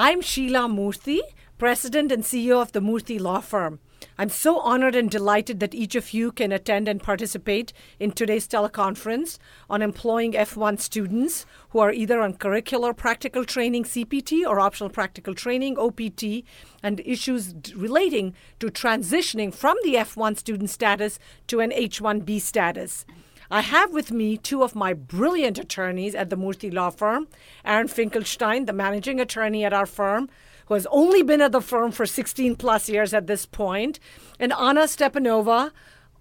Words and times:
I'm 0.00 0.20
Sheila 0.20 0.68
Murthy, 0.68 1.18
President 1.58 2.12
and 2.12 2.22
CEO 2.22 2.62
of 2.62 2.70
the 2.70 2.78
Murthy 2.78 3.18
Law 3.18 3.40
Firm. 3.40 3.80
I'm 4.16 4.28
so 4.28 4.60
honored 4.60 4.94
and 4.94 5.10
delighted 5.10 5.58
that 5.58 5.74
each 5.74 5.96
of 5.96 6.14
you 6.14 6.30
can 6.30 6.52
attend 6.52 6.86
and 6.86 7.02
participate 7.02 7.72
in 7.98 8.12
today's 8.12 8.46
teleconference 8.46 9.38
on 9.68 9.82
employing 9.82 10.34
F1 10.34 10.78
students 10.78 11.46
who 11.70 11.80
are 11.80 11.90
either 11.90 12.20
on 12.20 12.34
curricular 12.34 12.96
practical 12.96 13.44
training 13.44 13.82
CPT 13.82 14.46
or 14.46 14.60
optional 14.60 14.88
practical 14.88 15.34
training 15.34 15.76
OPT 15.76 16.44
and 16.80 17.00
issues 17.04 17.52
relating 17.74 18.34
to 18.60 18.68
transitioning 18.68 19.52
from 19.52 19.76
the 19.82 19.94
F1 19.94 20.38
student 20.38 20.70
status 20.70 21.18
to 21.48 21.58
an 21.58 21.72
H1B 21.72 22.40
status. 22.40 23.04
I 23.50 23.62
have 23.62 23.92
with 23.92 24.12
me 24.12 24.36
two 24.36 24.62
of 24.62 24.74
my 24.74 24.92
brilliant 24.92 25.58
attorneys 25.58 26.14
at 26.14 26.28
the 26.28 26.36
Murthy 26.36 26.72
Law 26.72 26.90
Firm 26.90 27.28
Aaron 27.64 27.88
Finkelstein, 27.88 28.66
the 28.66 28.74
managing 28.74 29.20
attorney 29.20 29.64
at 29.64 29.72
our 29.72 29.86
firm, 29.86 30.28
who 30.66 30.74
has 30.74 30.86
only 30.90 31.22
been 31.22 31.40
at 31.40 31.52
the 31.52 31.62
firm 31.62 31.90
for 31.90 32.04
16 32.04 32.56
plus 32.56 32.90
years 32.90 33.14
at 33.14 33.26
this 33.26 33.46
point, 33.46 33.98
and 34.38 34.52
Anna 34.52 34.82
Stepanova, 34.82 35.70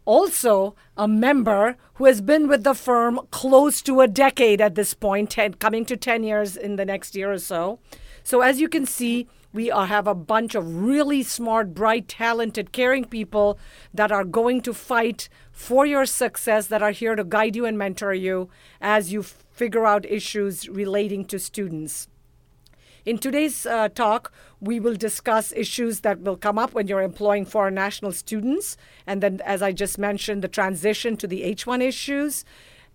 also 0.06 0.74
a 0.96 1.06
member 1.06 1.76
who 1.96 2.06
has 2.06 2.22
been 2.22 2.48
with 2.48 2.64
the 2.64 2.74
firm 2.74 3.20
close 3.30 3.82
to 3.82 4.00
a 4.00 4.08
decade 4.08 4.62
at 4.62 4.76
this 4.76 4.94
point, 4.94 5.30
10, 5.30 5.56
coming 5.56 5.84
to 5.84 5.98
10 5.98 6.24
years 6.24 6.56
in 6.56 6.78
the 6.78 6.86
next 6.86 7.14
year 7.14 7.34
or 7.34 7.40
so. 7.40 7.80
So, 8.28 8.42
as 8.42 8.60
you 8.60 8.68
can 8.68 8.86
see, 8.86 9.26
we 9.54 9.72
are, 9.72 9.86
have 9.86 10.06
a 10.06 10.14
bunch 10.14 10.54
of 10.54 10.84
really 10.84 11.24
smart, 11.24 11.74
bright, 11.74 12.10
talented, 12.10 12.74
caring 12.74 13.06
people 13.06 13.58
that 13.94 14.12
are 14.12 14.26
going 14.26 14.60
to 14.64 14.74
fight 14.74 15.30
for 15.54 15.86
your 15.86 16.06
success, 16.06 16.68
that 16.68 16.84
are 16.84 16.92
here 16.92 17.16
to 17.16 17.24
guide 17.24 17.56
you 17.56 17.66
and 17.66 17.78
mentor 17.78 18.14
you 18.14 18.50
as 18.82 19.14
you 19.14 19.24
figure 19.24 19.86
out 19.86 20.04
issues 20.04 20.68
relating 20.68 21.24
to 21.24 21.40
students. 21.40 22.10
In 23.06 23.18
today's 23.18 23.66
uh, 23.66 23.88
talk, 23.88 24.34
we 24.60 24.82
will 24.82 24.96
discuss 24.96 25.54
issues 25.54 26.02
that 26.02 26.20
will 26.20 26.36
come 26.36 26.60
up 26.60 26.74
when 26.74 26.88
you're 26.88 27.02
employing 27.02 27.46
foreign 27.46 27.76
national 27.76 28.12
students. 28.12 28.76
And 29.06 29.24
then, 29.24 29.40
as 29.46 29.62
I 29.62 29.72
just 29.72 29.98
mentioned, 29.98 30.42
the 30.42 30.50
transition 30.50 31.16
to 31.16 31.28
the 31.28 31.44
H1 31.44 31.82
issues. 31.82 32.44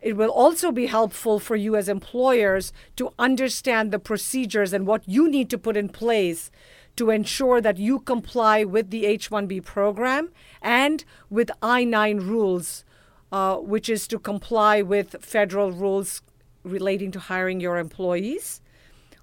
It 0.02 0.16
will 0.16 0.30
also 0.30 0.72
be 0.72 0.86
helpful 0.86 1.38
for 1.38 1.54
you 1.54 1.76
as 1.76 1.88
employers 1.88 2.72
to 2.96 3.14
understand 3.20 3.92
the 3.92 4.00
procedures 4.00 4.72
and 4.72 4.84
what 4.84 5.08
you 5.08 5.28
need 5.28 5.48
to 5.50 5.58
put 5.58 5.76
in 5.76 5.88
place 5.88 6.50
to 6.96 7.10
ensure 7.10 7.60
that 7.60 7.78
you 7.78 8.00
comply 8.00 8.64
with 8.64 8.90
the 8.90 9.06
H 9.06 9.30
1B 9.30 9.64
program 9.64 10.30
and 10.60 11.04
with 11.30 11.50
I 11.62 11.84
9 11.84 12.18
rules, 12.18 12.84
uh, 13.30 13.56
which 13.56 13.88
is 13.88 14.06
to 14.08 14.18
comply 14.18 14.82
with 14.82 15.16
federal 15.20 15.70
rules 15.70 16.20
relating 16.64 17.12
to 17.12 17.20
hiring 17.20 17.60
your 17.60 17.78
employees. 17.78 18.60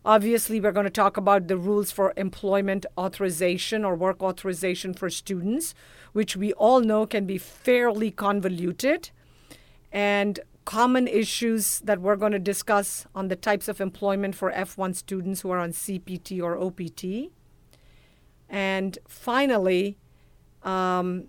Obviously, 0.06 0.62
we're 0.62 0.72
going 0.72 0.86
to 0.86 0.90
talk 0.90 1.18
about 1.18 1.48
the 1.48 1.58
rules 1.58 1.92
for 1.92 2.14
employment 2.16 2.86
authorization 2.98 3.84
or 3.84 3.96
work 3.96 4.24
authorization 4.24 4.94
for 4.94 5.10
students, 5.10 5.76
which 6.14 6.38
we 6.38 6.54
all 6.54 6.80
know 6.80 7.06
can 7.06 7.26
be 7.26 7.38
fairly 7.38 8.10
convoluted. 8.10 9.10
And 9.92 10.40
common 10.70 11.08
issues 11.08 11.80
that 11.80 12.00
we're 12.00 12.16
going 12.16 12.32
to 12.32 12.38
discuss 12.38 13.08
on 13.16 13.28
the 13.28 13.36
types 13.36 13.68
of 13.68 13.82
employment 13.82 14.36
for 14.36 14.52
F1 14.52 14.96
students 14.96 15.42
who 15.42 15.50
are 15.50 15.58
on 15.58 15.72
CPT 15.72 16.44
or 16.44 16.56
OPT. 16.60 17.32
And 18.48 19.00
finally, 19.08 19.98
um, 20.62 21.24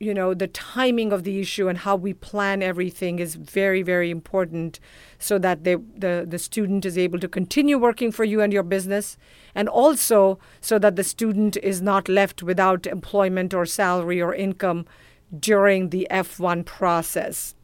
you 0.00 0.12
know, 0.12 0.34
the 0.34 0.48
timing 0.48 1.12
of 1.12 1.22
the 1.22 1.38
issue 1.38 1.68
and 1.68 1.78
how 1.78 1.94
we 1.94 2.12
plan 2.12 2.60
everything 2.60 3.20
is 3.20 3.36
very, 3.36 3.80
very 3.80 4.10
important 4.10 4.80
so 5.20 5.38
that 5.38 5.62
they, 5.62 5.76
the, 5.76 6.26
the 6.28 6.40
student 6.40 6.84
is 6.84 6.98
able 6.98 7.20
to 7.20 7.28
continue 7.28 7.78
working 7.78 8.10
for 8.10 8.24
you 8.24 8.40
and 8.40 8.52
your 8.52 8.64
business, 8.64 9.16
and 9.54 9.68
also 9.68 10.40
so 10.60 10.80
that 10.80 10.96
the 10.96 11.04
student 11.04 11.56
is 11.58 11.80
not 11.80 12.08
left 12.08 12.42
without 12.42 12.88
employment 12.88 13.54
or 13.54 13.64
salary 13.64 14.20
or 14.20 14.34
income 14.34 14.84
during 15.38 15.90
the 15.90 16.08
F1 16.10 16.64
process. 16.64 17.54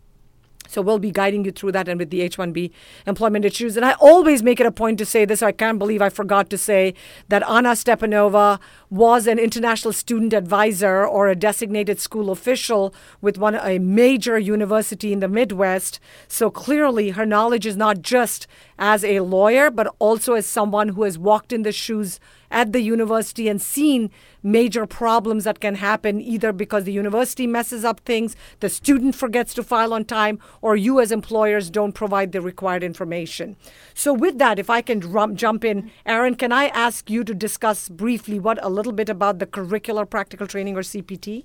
So 0.69 0.83
we'll 0.83 0.99
be 0.99 1.11
guiding 1.11 1.45
you 1.45 1.53
through 1.53 1.73
that 1.73 1.89
and 1.89 1.99
with 1.99 2.11
the 2.11 2.23
H-1B 2.23 2.71
employment 3.07 3.45
issues. 3.45 3.77
And 3.77 3.85
I 3.85 3.93
always 3.95 4.43
make 4.43 4.61
it 4.61 4.67
a 4.67 4.73
point 4.73 4.99
to 4.99 5.07
say 5.07 5.25
this. 5.25 5.43
I 5.43 5.53
can't 5.53 5.79
believe 5.79 6.03
I 6.03 6.09
forgot 6.09 6.51
to 6.51 6.59
say 6.59 6.95
that 7.29 7.49
Anna 7.49 7.71
Stepanova 7.71 8.59
was 8.91 9.27
an 9.27 9.39
international 9.39 9.93
student 9.93 10.33
advisor 10.33 11.07
or 11.07 11.29
a 11.29 11.37
designated 11.37 12.01
school 12.01 12.31
official 12.31 12.95
with 13.21 13.39
one 13.39 13.55
a 13.55 13.79
major 13.79 14.39
university 14.39 15.13
in 15.13 15.21
the 15.21 15.29
Midwest. 15.29 16.01
So 16.29 16.51
clearly 16.51 17.11
her 17.11 17.27
knowledge 17.27 17.67
is 17.67 17.77
not 17.77 18.03
just 18.03 18.47
as 18.79 19.05
a 19.05 19.21
lawyer, 19.21 19.71
but 19.71 19.95
also 19.99 20.35
as 20.35 20.47
someone 20.47 20.91
who 20.91 21.05
has 21.05 21.19
walked 21.19 21.53
in 21.53 21.63
the 21.63 21.73
shoes 21.73 22.19
at 22.55 22.73
the 22.73 22.81
university 22.81 23.49
and 23.49 23.61
seen 23.61 24.11
major 24.43 24.87
problems 24.87 25.45
that 25.45 25.59
can 25.59 25.75
happen 25.75 26.21
either 26.21 26.53
because 26.53 26.85
the 26.85 26.93
university 26.93 27.47
messes 27.47 27.85
up 27.85 28.01
things, 28.01 28.37
the 28.61 28.69
student 28.69 29.15
forgets 29.15 29.53
to 29.55 29.63
file 29.63 29.93
on 29.93 30.05
time, 30.05 30.39
or 30.63 30.77
you 30.77 31.01
as 31.01 31.11
employers 31.11 31.69
don't 31.69 31.93
provide 31.93 32.31
the 32.31 32.41
required 32.41 32.85
information. 32.85 33.57
So, 33.93 34.13
with 34.15 34.39
that, 34.39 34.59
if 34.59 34.71
I 34.71 34.81
can 34.83 35.01
jump 35.37 35.65
in, 35.65 35.91
Aaron, 36.07 36.37
can 36.37 36.53
I 36.53 36.69
ask 36.69 37.11
you 37.11 37.25
to 37.25 37.35
discuss 37.35 37.89
briefly 37.89 38.39
what 38.39 38.65
a 38.65 38.71
little 38.71 38.93
bit 38.93 39.09
about 39.09 39.41
the 39.41 39.47
curricular 39.47 40.09
practical 40.09 40.47
training 40.47 40.77
or 40.77 40.83
CPT? 40.83 41.45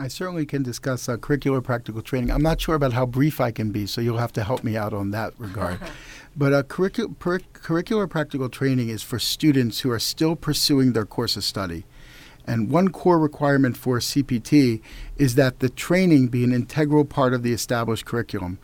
I 0.00 0.08
certainly 0.08 0.46
can 0.46 0.62
discuss 0.62 1.10
uh, 1.10 1.18
curricular 1.18 1.62
practical 1.62 2.00
training. 2.00 2.30
I'm 2.30 2.40
not 2.40 2.58
sure 2.58 2.74
about 2.74 2.94
how 2.94 3.04
brief 3.04 3.38
I 3.38 3.50
can 3.50 3.70
be, 3.70 3.86
so 3.86 4.00
you'll 4.00 4.16
have 4.16 4.32
to 4.32 4.42
help 4.42 4.64
me 4.64 4.74
out 4.74 4.94
on 4.94 5.10
that 5.10 5.34
regard. 5.38 5.78
But 6.34 6.54
uh, 6.54 6.62
curricu- 6.62 7.18
per- 7.18 7.40
curricular 7.40 8.08
practical 8.08 8.48
training 8.48 8.88
is 8.88 9.02
for 9.02 9.18
students 9.18 9.80
who 9.80 9.90
are 9.90 9.98
still 9.98 10.36
pursuing 10.36 10.94
their 10.94 11.04
course 11.04 11.36
of 11.36 11.44
study. 11.44 11.84
And 12.46 12.70
one 12.70 12.88
core 12.88 13.18
requirement 13.18 13.76
for 13.76 13.98
CPT 13.98 14.80
is 15.18 15.34
that 15.34 15.58
the 15.58 15.68
training 15.68 16.28
be 16.28 16.44
an 16.44 16.52
integral 16.52 17.04
part 17.04 17.34
of 17.34 17.42
the 17.42 17.52
established 17.52 18.06
curriculum. 18.06 18.58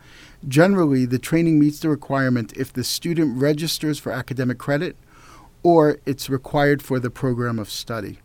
Generally, 0.47 1.05
the 1.05 1.19
training 1.19 1.59
meets 1.59 1.79
the 1.79 1.89
requirement 1.89 2.51
if 2.57 2.73
the 2.73 2.83
student 2.83 3.39
registers 3.39 3.99
for 3.99 4.11
academic 4.11 4.57
credit 4.57 4.95
or 5.61 5.99
it's 6.07 6.31
required 6.31 6.81
for 6.81 6.99
the 6.99 7.11
program 7.11 7.59
of 7.59 7.69
study. 7.69 8.19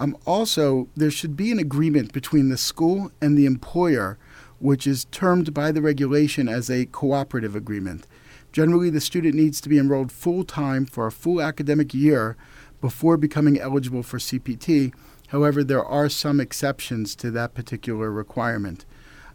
Um, 0.00 0.16
also, 0.26 0.88
there 0.96 1.10
should 1.10 1.36
be 1.36 1.52
an 1.52 1.58
agreement 1.58 2.14
between 2.14 2.48
the 2.48 2.56
school 2.56 3.12
and 3.20 3.36
the 3.36 3.44
employer, 3.44 4.18
which 4.58 4.86
is 4.86 5.04
termed 5.06 5.52
by 5.52 5.70
the 5.70 5.82
regulation 5.82 6.48
as 6.48 6.70
a 6.70 6.86
cooperative 6.86 7.54
agreement. 7.54 8.06
Generally, 8.50 8.90
the 8.90 9.00
student 9.00 9.34
needs 9.34 9.60
to 9.60 9.68
be 9.68 9.78
enrolled 9.78 10.10
full 10.10 10.42
time 10.42 10.86
for 10.86 11.06
a 11.06 11.12
full 11.12 11.40
academic 11.40 11.92
year 11.92 12.38
before 12.80 13.18
becoming 13.18 13.60
eligible 13.60 14.02
for 14.02 14.16
CPT. 14.18 14.94
However, 15.28 15.62
there 15.62 15.84
are 15.84 16.08
some 16.08 16.40
exceptions 16.40 17.14
to 17.16 17.30
that 17.32 17.54
particular 17.54 18.10
requirement. 18.10 18.86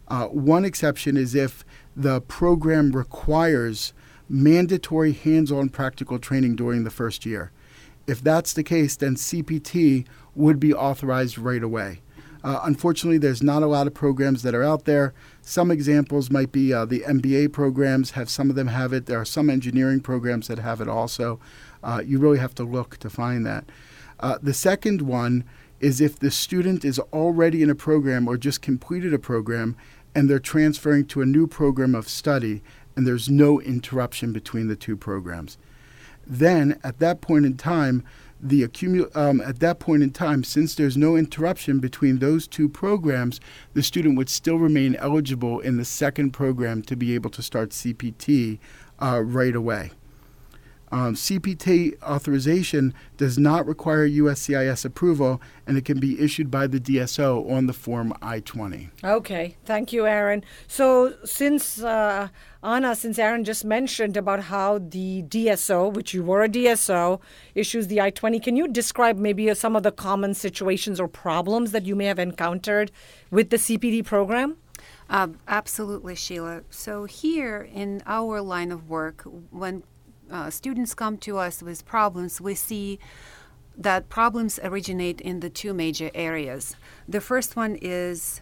Uh, 0.08 0.26
one 0.26 0.64
exception 0.64 1.16
is 1.16 1.34
if 1.36 1.64
the 1.94 2.20
program 2.20 2.90
requires 2.90 3.92
mandatory 4.28 5.12
hands 5.12 5.52
on 5.52 5.68
practical 5.68 6.18
training 6.18 6.56
during 6.56 6.82
the 6.82 6.90
first 6.90 7.24
year. 7.24 7.52
If 8.06 8.22
that's 8.22 8.52
the 8.52 8.62
case, 8.62 8.96
then 8.96 9.16
CPT 9.16 10.06
would 10.34 10.60
be 10.60 10.72
authorized 10.72 11.38
right 11.38 11.62
away. 11.62 12.02
Uh, 12.44 12.60
unfortunately, 12.62 13.18
there's 13.18 13.42
not 13.42 13.64
a 13.64 13.66
lot 13.66 13.88
of 13.88 13.94
programs 13.94 14.42
that 14.44 14.54
are 14.54 14.62
out 14.62 14.84
there. 14.84 15.12
Some 15.42 15.70
examples 15.72 16.30
might 16.30 16.52
be 16.52 16.72
uh, 16.72 16.84
the 16.84 17.00
MBA 17.00 17.52
programs, 17.52 18.12
have 18.12 18.30
some 18.30 18.50
of 18.50 18.56
them 18.56 18.68
have 18.68 18.92
it. 18.92 19.06
There 19.06 19.20
are 19.20 19.24
some 19.24 19.50
engineering 19.50 20.00
programs 20.00 20.46
that 20.46 20.60
have 20.60 20.80
it 20.80 20.88
also. 20.88 21.40
Uh, 21.82 22.02
you 22.04 22.18
really 22.20 22.38
have 22.38 22.54
to 22.56 22.64
look 22.64 22.98
to 22.98 23.10
find 23.10 23.44
that. 23.46 23.64
Uh, 24.20 24.38
the 24.40 24.54
second 24.54 25.02
one 25.02 25.44
is 25.80 26.00
if 26.00 26.18
the 26.18 26.30
student 26.30 26.84
is 26.84 26.98
already 27.12 27.62
in 27.62 27.70
a 27.70 27.74
program 27.74 28.28
or 28.28 28.36
just 28.36 28.62
completed 28.62 29.12
a 29.12 29.18
program 29.18 29.76
and 30.14 30.30
they're 30.30 30.38
transferring 30.38 31.04
to 31.06 31.20
a 31.20 31.26
new 31.26 31.46
program 31.46 31.94
of 31.94 32.08
study 32.08 32.62
and 32.94 33.06
there's 33.06 33.28
no 33.28 33.60
interruption 33.60 34.32
between 34.32 34.68
the 34.68 34.76
two 34.76 34.96
programs. 34.96 35.58
Then, 36.26 36.78
at 36.82 36.98
that 36.98 37.20
point 37.20 37.46
in 37.46 37.56
time, 37.56 38.02
the 38.40 38.66
accumul- 38.66 39.14
um, 39.16 39.40
at 39.40 39.60
that 39.60 39.78
point 39.78 40.02
in 40.02 40.10
time, 40.10 40.44
since 40.44 40.74
there's 40.74 40.96
no 40.96 41.16
interruption 41.16 41.78
between 41.78 42.18
those 42.18 42.46
two 42.46 42.68
programs, 42.68 43.40
the 43.74 43.82
student 43.82 44.16
would 44.16 44.28
still 44.28 44.58
remain 44.58 44.94
eligible 44.96 45.60
in 45.60 45.76
the 45.76 45.84
second 45.84 46.32
program 46.32 46.82
to 46.82 46.96
be 46.96 47.14
able 47.14 47.30
to 47.30 47.42
start 47.42 47.70
CPT 47.70 48.58
uh, 49.00 49.22
right 49.24 49.54
away. 49.54 49.92
Um, 50.92 51.14
CPT 51.14 52.00
authorization 52.02 52.94
does 53.16 53.38
not 53.38 53.66
require 53.66 54.08
USCIS 54.08 54.84
approval, 54.84 55.40
and 55.66 55.76
it 55.76 55.84
can 55.84 55.98
be 55.98 56.20
issued 56.20 56.50
by 56.50 56.66
the 56.66 56.78
DSO 56.78 57.50
on 57.50 57.66
the 57.66 57.72
Form 57.72 58.14
I 58.22 58.40
20. 58.40 58.90
Okay, 59.02 59.56
thank 59.64 59.92
you, 59.92 60.06
Aaron. 60.06 60.44
So, 60.68 61.14
since 61.24 61.82
uh, 61.82 62.28
Anna, 62.62 62.94
since 62.94 63.18
Aaron 63.18 63.44
just 63.44 63.64
mentioned 63.64 64.16
about 64.16 64.44
how 64.44 64.78
the 64.78 65.24
DSO, 65.24 65.92
which 65.92 66.14
you 66.14 66.22
were 66.22 66.44
a 66.44 66.48
DSO, 66.48 67.20
issues 67.54 67.88
the 67.88 68.00
I 68.00 68.10
20, 68.10 68.38
can 68.38 68.56
you 68.56 68.68
describe 68.68 69.18
maybe 69.18 69.52
some 69.54 69.74
of 69.74 69.82
the 69.82 69.92
common 69.92 70.34
situations 70.34 71.00
or 71.00 71.08
problems 71.08 71.72
that 71.72 71.84
you 71.84 71.96
may 71.96 72.06
have 72.06 72.18
encountered 72.18 72.92
with 73.30 73.50
the 73.50 73.56
CPT 73.56 74.04
program? 74.04 74.56
Uh, 75.08 75.28
absolutely, 75.48 76.14
Sheila. 76.14 76.62
So, 76.70 77.04
here 77.04 77.68
in 77.72 78.02
our 78.06 78.40
line 78.40 78.70
of 78.70 78.88
work, 78.88 79.22
when 79.50 79.82
uh, 80.30 80.50
students 80.50 80.94
come 80.94 81.18
to 81.18 81.38
us 81.38 81.62
with 81.62 81.84
problems, 81.84 82.40
we 82.40 82.54
see 82.54 82.98
that 83.76 84.08
problems 84.08 84.58
originate 84.62 85.20
in 85.20 85.40
the 85.40 85.50
two 85.50 85.74
major 85.74 86.10
areas. 86.14 86.76
The 87.08 87.20
first 87.20 87.56
one 87.56 87.76
is 87.76 88.40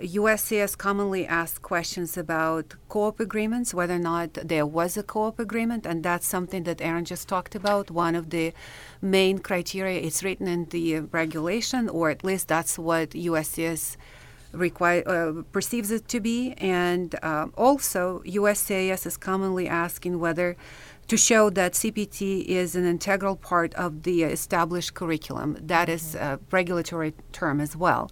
USCIS 0.00 0.76
commonly 0.76 1.26
asks 1.26 1.58
questions 1.58 2.16
about 2.16 2.74
co-op 2.88 3.20
agreements, 3.20 3.74
whether 3.74 3.94
or 3.94 3.98
not 3.98 4.34
there 4.34 4.66
was 4.66 4.96
a 4.96 5.02
co-op 5.02 5.38
agreement, 5.38 5.86
and 5.86 6.02
that's 6.02 6.26
something 6.26 6.64
that 6.64 6.80
Aaron 6.80 7.04
just 7.04 7.28
talked 7.28 7.54
about. 7.54 7.90
One 7.90 8.14
of 8.14 8.30
the 8.30 8.52
main 9.00 9.38
criteria 9.38 10.00
is 10.00 10.24
written 10.24 10.48
in 10.48 10.64
the 10.66 11.00
regulation, 11.00 11.88
or 11.88 12.10
at 12.10 12.24
least 12.24 12.48
that's 12.48 12.78
what 12.78 13.10
USCIS 13.10 13.96
require, 14.52 15.02
uh, 15.06 15.42
perceives 15.52 15.90
it 15.90 16.08
to 16.08 16.20
be. 16.20 16.52
And 16.58 17.14
uh, 17.22 17.48
also, 17.56 18.22
USCIS 18.24 19.06
is 19.06 19.16
commonly 19.16 19.68
asking 19.68 20.18
whether 20.18 20.56
to 21.08 21.16
show 21.16 21.50
that 21.50 21.72
CPT 21.72 22.44
is 22.44 22.74
an 22.74 22.86
integral 22.86 23.36
part 23.36 23.74
of 23.74 24.02
the 24.02 24.22
established 24.22 24.94
curriculum. 24.94 25.58
That 25.60 25.88
is 25.88 26.14
a 26.14 26.40
regulatory 26.50 27.14
term 27.32 27.60
as 27.60 27.76
well. 27.76 28.10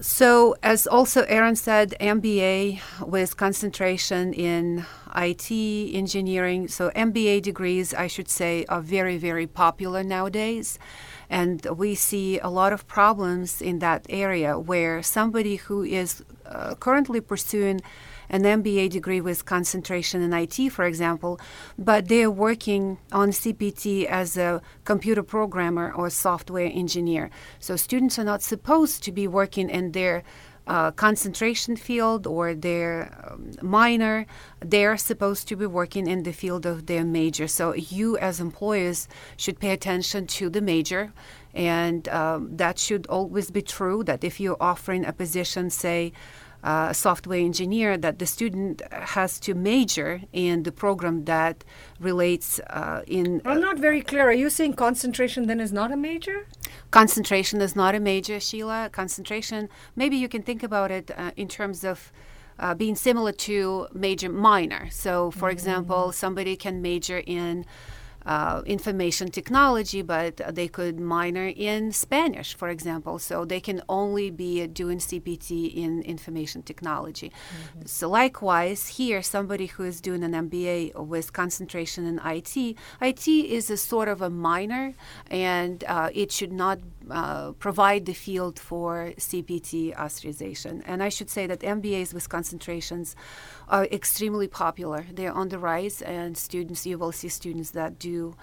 So, 0.00 0.56
as 0.62 0.86
also 0.86 1.24
Aaron 1.24 1.54
said, 1.54 1.94
MBA 2.00 2.80
with 3.06 3.36
concentration 3.36 4.32
in 4.32 4.86
IT 5.14 5.50
engineering. 5.50 6.68
So, 6.68 6.90
MBA 6.90 7.42
degrees, 7.42 7.92
I 7.92 8.06
should 8.06 8.28
say, 8.28 8.64
are 8.70 8.80
very, 8.80 9.18
very 9.18 9.46
popular 9.46 10.02
nowadays. 10.02 10.78
And 11.28 11.64
we 11.76 11.94
see 11.94 12.38
a 12.38 12.48
lot 12.48 12.72
of 12.72 12.86
problems 12.86 13.60
in 13.60 13.80
that 13.80 14.06
area 14.08 14.58
where 14.58 15.02
somebody 15.02 15.56
who 15.56 15.82
is 15.82 16.24
uh, 16.46 16.74
currently 16.74 17.20
pursuing 17.20 17.80
an 18.32 18.42
MBA 18.42 18.90
degree 18.90 19.20
with 19.20 19.44
concentration 19.44 20.22
in 20.22 20.32
IT, 20.32 20.70
for 20.70 20.84
example, 20.84 21.38
but 21.78 22.08
they're 22.08 22.30
working 22.30 22.98
on 23.12 23.30
CPT 23.30 24.06
as 24.06 24.36
a 24.36 24.62
computer 24.84 25.22
programmer 25.22 25.92
or 25.92 26.10
software 26.10 26.70
engineer. 26.72 27.30
So 27.60 27.76
students 27.76 28.18
are 28.18 28.24
not 28.24 28.42
supposed 28.42 29.04
to 29.04 29.12
be 29.12 29.28
working 29.28 29.68
in 29.68 29.92
their 29.92 30.24
uh, 30.66 30.92
concentration 30.92 31.76
field 31.76 32.26
or 32.26 32.54
their 32.54 33.12
um, 33.28 33.50
minor, 33.60 34.26
they're 34.60 34.96
supposed 34.96 35.48
to 35.48 35.56
be 35.56 35.66
working 35.66 36.06
in 36.06 36.22
the 36.22 36.32
field 36.32 36.64
of 36.64 36.86
their 36.86 37.04
major. 37.04 37.48
So 37.48 37.74
you, 37.74 38.16
as 38.18 38.40
employers, 38.40 39.08
should 39.36 39.58
pay 39.58 39.70
attention 39.70 40.26
to 40.28 40.48
the 40.48 40.60
major, 40.60 41.12
and 41.52 42.08
um, 42.08 42.56
that 42.56 42.78
should 42.78 43.06
always 43.08 43.50
be 43.50 43.62
true. 43.62 44.04
That 44.04 44.22
if 44.22 44.38
you're 44.38 44.56
offering 44.60 45.04
a 45.04 45.12
position, 45.12 45.68
say, 45.68 46.12
uh, 46.62 46.92
software 46.92 47.40
engineer 47.40 47.96
that 47.96 48.18
the 48.18 48.26
student 48.26 48.82
has 48.92 49.40
to 49.40 49.54
major 49.54 50.22
in 50.32 50.62
the 50.62 50.72
program 50.72 51.24
that 51.24 51.64
relates 51.98 52.60
uh, 52.70 53.02
in. 53.06 53.42
I'm 53.44 53.60
not 53.60 53.78
very 53.78 54.00
clear. 54.00 54.28
Are 54.28 54.32
you 54.32 54.50
saying 54.50 54.74
concentration 54.74 55.46
then 55.46 55.60
is 55.60 55.72
not 55.72 55.90
a 55.92 55.96
major? 55.96 56.46
Concentration 56.90 57.60
is 57.60 57.74
not 57.74 57.94
a 57.94 58.00
major, 58.00 58.38
Sheila. 58.38 58.90
Concentration, 58.92 59.68
maybe 59.96 60.16
you 60.16 60.28
can 60.28 60.42
think 60.42 60.62
about 60.62 60.90
it 60.90 61.10
uh, 61.16 61.32
in 61.36 61.48
terms 61.48 61.84
of. 61.84 62.12
Uh, 62.58 62.74
being 62.74 62.94
similar 62.94 63.32
to 63.32 63.88
major 63.94 64.28
minor. 64.28 64.86
So, 64.90 65.30
for 65.30 65.48
mm-hmm. 65.48 65.48
example, 65.48 66.12
somebody 66.12 66.54
can 66.54 66.82
major 66.82 67.22
in 67.26 67.64
uh, 68.26 68.62
information 68.66 69.30
technology, 69.30 70.02
but 70.02 70.40
they 70.54 70.68
could 70.68 71.00
minor 71.00 71.46
in 71.46 71.92
Spanish, 71.92 72.54
for 72.54 72.68
example. 72.68 73.18
So 73.18 73.44
they 73.44 73.60
can 73.60 73.82
only 73.88 74.30
be 74.30 74.66
doing 74.66 74.98
CPT 74.98 75.74
in 75.74 76.02
information 76.02 76.62
technology. 76.62 77.30
Mm-hmm. 77.30 77.86
So 77.86 78.08
likewise, 78.08 78.88
here, 78.88 79.22
somebody 79.22 79.66
who 79.66 79.84
is 79.84 80.00
doing 80.00 80.22
an 80.22 80.32
MBA 80.32 80.94
with 81.06 81.32
concentration 81.32 82.06
in 82.06 82.20
IT, 82.24 82.76
IT 83.00 83.28
is 83.28 83.70
a 83.70 83.76
sort 83.76 84.08
of 84.08 84.22
a 84.22 84.30
minor, 84.30 84.94
and 85.30 85.84
uh, 85.84 86.10
it 86.12 86.32
should 86.32 86.52
not 86.52 86.78
uh, 87.10 87.52
provide 87.52 88.06
the 88.06 88.12
field 88.12 88.58
for 88.58 89.12
CPT 89.16 89.96
authorization. 89.98 90.82
And 90.86 91.02
I 91.02 91.08
should 91.08 91.30
say 91.30 91.46
that 91.46 91.60
MBAs 91.60 92.14
with 92.14 92.28
concentrations 92.28 93.16
are 93.68 93.84
extremely 93.86 94.48
popular. 94.48 95.06
They're 95.12 95.32
on 95.32 95.48
the 95.48 95.58
rise, 95.58 96.02
and 96.02 96.36
students, 96.36 96.86
you 96.86 96.98
will 96.98 97.12
see 97.12 97.28
students 97.28 97.70
that 97.72 97.98
do 97.98 98.36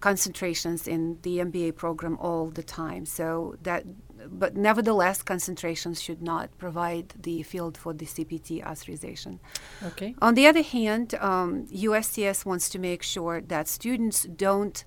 concentrations 0.00 0.86
in 0.86 1.18
the 1.22 1.38
MBA 1.38 1.74
program 1.76 2.18
all 2.20 2.46
the 2.50 2.62
time. 2.62 3.06
So 3.06 3.56
that, 3.62 3.84
but 4.28 4.56
nevertheless, 4.56 5.22
concentrations 5.22 6.02
should 6.02 6.22
not 6.22 6.56
provide 6.58 7.14
the 7.18 7.42
field 7.42 7.78
for 7.78 7.92
the 7.92 8.04
CPT 8.06 8.64
authorization. 8.64 9.40
Okay. 9.84 10.14
On 10.20 10.34
the 10.34 10.46
other 10.46 10.62
hand, 10.62 11.14
um, 11.14 11.66
USCIS 11.68 12.44
wants 12.44 12.68
to 12.70 12.78
make 12.78 13.02
sure 13.02 13.40
that 13.40 13.68
students 13.68 14.24
don't 14.24 14.84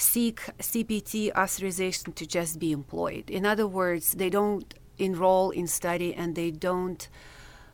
seek 0.00 0.40
CPT 0.58 1.30
authorization 1.36 2.12
to 2.12 2.26
just 2.26 2.58
be 2.58 2.72
employed. 2.72 3.28
In 3.30 3.44
other 3.44 3.66
words, 3.66 4.12
they 4.14 4.30
don't 4.30 4.74
enroll 4.98 5.50
in 5.50 5.66
study 5.66 6.14
and 6.14 6.34
they 6.34 6.50
don't 6.50 7.08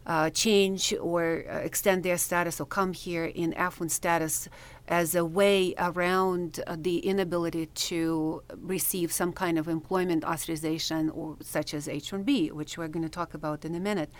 uh, 0.07 0.31
change 0.31 0.95
or 1.01 1.45
uh, 1.51 1.57
extend 1.59 2.03
their 2.05 2.17
status 2.17 2.61
or 2.61 2.67
come 2.67 2.93
here 2.93 3.25
in 3.25 3.53
F1 3.55 3.91
status 3.91 4.49
as 4.87 5.17
a 5.17 5.25
way 5.25 5.75
around 5.79 6.61
uh, 6.67 6.77
the 6.79 6.99
inability 6.99 7.67
to 7.67 8.43
receive 8.57 9.11
some 9.11 9.33
kind 9.33 9.59
of 9.59 9.67
employment 9.67 10.23
authorization 10.25 11.11
or 11.11 11.37
such 11.43 11.75
as 11.75 11.89
H1B, 11.89 12.53
which 12.53 12.79
we're 12.79 12.89
going 12.89 13.03
to 13.03 13.09
talk 13.09 13.35
about 13.35 13.65
in 13.65 13.75
a 13.75 13.81
minute. 13.81 14.11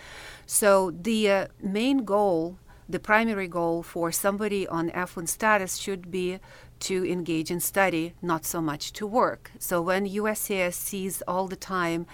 So 0.45 0.91
the 0.91 1.31
uh, 1.31 1.47
main 1.63 2.05
goal 2.05 2.59
the 2.89 3.01
primary 3.01 3.49
goal 3.49 3.83
for 3.83 4.13
somebody 4.13 4.67
on 4.69 4.91
F1 4.91 5.29
status 5.29 5.77
should 5.77 6.11
be 6.11 6.39
to 6.81 7.11
engage 7.11 7.51
in 7.51 7.61
study, 7.61 8.15
not 8.23 8.45
so 8.45 8.61
much 8.61 8.93
to 8.95 9.07
work. 9.07 9.51
So 9.59 9.83
when 9.83 10.07
USCIS 10.07 10.75
sees 10.75 11.23
all 11.27 11.49
the 11.49 11.57
time, 11.57 12.07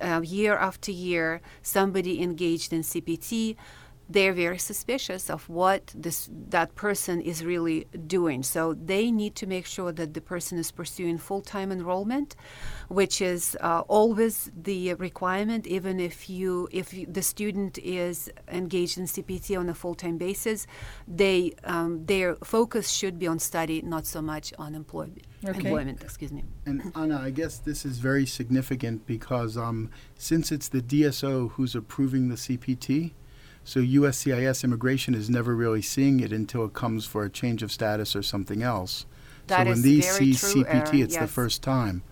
uh, 0.00 0.20
year 0.22 0.56
after 0.56 0.90
year, 0.90 1.40
somebody 1.62 2.22
engaged 2.22 2.72
in 2.72 2.82
CPT, 2.82 3.56
they're 4.10 4.32
very 4.32 4.58
suspicious 4.58 5.30
of 5.30 5.48
what 5.48 5.92
this 5.94 6.28
that 6.48 6.74
person 6.74 7.20
is 7.20 7.44
really 7.44 7.86
doing. 8.06 8.42
So 8.42 8.74
they 8.74 9.10
need 9.10 9.36
to 9.36 9.46
make 9.46 9.66
sure 9.66 9.92
that 9.92 10.14
the 10.14 10.20
person 10.20 10.58
is 10.58 10.72
pursuing 10.72 11.16
full-time 11.18 11.70
enrollment, 11.70 12.34
which 12.88 13.22
is 13.22 13.56
uh, 13.60 13.82
always 13.86 14.50
the 14.56 14.94
requirement. 14.94 15.66
Even 15.66 16.00
if 16.00 16.28
you 16.28 16.68
if 16.72 16.92
you, 16.92 17.06
the 17.06 17.22
student 17.22 17.78
is 17.78 18.30
engaged 18.48 18.98
in 18.98 19.04
CPT 19.04 19.58
on 19.58 19.68
a 19.68 19.74
full-time 19.74 20.18
basis, 20.18 20.66
they 21.06 21.52
um, 21.64 22.04
their 22.06 22.34
focus 22.42 22.90
should 22.90 23.16
be 23.18 23.28
on 23.28 23.38
study, 23.38 23.80
not 23.82 24.06
so 24.06 24.20
much 24.20 24.52
on 24.58 24.74
employment. 24.74 25.26
Okay. 25.44 25.58
Employment, 25.58 26.02
excuse 26.02 26.32
me. 26.32 26.44
And 26.66 26.92
Anna, 26.94 27.18
I 27.18 27.30
guess 27.30 27.58
this 27.58 27.86
is 27.86 27.98
very 27.98 28.26
significant 28.26 29.06
because 29.06 29.56
um, 29.56 29.90
since 30.16 30.52
it's 30.52 30.68
the 30.68 30.82
DSO 30.82 31.52
who's 31.52 31.74
approving 31.74 32.28
the 32.28 32.34
CPT, 32.34 33.12
so 33.64 33.80
USCIS 33.80 34.64
immigration 34.64 35.14
is 35.14 35.30
never 35.30 35.54
really 35.54 35.82
seeing 35.82 36.20
it 36.20 36.32
until 36.32 36.64
it 36.64 36.72
comes 36.72 37.06
for 37.06 37.24
a 37.24 37.30
change 37.30 37.62
of 37.62 37.70
status 37.70 38.16
or 38.16 38.22
something 38.22 38.62
else. 38.62 39.06
That 39.46 39.64
so 39.64 39.70
when 39.70 39.82
these 39.82 40.10
see 40.10 40.34
true, 40.34 40.64
CPT, 40.64 40.66
Aaron, 40.68 41.02
it's 41.02 41.14
yes. 41.14 41.22
the 41.22 41.28
first 41.28 41.62
time. 41.62 42.02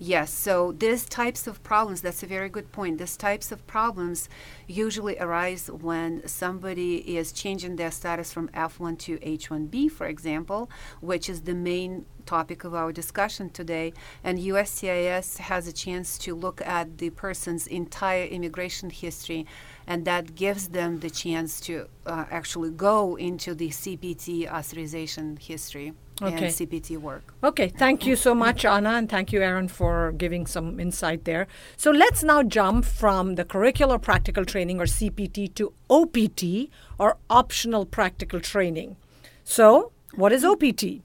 Yes, 0.00 0.30
so 0.30 0.72
these 0.78 1.06
types 1.06 1.48
of 1.48 1.60
problems, 1.64 2.02
that's 2.02 2.22
a 2.22 2.26
very 2.26 2.48
good 2.48 2.70
point. 2.70 2.98
These 2.98 3.16
types 3.16 3.50
of 3.50 3.66
problems 3.66 4.28
usually 4.68 5.18
arise 5.18 5.68
when 5.68 6.26
somebody 6.26 7.16
is 7.16 7.32
changing 7.32 7.76
their 7.76 7.90
status 7.90 8.32
from 8.32 8.48
F1 8.50 8.98
to 9.00 9.18
H1B, 9.18 9.90
for 9.90 10.06
example, 10.06 10.70
which 11.00 11.28
is 11.28 11.42
the 11.42 11.54
main 11.54 12.06
topic 12.36 12.64
of 12.64 12.72
our 12.74 12.92
discussion 12.92 13.50
today. 13.60 13.92
And 14.22 14.38
USCIS 14.38 15.38
has 15.50 15.66
a 15.66 15.72
chance 15.72 16.18
to 16.24 16.34
look 16.34 16.58
at 16.78 16.98
the 16.98 17.10
person's 17.10 17.66
entire 17.66 18.26
immigration 18.36 18.90
history 18.90 19.46
and 19.88 20.04
that 20.04 20.34
gives 20.34 20.68
them 20.68 21.00
the 21.00 21.08
chance 21.08 21.60
to 21.62 21.88
uh, 22.04 22.26
actually 22.30 22.70
go 22.70 23.16
into 23.16 23.54
the 23.54 23.70
CPT 23.70 24.28
authorization 24.58 25.38
history 25.40 25.94
okay. 26.20 26.34
and 26.34 26.44
CPT 26.44 26.98
work. 26.98 27.32
Okay, 27.42 27.68
thank 27.68 28.04
you 28.04 28.14
so 28.14 28.34
much, 28.34 28.66
Anna, 28.66 28.90
and 28.90 29.08
thank 29.08 29.32
you, 29.32 29.40
Aaron, 29.40 29.66
for 29.66 30.12
giving 30.12 30.46
some 30.46 30.78
insight 30.78 31.24
there. 31.24 31.46
So 31.78 31.90
let's 31.90 32.22
now 32.22 32.42
jump 32.42 32.84
from 32.84 33.36
the 33.36 33.46
curricular 33.46 33.98
practical 34.00 34.44
training 34.44 34.78
or 34.78 34.84
CPT 34.84 35.54
to 35.54 35.72
OPT 35.88 36.70
or 36.98 37.16
optional 37.30 37.86
practical 37.86 38.40
training. 38.40 38.96
So 39.42 39.92
What 40.14 40.32
is 40.32 40.44
OPT? 40.44 41.02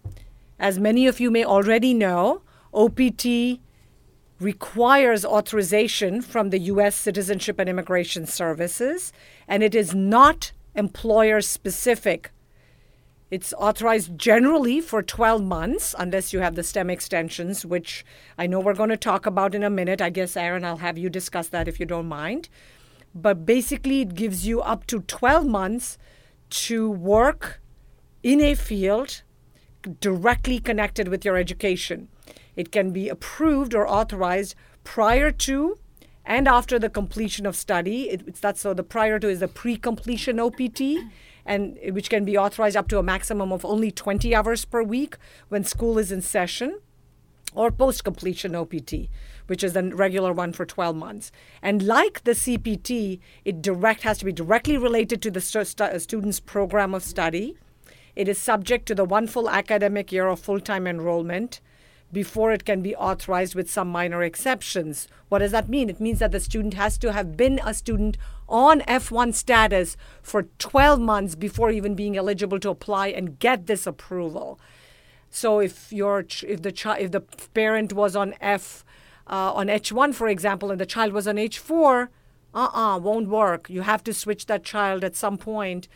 As 0.64 0.80
many 0.80 1.08
of 1.08 1.20
you 1.20 1.30
may 1.30 1.44
already 1.44 1.94
know, 1.94 2.42
OPT 2.74 3.60
requires 4.40 5.26
authorization 5.26 6.22
from 6.22 6.52
the 6.52 6.60
U.S. 6.60 6.96
Citizenship 6.96 7.60
and 7.60 7.68
Immigration 7.68 8.26
Services, 8.26 9.12
and 9.46 9.62
it 9.62 9.76
is 9.76 9.94
not 9.94 10.54
employer 10.74 11.42
specific. 11.42 12.32
It's 13.30 13.54
authorized 13.58 14.18
generally 14.18 14.80
for 14.80 15.04
12 15.04 15.44
months, 15.44 15.94
unless 16.00 16.32
you 16.32 16.40
have 16.40 16.56
the 16.56 16.64
STEM 16.64 16.90
extensions, 16.90 17.66
which 17.66 18.06
I 18.38 18.48
know 18.48 18.62
we're 18.62 18.74
going 18.74 18.88
to 18.88 18.96
talk 18.96 19.26
about 19.26 19.54
in 19.54 19.64
a 19.64 19.70
minute. 19.70 20.02
I 20.02 20.12
guess, 20.12 20.38
Aaron, 20.38 20.64
I'll 20.64 20.78
have 20.78 20.98
you 20.98 21.10
discuss 21.10 21.50
that 21.50 21.68
if 21.68 21.78
you 21.78 21.86
don't 21.86 22.08
mind. 22.08 22.48
But 23.14 23.46
basically, 23.46 24.00
it 24.00 24.16
gives 24.16 24.48
you 24.48 24.62
up 24.62 24.88
to 24.88 25.02
12 25.02 25.46
months 25.46 25.98
to 26.52 26.90
work 26.90 27.62
in 28.24 28.40
a 28.40 28.56
field 28.56 29.24
directly 30.00 30.60
connected 30.60 31.08
with 31.08 31.26
your 31.26 31.38
education. 31.38 32.08
It 32.56 32.72
can 32.72 32.92
be 32.92 33.10
approved 33.10 33.74
or 33.74 33.88
authorized 33.88 34.56
prior 34.84 35.32
to 35.32 35.78
and 36.26 36.48
after 36.48 36.80
the 36.80 36.90
completion 36.90 37.46
of 37.46 37.56
study. 37.56 38.10
It, 38.10 38.24
it's 38.28 38.40
that 38.42 38.58
so 38.58 38.74
the 38.74 38.84
prior 38.84 39.20
to 39.20 39.30
is 39.30 39.40
the 39.40 39.48
pre-completion 39.48 40.40
OPT, 40.40 40.82
and 41.46 41.78
which 41.92 42.10
can 42.10 42.24
be 42.24 42.38
authorized 42.38 42.78
up 42.78 42.88
to 42.90 43.00
a 43.00 43.04
maximum 43.04 43.52
of 43.52 43.66
only 43.66 43.92
20 43.92 44.34
hours 44.34 44.66
per 44.66 44.82
week 44.82 45.18
when 45.50 45.64
school 45.64 45.98
is 45.98 46.12
in 46.12 46.22
session, 46.22 46.80
or 47.54 47.72
post-completion 47.72 48.56
OPT, 48.56 49.10
which 49.48 49.64
is 49.64 49.74
the 49.74 49.94
regular 49.96 50.32
one 50.32 50.54
for 50.54 50.66
12 50.66 50.96
months. 50.96 51.32
And 51.62 51.84
like 51.84 52.24
the 52.24 52.32
CPT, 52.32 53.20
it 53.44 53.62
direct 53.62 54.04
has 54.04 54.18
to 54.20 54.26
be 54.26 54.32
directly 54.32 54.78
related 54.78 55.22
to 55.24 55.32
the 55.32 55.42
stu- 55.42 55.66
stu- 55.66 56.00
student's 56.00 56.40
program 56.40 56.94
of 56.94 57.04
study. 57.04 57.58
It 58.16 58.28
is 58.28 58.38
subject 58.38 58.86
to 58.88 58.96
the 58.96 59.06
one 59.06 59.28
full 59.28 59.50
academic 59.50 60.12
year 60.12 60.28
of 60.28 60.40
full-time 60.40 60.86
enrollment 60.88 61.62
before 62.12 62.52
it 62.52 62.64
can 62.64 62.82
be 62.82 62.96
authorized 62.96 63.56
with 63.56 63.72
some 63.72 63.88
minor 63.88 64.22
exceptions. 64.22 65.08
What 65.30 65.40
does 65.40 65.52
that 65.52 65.68
mean? 65.68 65.90
It 65.90 66.00
means 66.00 66.20
that 66.20 66.32
the 66.32 66.40
student 66.40 66.76
has 66.76 66.98
to 67.00 67.12
have 67.12 67.36
been 67.36 67.60
a 67.66 67.74
student 67.74 68.18
on 68.48 68.82
F1 68.82 69.34
status 69.34 69.98
for 70.22 70.44
12 70.60 71.00
months 71.00 71.34
before 71.34 71.72
even 71.72 71.96
being 71.96 72.16
eligible 72.16 72.60
to 72.60 72.70
apply 72.70 73.08
and 73.08 73.40
get 73.40 73.66
this 73.66 73.88
approval. 73.88 74.60
So 75.32 75.60
if 75.60 75.92
your 75.92 76.26
if 76.48 76.62
the 76.62 76.72
child 76.72 77.00
if 77.00 77.12
the 77.12 77.22
parent 77.56 77.94
was 77.94 78.16
on 78.16 78.36
F 78.40 78.86
uh, 79.26 79.52
on 79.54 79.66
H1 79.66 80.14
for 80.14 80.28
example 80.28 80.70
and 80.70 80.80
the 80.80 80.86
child 80.86 81.14
was 81.14 81.28
on 81.28 81.38
H4, 81.38 82.10
uh-uh, 82.54 83.00
won't 83.00 83.30
work. 83.30 83.68
You 83.72 83.82
have 83.82 84.04
to 84.04 84.14
switch 84.14 84.46
that 84.46 84.64
child 84.64 85.04
at 85.04 85.16
some 85.16 85.40
point 85.40 85.88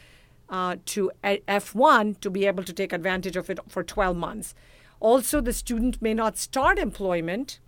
uh, 0.50 0.78
to 0.86 1.12
F1 1.24 2.20
to 2.22 2.30
be 2.30 2.46
able 2.46 2.64
to 2.64 2.74
take 2.74 2.94
advantage 2.94 3.36
of 3.36 3.50
it 3.50 3.60
for 3.68 3.84
12 3.84 4.16
months. 4.16 4.56
Also, 5.00 5.42
the 5.42 5.54
student 5.54 6.02
may 6.02 6.14
not 6.14 6.38
start 6.38 6.80
employment 6.80 7.60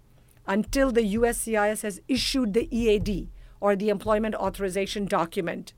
until 0.47 0.91
the 0.91 1.15
USCIS 1.15 1.83
has 1.83 2.01
issued 2.07 2.53
the 2.53 2.67
EAD 2.75 3.29
or 3.59 3.75
the 3.75 3.89
employment 3.89 4.35
authorization 4.35 5.05
document, 5.05 5.73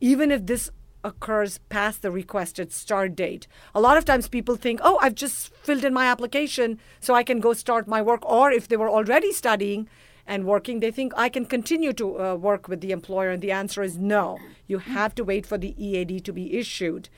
even 0.00 0.30
if 0.30 0.46
this 0.46 0.70
occurs 1.04 1.58
past 1.68 2.02
the 2.02 2.10
requested 2.10 2.72
start 2.72 3.14
date. 3.14 3.46
A 3.74 3.80
lot 3.80 3.96
of 3.96 4.04
times 4.04 4.28
people 4.28 4.56
think, 4.56 4.80
oh, 4.82 4.98
I've 5.00 5.14
just 5.14 5.54
filled 5.54 5.84
in 5.84 5.94
my 5.94 6.06
application 6.06 6.78
so 6.98 7.14
I 7.14 7.22
can 7.22 7.40
go 7.40 7.52
start 7.52 7.88
my 7.88 8.02
work. 8.02 8.28
Or 8.28 8.50
if 8.50 8.68
they 8.68 8.76
were 8.76 8.90
already 8.90 9.32
studying 9.32 9.88
and 10.30 10.44
working, 10.44 10.78
they 10.78 10.92
think 10.92 11.12
I 11.16 11.28
can 11.28 11.44
continue 11.44 11.92
to 11.94 12.20
uh, 12.20 12.34
work 12.36 12.68
with 12.68 12.80
the 12.80 12.92
employer. 12.92 13.30
And 13.30 13.42
the 13.42 13.50
answer 13.50 13.82
is 13.82 13.98
no. 13.98 14.38
You 14.68 14.78
have 14.78 15.12
to 15.16 15.24
wait 15.24 15.44
for 15.44 15.58
the 15.58 15.74
EAD 15.76 16.24
to 16.24 16.32
be 16.32 16.56
issued. 16.56 17.08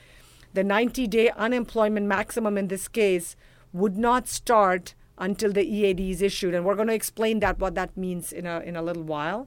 The 0.54 0.64
90 0.64 1.06
day 1.08 1.30
unemployment 1.36 2.06
maximum 2.06 2.56
in 2.56 2.68
this 2.68 2.88
case 2.88 3.36
would 3.70 3.98
not 3.98 4.28
start 4.28 4.94
until 5.18 5.52
the 5.52 5.62
EAD 5.62 6.00
is 6.00 6.22
issued. 6.22 6.54
And 6.54 6.64
we're 6.64 6.74
going 6.74 6.88
to 6.88 6.94
explain 6.94 7.40
that, 7.40 7.58
what 7.58 7.74
that 7.74 7.94
means 7.98 8.32
in 8.32 8.46
a, 8.46 8.60
in 8.60 8.76
a 8.76 8.82
little 8.82 9.02
while. 9.02 9.46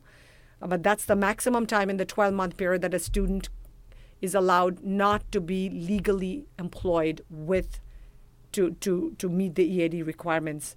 Uh, 0.62 0.68
but 0.68 0.84
that's 0.84 1.06
the 1.06 1.16
maximum 1.16 1.66
time 1.66 1.90
in 1.90 1.98
the 1.98 2.06
12 2.06 2.36
month 2.36 2.58
period 2.58 2.84
that 2.84 2.94
a 2.94 3.00
student 3.00 3.50
is 4.22 4.36
allowed 4.36 4.84
not 4.84 5.32
to 5.32 5.42
be 5.42 5.72
legally 5.72 6.46
employed 6.60 7.22
with 7.32 7.80
to, 8.52 8.76
to, 8.82 9.16
to 9.18 9.28
meet 9.28 9.56
the 9.56 9.66
EAD 9.66 10.06
requirements. 10.06 10.76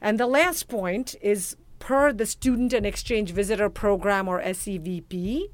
And 0.00 0.18
the 0.18 0.26
last 0.26 0.66
point 0.66 1.14
is 1.22 1.56
per 1.82 2.12
the 2.12 2.26
Student 2.26 2.72
and 2.72 2.86
Exchange 2.86 3.32
Visitor 3.32 3.68
Program 3.68 4.28
or 4.28 4.40
SEVP, 4.40 5.48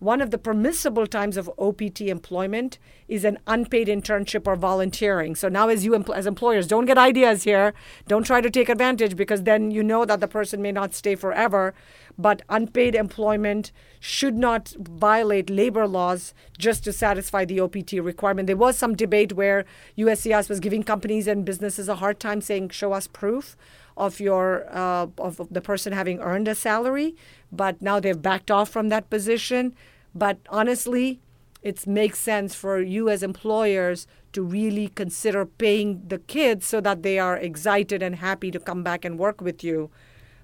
one 0.00 0.20
of 0.20 0.30
the 0.30 0.36
permissible 0.36 1.06
times 1.06 1.38
of 1.38 1.50
OPT 1.58 2.02
employment 2.02 2.78
is 3.08 3.24
an 3.24 3.38
unpaid 3.46 3.88
internship 3.88 4.46
or 4.46 4.54
volunteering. 4.54 5.34
So 5.34 5.48
now, 5.48 5.68
as 5.68 5.82
you 5.82 5.94
as 5.94 6.26
employers, 6.26 6.66
don't 6.66 6.84
get 6.84 6.98
ideas 6.98 7.44
here. 7.44 7.72
Don't 8.06 8.26
try 8.26 8.42
to 8.42 8.50
take 8.50 8.68
advantage 8.68 9.16
because 9.16 9.44
then 9.44 9.70
you 9.70 9.82
know 9.82 10.04
that 10.04 10.20
the 10.20 10.28
person 10.28 10.60
may 10.60 10.72
not 10.72 10.92
stay 10.92 11.14
forever. 11.14 11.72
But 12.18 12.42
unpaid 12.50 12.94
employment 12.94 13.72
should 13.98 14.36
not 14.36 14.74
violate 14.78 15.48
labor 15.48 15.86
laws 15.86 16.34
just 16.58 16.84
to 16.84 16.92
satisfy 16.92 17.46
the 17.46 17.60
OPT 17.60 17.92
requirement. 17.92 18.46
There 18.46 18.56
was 18.58 18.76
some 18.76 18.94
debate 18.94 19.32
where 19.32 19.64
USCIS 19.96 20.50
was 20.50 20.60
giving 20.60 20.82
companies 20.82 21.26
and 21.26 21.46
businesses 21.46 21.88
a 21.88 21.94
hard 21.94 22.20
time 22.20 22.42
saying, 22.42 22.68
"Show 22.70 22.92
us 22.92 23.06
proof." 23.06 23.56
Of 23.96 24.20
your 24.20 24.66
uh, 24.70 25.06
of 25.18 25.40
the 25.50 25.60
person 25.60 25.92
having 25.92 26.20
earned 26.20 26.48
a 26.48 26.54
salary, 26.54 27.14
but 27.50 27.80
now 27.82 28.00
they've 28.00 28.20
backed 28.20 28.50
off 28.50 28.68
from 28.70 28.88
that 28.88 29.10
position. 29.10 29.74
But 30.14 30.38
honestly, 30.48 31.20
it 31.62 31.86
makes 31.86 32.18
sense 32.18 32.54
for 32.54 32.80
you 32.80 33.08
as 33.08 33.22
employers 33.22 34.06
to 34.32 34.42
really 34.42 34.88
consider 34.88 35.46
paying 35.46 36.02
the 36.08 36.18
kids 36.18 36.66
so 36.66 36.80
that 36.80 37.02
they 37.02 37.18
are 37.18 37.36
excited 37.36 38.02
and 38.02 38.16
happy 38.16 38.50
to 38.50 38.58
come 38.58 38.82
back 38.82 39.04
and 39.04 39.18
work 39.18 39.40
with 39.40 39.62
you 39.62 39.90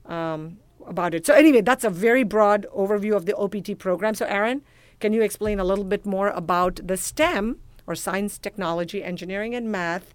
um, 0.07 0.59
about 0.87 1.15
it. 1.15 1.27
So, 1.27 1.35
anyway, 1.35 1.63
that's 1.63 1.85
a 1.85 1.91
very 1.91 2.23
broad 2.23 2.67
overview 2.75 3.17
of 3.17 3.27
the 3.27 3.37
OPT 3.37 3.79
program. 3.79 4.15
So, 4.15 4.27
Aaron, 4.27 4.63
can 5.01 5.13
you 5.13 5.23
explain 5.23 5.59
a 5.59 5.65
little 5.65 5.85
bit 5.85 6.07
more 6.07 6.29
about 6.29 6.81
the 6.87 6.97
STEM 6.97 7.59
or 7.87 7.95
science, 7.95 8.39
technology, 8.39 9.03
engineering, 9.03 9.55
and 9.55 9.73
math 9.73 10.15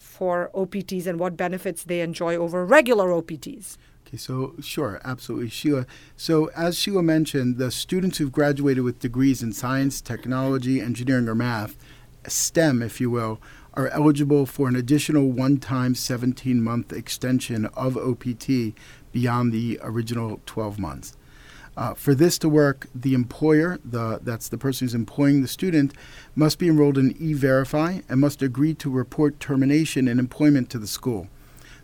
for 0.00 0.50
OPTs 0.54 1.06
and 1.06 1.20
what 1.20 1.36
benefits 1.36 1.84
they 1.84 2.00
enjoy 2.00 2.34
over 2.34 2.64
regular 2.64 3.08
OPTs? 3.10 3.76
Okay, 4.06 4.16
so 4.16 4.54
sure, 4.60 5.00
absolutely, 5.04 5.50
Sheila. 5.50 5.86
So 6.16 6.46
as 6.56 6.76
Sheila 6.76 7.02
mentioned, 7.02 7.58
the 7.58 7.70
students 7.70 8.18
who've 8.18 8.32
graduated 8.32 8.82
with 8.82 8.98
degrees 8.98 9.42
in 9.42 9.52
science, 9.52 10.00
technology, 10.00 10.80
engineering, 10.80 11.28
or 11.28 11.34
math, 11.34 11.76
STEM, 12.26 12.82
if 12.82 13.00
you 13.00 13.10
will, 13.10 13.40
are 13.74 13.88
eligible 13.88 14.46
for 14.46 14.68
an 14.68 14.74
additional 14.74 15.30
one-time 15.30 15.94
17-month 15.94 16.92
extension 16.92 17.66
of 17.66 17.96
OPT 17.96 18.74
beyond 19.12 19.52
the 19.52 19.78
original 19.82 20.40
12 20.44 20.78
months. 20.78 21.16
Uh, 21.80 21.94
for 21.94 22.14
this 22.14 22.36
to 22.36 22.46
work, 22.46 22.88
the 22.94 23.14
employer, 23.14 23.78
the, 23.82 24.20
that's 24.22 24.50
the 24.50 24.58
person 24.58 24.84
who's 24.84 24.94
employing 24.94 25.40
the 25.40 25.48
student, 25.48 25.94
must 26.34 26.58
be 26.58 26.68
enrolled 26.68 26.98
in 26.98 27.16
E-Verify 27.18 28.00
and 28.06 28.20
must 28.20 28.42
agree 28.42 28.74
to 28.74 28.90
report 28.90 29.40
termination 29.40 30.06
and 30.06 30.20
employment 30.20 30.68
to 30.68 30.78
the 30.78 30.86
school. 30.86 31.28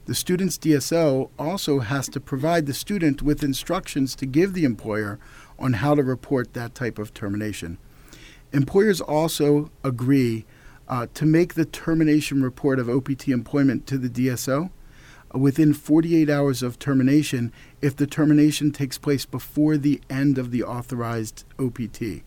The 0.05 0.15
student's 0.15 0.59
DSO 0.59 1.31
also 1.38 1.79
has 1.79 2.11
to 2.11 2.21
provide 2.21 2.67
the 2.67 2.75
student 2.75 3.23
with 3.23 3.43
instructions 3.43 4.15
to 4.17 4.26
give 4.26 4.53
the 4.53 4.65
employer 4.65 5.19
on 5.59 5.73
how 5.73 5.95
to 5.95 6.03
report 6.03 6.53
that 6.53 6.75
type 6.75 6.99
of 6.99 7.15
termination. 7.15 7.79
Employers 8.53 9.00
also 9.00 9.71
agree 9.83 10.45
uh, 10.88 11.07
to 11.15 11.25
make 11.25 11.55
the 11.55 11.65
termination 11.65 12.43
report 12.43 12.79
of 12.79 12.91
OPT 12.91 13.29
employment 13.29 13.87
to 13.87 13.97
the 13.97 14.11
DSO 14.11 14.69
within 15.38 15.73
48 15.73 16.31
hours 16.31 16.62
of 16.62 16.78
termination 16.78 17.52
if 17.81 17.97
the 17.97 18.07
termination 18.07 18.73
takes 18.73 18.99
place 18.99 19.26
before 19.26 19.76
the 19.76 20.00
end 20.09 20.38
of 20.38 20.50
the 20.50 20.62
authorized 20.62 21.45
OPT. 21.59 22.23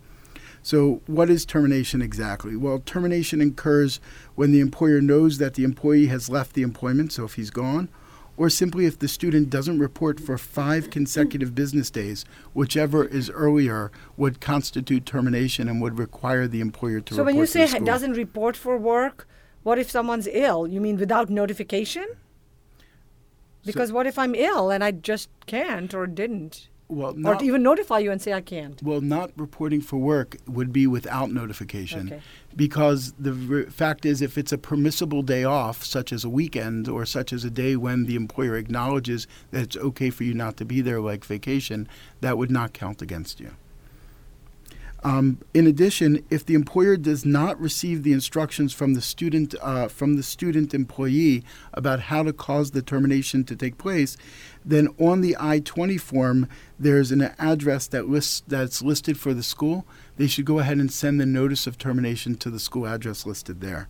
So, 0.61 1.01
what 1.07 1.29
is 1.29 1.45
termination 1.45 2.01
exactly? 2.01 2.55
Well, 2.55 2.79
termination 2.79 3.39
occurs 3.41 3.99
when 4.35 4.51
the 4.51 4.59
employer 4.59 5.01
knows 5.01 5.37
that 5.37 5.53
the 5.53 5.63
employee 5.63 6.07
has 6.07 6.29
left 6.29 6.53
the 6.53 6.63
employment, 6.63 7.13
so 7.13 7.23
if 7.23 7.35
he's 7.35 7.49
gone, 7.49 7.87
or 8.39 8.49
simply 8.49 8.85
if 8.85 8.99
the 8.99 9.07
student 9.07 9.49
doesn't 9.49 9.79
report 9.79 10.19
for 10.19 10.37
five 10.37 10.89
consecutive 10.89 11.55
business 11.55 11.89
days, 11.89 12.23
whichever 12.53 13.03
is 13.03 13.29
earlier 13.29 13.91
would 14.15 14.39
constitute 14.39 15.05
termination 15.05 15.67
and 15.67 15.81
would 15.81 15.97
require 15.97 16.47
the 16.47 16.61
employer 16.61 17.01
to 17.01 17.15
so 17.15 17.23
when 17.23 17.35
you 17.35 17.45
say 17.45 17.67
doesn't 17.79 18.13
report 18.13 18.55
for 18.55 18.77
work, 18.77 19.27
what 19.63 19.77
if 19.77 19.91
someone's 19.91 20.27
ill? 20.31 20.67
You 20.67 20.79
mean 20.79 20.97
without 20.97 21.29
notification? 21.29 22.05
Because 23.65 23.91
what 23.91 24.07
if 24.07 24.17
I'm 24.17 24.35
ill 24.35 24.71
and 24.71 24.83
I 24.83 24.91
just 24.91 25.29
can't 25.45 25.93
or 25.93 26.07
didn't? 26.07 26.69
well, 26.89 27.11
or 27.11 27.17
not, 27.17 27.39
to 27.39 27.45
even 27.45 27.61
notify 27.61 27.99
you 27.99 28.11
and 28.11 28.19
say 28.21 28.33
I 28.33 28.41
can't. 28.41 28.81
well, 28.81 28.99
not 28.99 29.31
reporting 29.37 29.79
for 29.79 29.97
work 29.97 30.37
would 30.47 30.73
be 30.73 30.87
without 30.87 31.31
notification. 31.31 32.07
Okay. 32.07 32.21
Because 32.55 33.13
the 33.19 33.65
r- 33.65 33.71
fact 33.71 34.05
is, 34.05 34.21
if 34.21 34.37
it's 34.37 34.51
a 34.51 34.57
permissible 34.57 35.21
day 35.21 35.43
off, 35.43 35.85
such 35.85 36.11
as 36.11 36.23
a 36.23 36.29
weekend 36.29 36.89
or 36.89 37.05
such 37.05 37.31
as 37.31 37.45
a 37.45 37.51
day 37.51 37.75
when 37.75 38.05
the 38.05 38.15
employer 38.15 38.55
acknowledges 38.55 39.27
that 39.51 39.61
it's 39.61 39.77
okay 39.77 40.09
for 40.09 40.23
you 40.23 40.33
not 40.33 40.57
to 40.57 40.65
be 40.65 40.81
there, 40.81 40.99
like 40.99 41.23
vacation, 41.23 41.87
that 42.21 42.39
would 42.39 42.49
not 42.49 42.73
count 42.73 43.03
against 43.03 43.39
you. 43.39 43.51
Um, 45.03 45.39
in 45.53 45.65
addition, 45.65 46.25
if 46.29 46.45
the 46.45 46.55
employer 46.55 46.97
does 46.97 47.25
not 47.25 47.59
receive 47.59 48.03
the 48.03 48.11
instructions 48.11 48.73
from 48.73 48.95
the 48.95 49.01
student 49.01 49.55
uh, 49.61 49.87
from 49.87 50.15
the 50.15 50.23
student 50.23 50.73
employee 50.73 51.43
about 51.73 52.01
how 52.01 52.23
to 52.23 52.33
cause 52.33 52.71
the 52.71 52.81
termination 52.81 53.45
to 53.45 53.55
take 53.55 53.77
place, 53.77 54.17
then 54.65 54.89
on 54.99 55.21
the 55.21 55.37
I-20 55.39 55.99
form 55.99 56.49
there's 56.77 57.11
an 57.11 57.21
address 57.39 57.87
that 57.87 58.09
lists 58.09 58.43
that's 58.47 58.81
listed 58.81 59.17
for 59.17 59.33
the 59.33 59.43
school. 59.43 59.85
They 60.17 60.27
should 60.27 60.45
go 60.45 60.59
ahead 60.59 60.77
and 60.77 60.91
send 60.91 61.19
the 61.19 61.25
notice 61.25 61.65
of 61.65 61.77
termination 61.77 62.35
to 62.35 62.49
the 62.49 62.59
school 62.59 62.85
address 62.85 63.25
listed 63.25 63.61
there. 63.61 63.87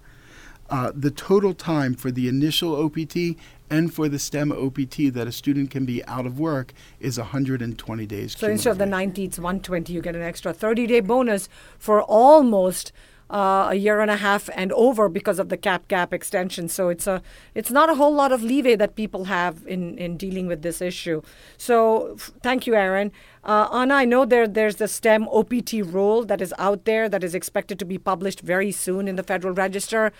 Uh, 0.69 0.91
the 0.95 1.11
total 1.11 1.53
time 1.53 1.95
for 1.95 2.11
the 2.11 2.27
initial 2.27 2.75
OPT 2.83 3.35
and 3.69 3.93
for 3.93 4.07
the 4.07 4.19
STEM 4.19 4.51
OPT 4.51 5.13
that 5.13 5.27
a 5.27 5.31
student 5.31 5.71
can 5.71 5.85
be 5.85 6.03
out 6.05 6.25
of 6.25 6.39
work 6.39 6.73
is 6.99 7.17
120 7.17 8.05
days. 8.05 8.35
So 8.37 8.47
instead 8.47 8.71
of 8.71 8.77
the 8.77 8.85
90, 8.85 9.23
it's 9.23 9.39
120. 9.39 9.93
You 9.93 10.01
get 10.01 10.15
an 10.15 10.21
extra 10.21 10.53
30 10.53 10.87
day 10.87 10.99
bonus 10.99 11.49
for 11.77 12.01
almost 12.03 12.91
uh, 13.29 13.67
a 13.69 13.75
year 13.75 13.99
and 13.99 14.09
a 14.09 14.17
half 14.17 14.49
and 14.55 14.71
over 14.73 15.07
because 15.07 15.37
of 15.37 15.49
the 15.49 15.57
cap 15.57 15.87
gap 15.87 16.13
extension. 16.13 16.67
So 16.67 16.89
it's 16.89 17.05
a 17.05 17.21
it's 17.53 17.69
not 17.69 17.89
a 17.89 17.95
whole 17.95 18.13
lot 18.13 18.31
of 18.31 18.41
leeway 18.41 18.75
that 18.75 18.95
people 18.95 19.25
have 19.25 19.65
in, 19.67 19.97
in 19.97 20.17
dealing 20.17 20.47
with 20.47 20.61
this 20.61 20.81
issue. 20.81 21.21
So 21.57 22.13
f- 22.15 22.31
thank 22.41 22.65
you, 22.65 22.75
Aaron. 22.75 23.11
Uh, 23.43 23.67
Anna, 23.71 23.95
I 23.95 24.05
know 24.05 24.25
there 24.25 24.47
there's 24.47 24.77
the 24.77 24.87
STEM 24.87 25.27
OPT 25.27 25.73
rule 25.85 26.25
that 26.25 26.41
is 26.41 26.53
out 26.57 26.85
there 26.85 27.07
that 27.07 27.23
is 27.23 27.35
expected 27.35 27.77
to 27.79 27.85
be 27.85 27.97
published 27.97 28.41
very 28.41 28.71
soon 28.71 29.07
in 29.07 29.15
the 29.15 29.23
Federal 29.23 29.53
Register 29.53 30.11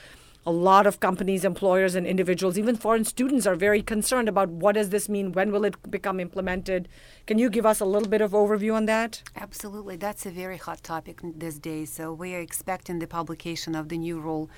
a 0.46 0.52
lot 0.52 0.88
of 0.88 1.00
companies 1.00 1.44
employers 1.44 1.96
and 1.96 2.08
individuals 2.08 2.58
even 2.58 2.76
foreign 2.76 3.04
students 3.04 3.46
are 3.46 3.56
very 3.56 3.82
concerned 3.82 4.30
about 4.30 4.50
what 4.50 4.76
does 4.76 4.90
this 4.90 5.10
mean? 5.10 5.32
When 5.34 5.52
will 5.52 5.66
it 5.66 5.92
become 5.92 6.20
implemented? 6.20 6.88
Can 7.28 7.38
you 7.38 7.50
give 7.50 7.66
us 7.66 7.80
a 7.80 7.86
little 7.86 8.08
bit 8.08 8.22
of 8.22 8.32
overview 8.32 8.74
on 8.74 8.86
that? 8.86 9.22
Absolutely. 9.36 9.98
That's 9.98 10.26
a 10.26 10.32
very 10.32 10.58
hot 10.58 10.82
topic 10.84 11.20
these 11.36 11.60
days 11.60 11.92
so 11.92 12.14
we 12.14 12.36
are 12.36 12.40
expecting 12.40 13.00
the 13.00 13.08
publication 13.08 13.76
of 13.76 13.90
the 13.90 13.98
new 13.98 14.20
rule 14.20 14.50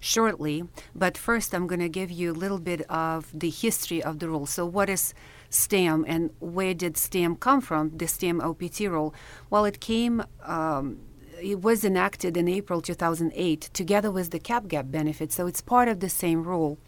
shortly. 0.00 0.64
But 0.94 1.18
first 1.18 1.54
i'm 1.54 1.66
going 1.66 1.80
to 1.80 1.88
give 1.88 2.10
you 2.10 2.32
a 2.32 2.40
little 2.44 2.58
bit 2.58 2.82
of 2.90 3.30
the 3.32 3.50
history 3.50 4.02
of 4.02 4.18
the 4.18 4.28
rule. 4.28 4.46
So 4.46 4.64
what 4.64 4.88
is 4.88 5.12
STEM 5.50 6.04
and 6.08 6.30
where 6.40 6.74
did 6.74 6.96
STEM 6.96 7.36
come 7.36 7.60
from, 7.60 7.96
the 7.96 8.08
STEM 8.08 8.40
OPT 8.40 8.80
rule? 8.80 9.14
Well, 9.50 9.64
it 9.64 9.80
came 9.80 10.24
um, 10.42 10.98
it 11.40 11.62
was 11.62 11.84
enacted 11.84 12.36
in 12.36 12.48
April 12.48 12.80
2008 12.80 13.70
together 13.72 14.10
with 14.10 14.30
the 14.30 14.38
cap 14.38 14.68
gap 14.68 14.86
benefit, 14.90 15.32
so 15.32 15.46
it's 15.46 15.60
part 15.60 15.88
of 15.88 16.00
the 16.00 16.08
same 16.08 16.42
rule. 16.42 16.78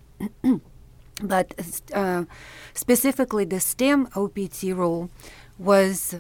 but 1.23 1.55
uh, 1.95 2.25
specifically, 2.75 3.45
the 3.45 3.61
STEM 3.61 4.09
OPT 4.15 4.63
rule 4.75 5.11
was 5.59 6.17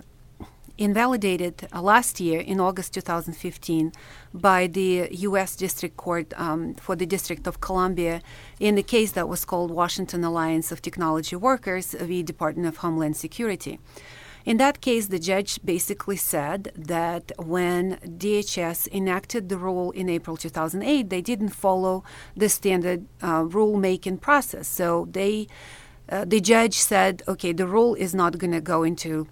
invalidated 0.78 1.68
uh, 1.72 1.82
last 1.82 2.20
year 2.20 2.40
in 2.40 2.60
August 2.60 2.94
2015 2.94 3.92
by 4.32 4.68
the 4.68 5.08
U.S. 5.10 5.56
District 5.56 5.96
Court 5.96 6.32
um, 6.36 6.74
for 6.74 6.94
the 6.94 7.06
District 7.06 7.46
of 7.48 7.60
Columbia 7.60 8.22
in 8.60 8.76
the 8.76 8.82
case 8.82 9.12
that 9.12 9.28
was 9.28 9.44
called 9.44 9.72
Washington 9.72 10.22
Alliance 10.22 10.70
of 10.70 10.80
Technology 10.80 11.34
Workers 11.34 11.94
v. 11.98 12.22
Department 12.22 12.68
of 12.68 12.78
Homeland 12.78 13.16
Security. 13.16 13.80
In 14.48 14.56
that 14.56 14.80
case, 14.80 15.08
the 15.08 15.18
judge 15.18 15.60
basically 15.62 16.16
said 16.16 16.72
that 16.74 17.32
when 17.36 17.98
DHS 18.02 18.88
enacted 18.90 19.50
the 19.50 19.58
rule 19.58 19.90
in 19.90 20.08
April 20.08 20.38
2008, 20.38 21.10
they 21.10 21.20
didn't 21.20 21.50
follow 21.50 22.02
the 22.34 22.48
standard 22.48 23.04
uh, 23.22 23.44
rule-making 23.44 24.16
process. 24.16 24.66
So 24.66 25.06
they, 25.10 25.48
uh, 26.08 26.24
the 26.24 26.40
judge 26.40 26.76
said, 26.76 27.22
okay, 27.28 27.52
the 27.52 27.66
rule 27.66 27.94
is 27.94 28.14
not 28.14 28.38
going 28.38 28.52
to 28.52 28.62
go 28.62 28.84
into 28.84 29.28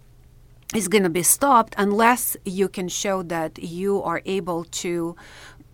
is 0.74 0.88
going 0.88 1.04
to 1.04 1.08
be 1.08 1.22
stopped 1.22 1.74
unless 1.78 2.36
you 2.44 2.68
can 2.68 2.88
show 2.88 3.22
that 3.22 3.58
you 3.62 4.02
are 4.02 4.20
able 4.26 4.64
to 4.64 5.16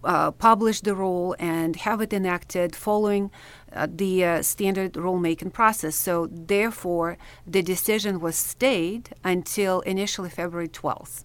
uh, 0.04 0.30
publish 0.32 0.82
the 0.82 0.94
rule 0.94 1.34
and 1.38 1.76
have 1.76 2.00
it 2.00 2.12
enacted 2.12 2.76
following 2.76 3.30
uh, 3.74 3.86
the 3.90 4.24
uh, 4.24 4.42
standard 4.42 4.94
rulemaking 4.94 5.52
process. 5.52 5.96
So, 5.96 6.28
therefore, 6.30 7.18
the 7.46 7.62
decision 7.62 8.20
was 8.20 8.36
stayed 8.36 9.10
until 9.24 9.80
initially 9.80 10.30
February 10.30 10.68
12th. 10.68 11.24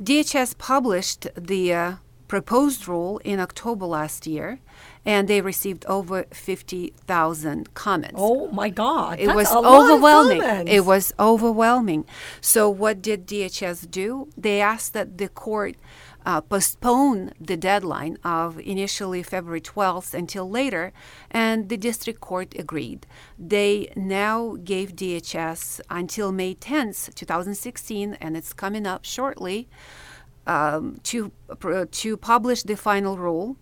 DHS 0.00 0.58
published 0.58 1.26
the 1.36 1.72
uh, 1.72 1.92
proposed 2.28 2.88
rule 2.88 3.18
in 3.24 3.40
October 3.40 3.86
last 3.86 4.26
year, 4.26 4.60
and 5.04 5.28
they 5.28 5.40
received 5.40 5.84
over 5.86 6.24
50,000 6.32 7.74
comments. 7.74 8.14
Oh 8.16 8.48
my 8.48 8.68
God. 8.68 9.18
It 9.18 9.34
was 9.34 9.50
overwhelming. 9.52 10.42
It 10.68 10.84
was 10.84 11.12
overwhelming. 11.18 12.04
So, 12.40 12.68
what 12.68 13.00
did 13.00 13.26
DHS 13.26 13.90
do? 13.90 14.28
They 14.36 14.60
asked 14.60 14.92
that 14.92 15.18
the 15.18 15.28
court 15.28 15.76
uh, 16.26 16.40
postpone 16.40 17.32
the 17.40 17.56
deadline 17.56 18.18
of 18.24 18.58
initially 18.60 19.22
February 19.22 19.60
12th 19.60 20.12
until 20.12 20.50
later, 20.50 20.92
and 21.30 21.68
the 21.68 21.76
district 21.76 22.20
court 22.20 22.54
agreed. 22.58 23.06
They 23.38 23.92
now 23.94 24.56
gave 24.64 24.96
DHS 24.96 25.80
until 25.88 26.32
May 26.32 26.54
10th, 26.56 27.14
2016, 27.14 28.14
and 28.20 28.36
it's 28.36 28.52
coming 28.52 28.86
up 28.86 29.04
shortly, 29.04 29.68
um, 30.48 30.98
to, 31.04 31.30
to 31.90 32.16
publish 32.16 32.64
the 32.64 32.76
final 32.76 33.16
rule 33.16 33.56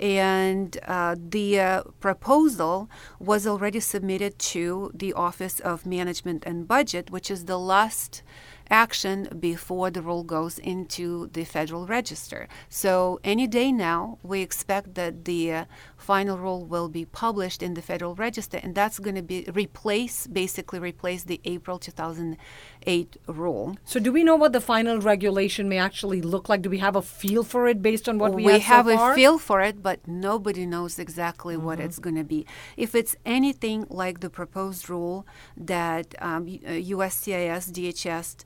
and 0.00 0.76
uh, 0.86 1.14
the 1.16 1.60
uh, 1.60 1.82
proposal 2.00 2.90
was 3.18 3.46
already 3.46 3.80
submitted 3.80 4.38
to 4.38 4.90
the 4.92 5.12
Office 5.12 5.60
of 5.60 5.86
Management 5.86 6.42
and 6.44 6.66
Budget, 6.66 7.10
which 7.10 7.30
is 7.30 7.44
the 7.44 7.58
last 7.58 8.22
action 8.70 9.28
before 9.40 9.90
the 9.90 10.02
rule 10.02 10.24
goes 10.24 10.58
into 10.58 11.28
the 11.32 11.44
Federal 11.44 11.86
Register. 11.86 12.48
So 12.68 13.20
any 13.24 13.46
day 13.46 13.72
now, 13.72 14.18
we 14.22 14.40
expect 14.40 14.94
that 14.94 15.24
the 15.24 15.52
uh, 15.52 15.64
final 16.04 16.38
rule 16.38 16.64
will 16.64 16.88
be 16.88 17.04
published 17.04 17.62
in 17.62 17.74
the 17.74 17.82
Federal 17.82 18.14
Register, 18.14 18.58
and 18.62 18.74
that's 18.74 18.98
going 18.98 19.16
to 19.16 19.22
be 19.22 19.38
replace, 19.52 20.26
basically 20.26 20.78
replace 20.78 21.24
the 21.24 21.40
April 21.44 21.78
2008 21.78 23.16
rule. 23.26 23.76
So 23.84 23.98
do 23.98 24.12
we 24.12 24.22
know 24.22 24.36
what 24.36 24.52
the 24.52 24.60
final 24.60 25.00
regulation 25.00 25.68
may 25.68 25.78
actually 25.78 26.20
look 26.20 26.48
like? 26.48 26.62
Do 26.62 26.70
we 26.70 26.78
have 26.78 26.96
a 26.96 27.02
feel 27.02 27.42
for 27.42 27.66
it 27.66 27.82
based 27.82 28.08
on 28.08 28.18
what 28.18 28.34
we, 28.34 28.44
we 28.44 28.52
have, 28.52 28.86
have 28.86 28.86
so 28.86 29.12
a 29.12 29.14
feel 29.14 29.38
for 29.38 29.60
it, 29.60 29.82
but 29.82 30.06
nobody 30.06 30.66
knows 30.66 30.98
exactly 30.98 31.56
mm-hmm. 31.56 31.66
what 31.66 31.80
it's 31.80 31.98
going 31.98 32.16
to 32.16 32.28
be. 32.36 32.46
If 32.76 32.94
it's 32.94 33.16
anything 33.24 33.86
like 33.88 34.20
the 34.20 34.30
proposed 34.30 34.90
rule 34.90 35.26
that 35.56 36.14
um, 36.20 36.46
USCIS, 36.46 37.72
DHS 37.76 38.44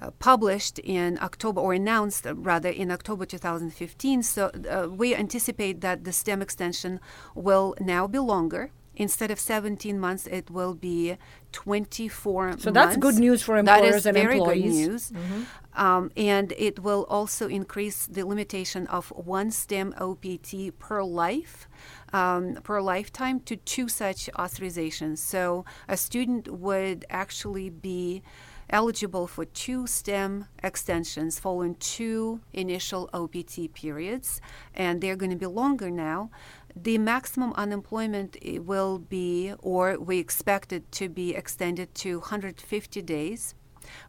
uh, 0.00 0.10
published 0.18 0.78
in 0.78 1.18
October 1.20 1.60
or 1.60 1.74
announced 1.74 2.26
uh, 2.26 2.34
rather 2.34 2.70
in 2.70 2.90
October 2.90 3.26
2015. 3.26 4.22
So 4.22 4.50
uh, 4.70 4.88
we 4.88 5.14
anticipate 5.14 5.80
that 5.82 6.04
the 6.04 6.12
STEM 6.12 6.40
extension 6.40 7.00
will 7.34 7.74
now 7.80 8.06
be 8.06 8.18
longer. 8.18 8.70
Instead 8.96 9.30
of 9.30 9.38
17 9.38 9.98
months, 9.98 10.26
it 10.26 10.50
will 10.50 10.74
be 10.74 11.16
24 11.52 12.42
so 12.42 12.48
months. 12.48 12.64
So 12.64 12.70
that's 12.70 12.96
good 12.96 13.14
news 13.14 13.42
for 13.42 13.56
employers 13.56 14.04
and 14.04 14.14
very 14.14 14.36
employees. 14.38 14.62
good 14.62 14.90
news. 14.90 15.10
Mm-hmm. 15.10 15.42
Um, 15.82 16.10
and 16.16 16.52
it 16.58 16.80
will 16.80 17.06
also 17.08 17.48
increase 17.48 18.06
the 18.06 18.26
limitation 18.26 18.86
of 18.88 19.08
one 19.10 19.50
STEM 19.50 19.94
OPT 19.98 20.78
per 20.78 21.02
life. 21.02 21.68
Um, 22.12 22.54
per 22.62 22.80
lifetime 22.82 23.40
to 23.40 23.56
two 23.56 23.88
such 23.88 24.28
authorizations. 24.36 25.18
So 25.18 25.64
a 25.88 25.96
student 25.96 26.48
would 26.48 27.04
actually 27.08 27.70
be 27.70 28.22
eligible 28.70 29.26
for 29.26 29.44
two 29.44 29.86
STEM 29.86 30.46
extensions 30.62 31.38
following 31.38 31.74
two 31.76 32.40
initial 32.52 33.10
OPT 33.12 33.72
periods, 33.74 34.40
and 34.74 35.00
they're 35.00 35.16
going 35.16 35.30
to 35.30 35.36
be 35.36 35.46
longer 35.46 35.90
now. 35.90 36.30
The 36.74 36.98
maximum 36.98 37.52
unemployment 37.54 38.36
eh, 38.44 38.58
will 38.58 38.98
be, 38.98 39.52
or 39.58 39.98
we 39.98 40.18
expect 40.18 40.72
it 40.72 40.90
to 40.92 41.08
be 41.08 41.34
extended 41.34 41.94
to 41.96 42.20
150 42.20 43.02
days. 43.02 43.54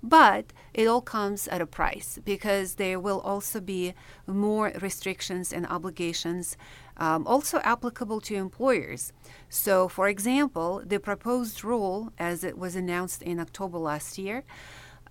But 0.04 0.54
it 0.74 0.86
all 0.86 1.02
comes 1.02 1.48
at 1.48 1.62
a 1.62 1.66
price 1.66 2.20
because 2.24 2.76
there 2.76 3.00
will 3.00 3.20
also 3.22 3.60
be 3.60 3.94
more 4.28 4.72
restrictions 4.82 5.54
and 5.54 5.66
obligations 5.66 6.58
um, 7.02 7.26
also 7.26 7.58
applicable 7.64 8.22
to 8.22 8.36
employers. 8.36 9.12
So, 9.50 9.88
for 9.88 10.08
example, 10.08 10.84
the 10.86 11.00
proposed 11.00 11.64
rule, 11.64 12.14
as 12.20 12.44
it 12.44 12.56
was 12.58 12.76
announced 12.76 13.24
in 13.24 13.40
October 13.40 13.80
last 13.80 14.20
year, 14.20 14.44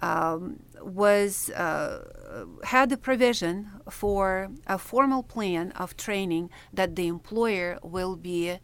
um, 0.01 0.61
was 0.81 1.51
uh, 1.51 2.45
had 2.65 2.91
the 2.91 2.97
provision 2.97 3.55
for 3.91 4.49
a 4.67 4.79
formal 4.79 5.23
plan 5.25 5.73
of 5.73 5.97
training 5.97 6.49
that 6.73 6.95
the 6.95 7.09
employer 7.09 7.79
will 7.83 8.17
be 8.17 8.51
uh, 8.51 8.57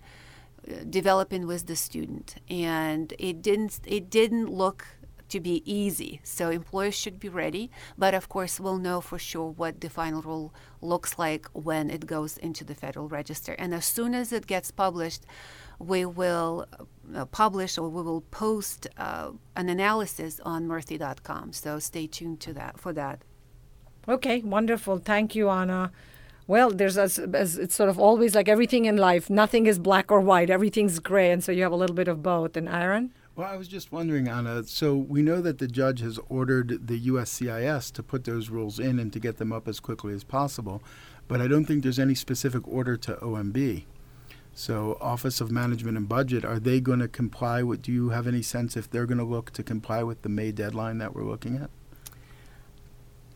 developing 0.89 1.47
with 1.47 1.67
the 1.67 1.77
student, 1.77 2.37
and 2.49 3.13
it 3.19 3.43
didn't 3.43 3.81
it 3.85 4.09
didn't 4.09 4.49
look 4.49 4.87
to 5.29 5.41
be 5.41 5.63
easy. 5.71 6.21
So 6.23 6.51
employers 6.51 6.95
should 6.95 7.19
be 7.19 7.29
ready, 7.29 7.71
but 7.99 8.15
of 8.15 8.29
course 8.29 8.61
we'll 8.61 8.79
know 8.79 9.01
for 9.01 9.19
sure 9.19 9.51
what 9.51 9.81
the 9.81 9.91
final 9.91 10.23
rule 10.23 10.55
looks 10.81 11.19
like 11.19 11.47
when 11.53 11.91
it 11.91 12.07
goes 12.07 12.37
into 12.37 12.65
the 12.65 12.75
Federal 12.75 13.09
Register. 13.09 13.55
And 13.59 13.75
as 13.75 13.85
soon 13.85 14.15
as 14.15 14.33
it 14.33 14.47
gets 14.47 14.71
published, 14.71 15.25
we 15.79 16.05
will 16.05 16.67
uh, 17.15 17.25
publish 17.27 17.77
or 17.79 17.89
we 17.89 18.03
will 18.03 18.23
post 18.23 18.87
uh, 18.97 19.31
an 19.57 19.69
analysis 19.69 20.41
on 20.45 20.67
Murthy.com. 20.67 21.53
So 21.53 21.79
stay 21.79 22.07
tuned 22.07 22.41
to 22.41 22.53
that 22.55 22.79
for 22.79 22.93
that. 22.93 23.23
Okay, 24.09 24.41
wonderful. 24.41 24.99
Thank 24.99 25.35
you, 25.35 25.51
Anna. 25.51 25.91
Well, 26.47 26.71
there's 26.71 26.97
as, 26.97 27.19
as 27.19 27.59
it's 27.59 27.75
sort 27.75 27.91
of 27.91 27.99
always 27.99 28.37
like 28.37 28.49
everything 28.49 28.85
in 28.85 28.97
life. 28.97 29.29
Nothing 29.29 29.67
is 29.67 29.81
black 29.81 30.13
or 30.13 30.21
white. 30.21 30.49
Everything's 30.49 31.01
gray, 31.01 31.33
and 31.33 31.43
so 31.43 31.51
you 31.51 31.65
have 31.65 31.73
a 31.73 31.77
little 31.77 31.97
bit 31.97 32.07
of 32.07 32.23
both. 32.23 32.57
And 32.57 32.69
Aaron. 32.69 33.13
Well, 33.37 33.47
I 33.47 33.57
was 33.57 33.69
just 33.69 33.93
wondering, 33.93 34.29
Anna. 34.29 34.65
So 34.65 34.97
we 34.97 35.21
know 35.21 35.43
that 35.43 35.59
the 35.59 35.69
judge 35.69 36.01
has 36.01 36.19
ordered 36.31 36.87
the 36.87 36.99
USCIS 36.99 37.93
to 37.93 38.03
put 38.03 38.25
those 38.25 38.49
rules 38.49 38.79
in 38.79 38.99
and 38.99 39.13
to 39.13 39.21
get 39.21 39.37
them 39.37 39.53
up 39.53 39.69
as 39.69 39.79
quickly 39.79 40.15
as 40.15 40.25
possible, 40.25 40.83
but 41.29 41.43
I 41.43 41.47
don't 41.47 41.67
think 41.67 41.83
there's 41.83 41.99
any 41.99 42.15
specific 42.15 42.67
order 42.67 42.97
to 42.97 43.17
OMB. 43.17 43.85
So, 44.55 44.97
Office 45.03 45.43
of 45.43 45.51
Management 45.51 45.99
and 45.99 46.09
Budget, 46.09 46.47
are 46.47 46.59
they 46.59 46.81
going 46.81 47.01
to 47.01 47.09
comply 47.09 47.63
with? 47.63 47.83
Do 47.83 47.93
you 47.93 48.09
have 48.09 48.27
any 48.27 48.41
sense 48.41 48.75
if 48.75 48.91
they're 48.91 49.05
going 49.05 49.19
to 49.19 49.25
look 49.25 49.51
to 49.51 49.63
comply 49.63 50.03
with 50.03 50.23
the 50.23 50.31
May 50.31 50.51
deadline 50.51 50.97
that 50.97 51.15
we're 51.15 51.25
looking 51.25 51.57
at? 51.59 51.69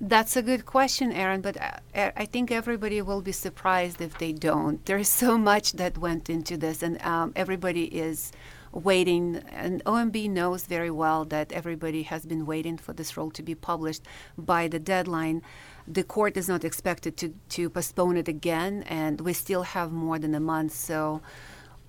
That's 0.00 0.34
a 0.34 0.40
good 0.40 0.64
question, 0.64 1.12
Aaron, 1.12 1.42
but 1.42 1.60
I, 1.60 1.80
I 1.94 2.24
think 2.24 2.50
everybody 2.50 3.02
will 3.02 3.20
be 3.20 3.32
surprised 3.32 4.00
if 4.00 4.16
they 4.16 4.32
don't. 4.32 4.82
There 4.86 4.96
is 4.96 5.10
so 5.10 5.36
much 5.36 5.72
that 5.72 5.98
went 5.98 6.30
into 6.30 6.56
this, 6.56 6.82
and 6.82 7.02
um, 7.02 7.34
everybody 7.36 7.84
is 7.84 8.32
waiting. 8.72 9.42
And 9.50 9.84
OMB 9.84 10.30
knows 10.30 10.66
very 10.66 10.90
well 10.90 11.24
that 11.26 11.52
everybody 11.52 12.02
has 12.04 12.24
been 12.26 12.46
waiting 12.46 12.76
for 12.78 12.92
this 12.92 13.16
rule 13.16 13.30
to 13.32 13.42
be 13.42 13.54
published 13.54 14.02
by 14.38 14.68
the 14.68 14.78
deadline. 14.78 15.42
The 15.86 16.04
court 16.04 16.36
is 16.36 16.48
not 16.48 16.64
expected 16.64 17.16
to, 17.18 17.34
to 17.50 17.70
postpone 17.70 18.16
it 18.16 18.28
again, 18.28 18.84
and 18.84 19.20
we 19.20 19.32
still 19.32 19.62
have 19.62 19.92
more 19.92 20.18
than 20.18 20.34
a 20.34 20.40
month, 20.40 20.72
so 20.74 21.20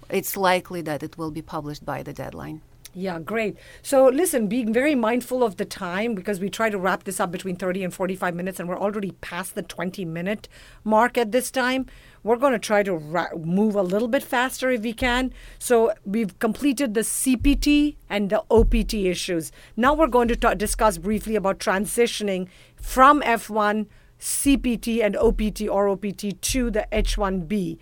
it's 0.10 0.36
likely 0.36 0.82
that 0.82 1.04
it 1.04 1.18
will 1.18 1.32
be 1.32 1.42
published 1.42 1.86
by 1.86 2.04
the 2.04 2.14
deadline. 2.14 2.62
Yeah, 2.94 3.20
great. 3.20 3.56
So, 3.82 4.08
listen, 4.08 4.48
being 4.48 4.74
very 4.74 4.96
mindful 4.96 5.44
of 5.44 5.56
the 5.56 5.64
time 5.64 6.14
because 6.14 6.42
we 6.42 6.50
try 6.50 6.70
to 6.70 6.78
wrap 6.78 7.06
this 7.06 7.22
up 7.22 7.32
between 7.32 7.56
30 7.56 7.86
and 7.86 7.94
45 7.94 8.36
minutes, 8.36 8.60
and 8.60 8.68
we're 8.68 8.78
already 8.78 9.12
past 9.22 9.56
the 9.56 9.62
20 9.62 10.04
minute 10.04 10.50
mark 10.84 11.18
at 11.18 11.32
this 11.32 11.52
time. 11.52 11.86
We're 12.22 12.36
going 12.36 12.52
to 12.52 12.60
try 12.60 12.84
to 12.84 12.94
ra- 12.94 13.30
move 13.38 13.76
a 13.76 13.82
little 13.82 14.10
bit 14.10 14.24
faster 14.24 14.70
if 14.70 14.82
we 14.82 14.92
can. 14.92 15.34
So, 15.58 15.94
we've 16.04 16.38
completed 16.40 16.94
the 16.94 17.02
CPT 17.02 17.96
and 18.10 18.30
the 18.30 18.44
OPT 18.52 18.94
issues. 18.94 19.54
Now, 19.78 19.94
we're 19.94 20.08
going 20.08 20.28
to 20.28 20.36
ta- 20.36 20.56
discuss 20.56 20.98
briefly 20.98 21.38
about 21.38 21.60
transitioning 21.60 22.50
from 22.76 23.22
F1, 23.22 23.88
CPT, 24.20 25.02
and 25.02 25.16
OPT 25.16 25.70
or 25.70 25.88
OPT 25.88 26.42
to 26.42 26.70
the 26.70 26.86
H1B. 26.92 27.78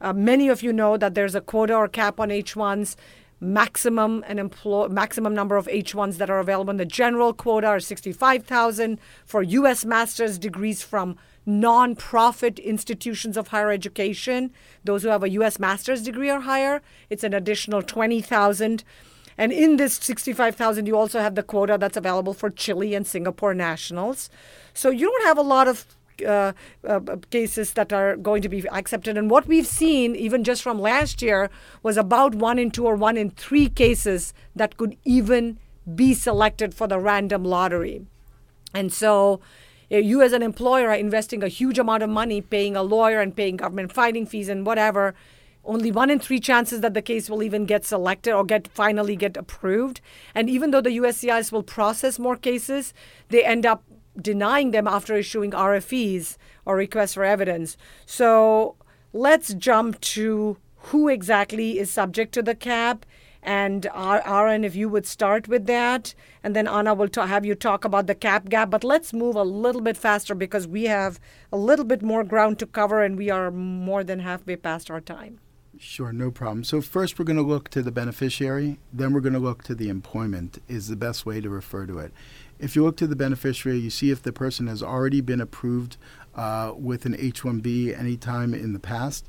Uh, 0.00 0.12
many 0.12 0.48
of 0.48 0.62
you 0.62 0.72
know 0.72 0.96
that 0.96 1.14
there's 1.14 1.34
a 1.34 1.40
quota 1.40 1.74
or 1.74 1.88
cap 1.88 2.18
on 2.18 2.28
H1s 2.28 2.96
maximum 3.42 4.24
and 4.28 4.38
employ 4.38 4.86
maximum 4.88 5.34
number 5.34 5.56
of 5.56 5.66
H1s 5.66 6.16
that 6.18 6.30
are 6.30 6.38
available. 6.38 6.70
In 6.70 6.76
the 6.76 6.84
general 6.84 7.32
quota 7.32 7.66
are 7.66 7.80
65,000 7.80 9.00
for 9.26 9.42
US 9.42 9.84
master's 9.84 10.38
degrees 10.38 10.82
from 10.82 11.16
non-profit 11.44 12.60
institutions 12.60 13.36
of 13.36 13.48
higher 13.48 13.72
education. 13.72 14.52
Those 14.84 15.02
who 15.02 15.08
have 15.08 15.24
a 15.24 15.30
US 15.30 15.58
master's 15.58 16.02
degree 16.02 16.30
or 16.30 16.40
higher 16.40 16.82
it's 17.10 17.24
an 17.24 17.34
additional 17.34 17.82
20,000 17.82 18.84
and 19.36 19.50
in 19.52 19.76
this 19.76 19.94
65,000 19.94 20.86
you 20.86 20.96
also 20.96 21.18
have 21.18 21.34
the 21.34 21.42
quota 21.42 21.76
that's 21.78 21.96
available 21.96 22.34
for 22.34 22.48
Chile 22.48 22.94
and 22.94 23.06
Singapore 23.06 23.54
nationals. 23.54 24.30
So 24.72 24.90
you 24.90 25.10
don't 25.10 25.26
have 25.26 25.38
a 25.38 25.42
lot 25.42 25.66
of 25.66 25.84
uh, 26.24 26.52
uh, 26.86 27.00
cases 27.30 27.72
that 27.74 27.92
are 27.92 28.16
going 28.16 28.42
to 28.42 28.48
be 28.48 28.66
accepted. 28.68 29.16
And 29.16 29.30
what 29.30 29.46
we've 29.46 29.66
seen, 29.66 30.14
even 30.16 30.44
just 30.44 30.62
from 30.62 30.80
last 30.80 31.22
year, 31.22 31.50
was 31.82 31.96
about 31.96 32.34
one 32.34 32.58
in 32.58 32.70
two 32.70 32.86
or 32.86 32.96
one 32.96 33.16
in 33.16 33.30
three 33.30 33.68
cases 33.68 34.32
that 34.56 34.76
could 34.76 34.96
even 35.04 35.58
be 35.94 36.14
selected 36.14 36.74
for 36.74 36.86
the 36.86 36.98
random 36.98 37.44
lottery. 37.44 38.06
And 38.74 38.92
so, 38.92 39.40
uh, 39.92 39.96
you 39.98 40.22
as 40.22 40.32
an 40.32 40.42
employer 40.42 40.88
are 40.88 40.94
investing 40.94 41.42
a 41.42 41.48
huge 41.48 41.78
amount 41.78 42.02
of 42.02 42.08
money 42.08 42.40
paying 42.40 42.76
a 42.76 42.82
lawyer 42.82 43.20
and 43.20 43.36
paying 43.36 43.56
government 43.56 43.92
filing 43.92 44.26
fees 44.26 44.48
and 44.48 44.64
whatever 44.64 45.14
only 45.64 45.92
one 45.92 46.10
in 46.10 46.18
three 46.18 46.40
chances 46.40 46.80
that 46.80 46.94
the 46.94 47.02
case 47.02 47.30
will 47.30 47.42
even 47.42 47.66
get 47.66 47.84
selected 47.84 48.32
or 48.32 48.44
get 48.44 48.66
finally 48.68 49.14
get 49.16 49.36
approved 49.36 50.00
and 50.34 50.48
even 50.50 50.70
though 50.70 50.80
the 50.80 50.96
uscis 50.98 51.52
will 51.52 51.62
process 51.62 52.18
more 52.18 52.36
cases 52.36 52.92
they 53.28 53.44
end 53.44 53.64
up 53.64 53.84
denying 54.20 54.70
them 54.70 54.86
after 54.86 55.16
issuing 55.16 55.52
RFEs 55.52 56.36
or 56.64 56.76
requests 56.76 57.14
for 57.14 57.24
evidence. 57.24 57.76
So 58.06 58.76
let's 59.12 59.54
jump 59.54 60.00
to 60.00 60.58
who 60.76 61.08
exactly 61.08 61.78
is 61.78 61.90
subject 61.90 62.32
to 62.34 62.42
the 62.42 62.54
cap. 62.54 63.06
And 63.44 63.86
Aaron, 63.92 64.62
if 64.62 64.76
you 64.76 64.88
would 64.88 65.04
start 65.04 65.48
with 65.48 65.66
that, 65.66 66.14
and 66.44 66.54
then 66.54 66.68
Anna 66.68 66.94
will 66.94 67.08
ta- 67.08 67.26
have 67.26 67.44
you 67.44 67.56
talk 67.56 67.84
about 67.84 68.06
the 68.06 68.14
cap 68.14 68.48
gap. 68.48 68.70
But 68.70 68.84
let's 68.84 69.12
move 69.12 69.34
a 69.34 69.42
little 69.42 69.80
bit 69.80 69.96
faster 69.96 70.34
because 70.34 70.68
we 70.68 70.84
have 70.84 71.18
a 71.52 71.56
little 71.56 71.84
bit 71.84 72.02
more 72.02 72.22
ground 72.22 72.60
to 72.60 72.66
cover, 72.66 73.02
and 73.02 73.18
we 73.18 73.30
are 73.30 73.50
more 73.50 74.04
than 74.04 74.20
halfway 74.20 74.54
past 74.54 74.92
our 74.92 75.00
time. 75.00 75.40
Sure, 75.78 76.12
no 76.12 76.30
problem. 76.30 76.62
So 76.62 76.80
first 76.80 77.18
we're 77.18 77.24
going 77.24 77.36
to 77.36 77.42
look 77.42 77.68
to 77.70 77.82
the 77.82 77.90
beneficiary, 77.90 78.78
then 78.92 79.12
we're 79.12 79.20
going 79.20 79.32
to 79.32 79.40
look 79.40 79.64
to 79.64 79.74
the 79.74 79.88
employment 79.88 80.62
is 80.68 80.86
the 80.86 80.94
best 80.94 81.26
way 81.26 81.40
to 81.40 81.50
refer 81.50 81.86
to 81.86 81.98
it. 81.98 82.12
If 82.62 82.76
you 82.76 82.84
look 82.84 82.96
to 82.98 83.08
the 83.08 83.16
beneficiary, 83.16 83.78
you 83.78 83.90
see 83.90 84.12
if 84.12 84.22
the 84.22 84.32
person 84.32 84.68
has 84.68 84.84
already 84.84 85.20
been 85.20 85.40
approved 85.40 85.96
uh, 86.36 86.72
with 86.76 87.04
an 87.04 87.16
H-1B 87.18 87.98
anytime 87.98 88.54
in 88.54 88.72
the 88.72 88.78
past. 88.78 89.26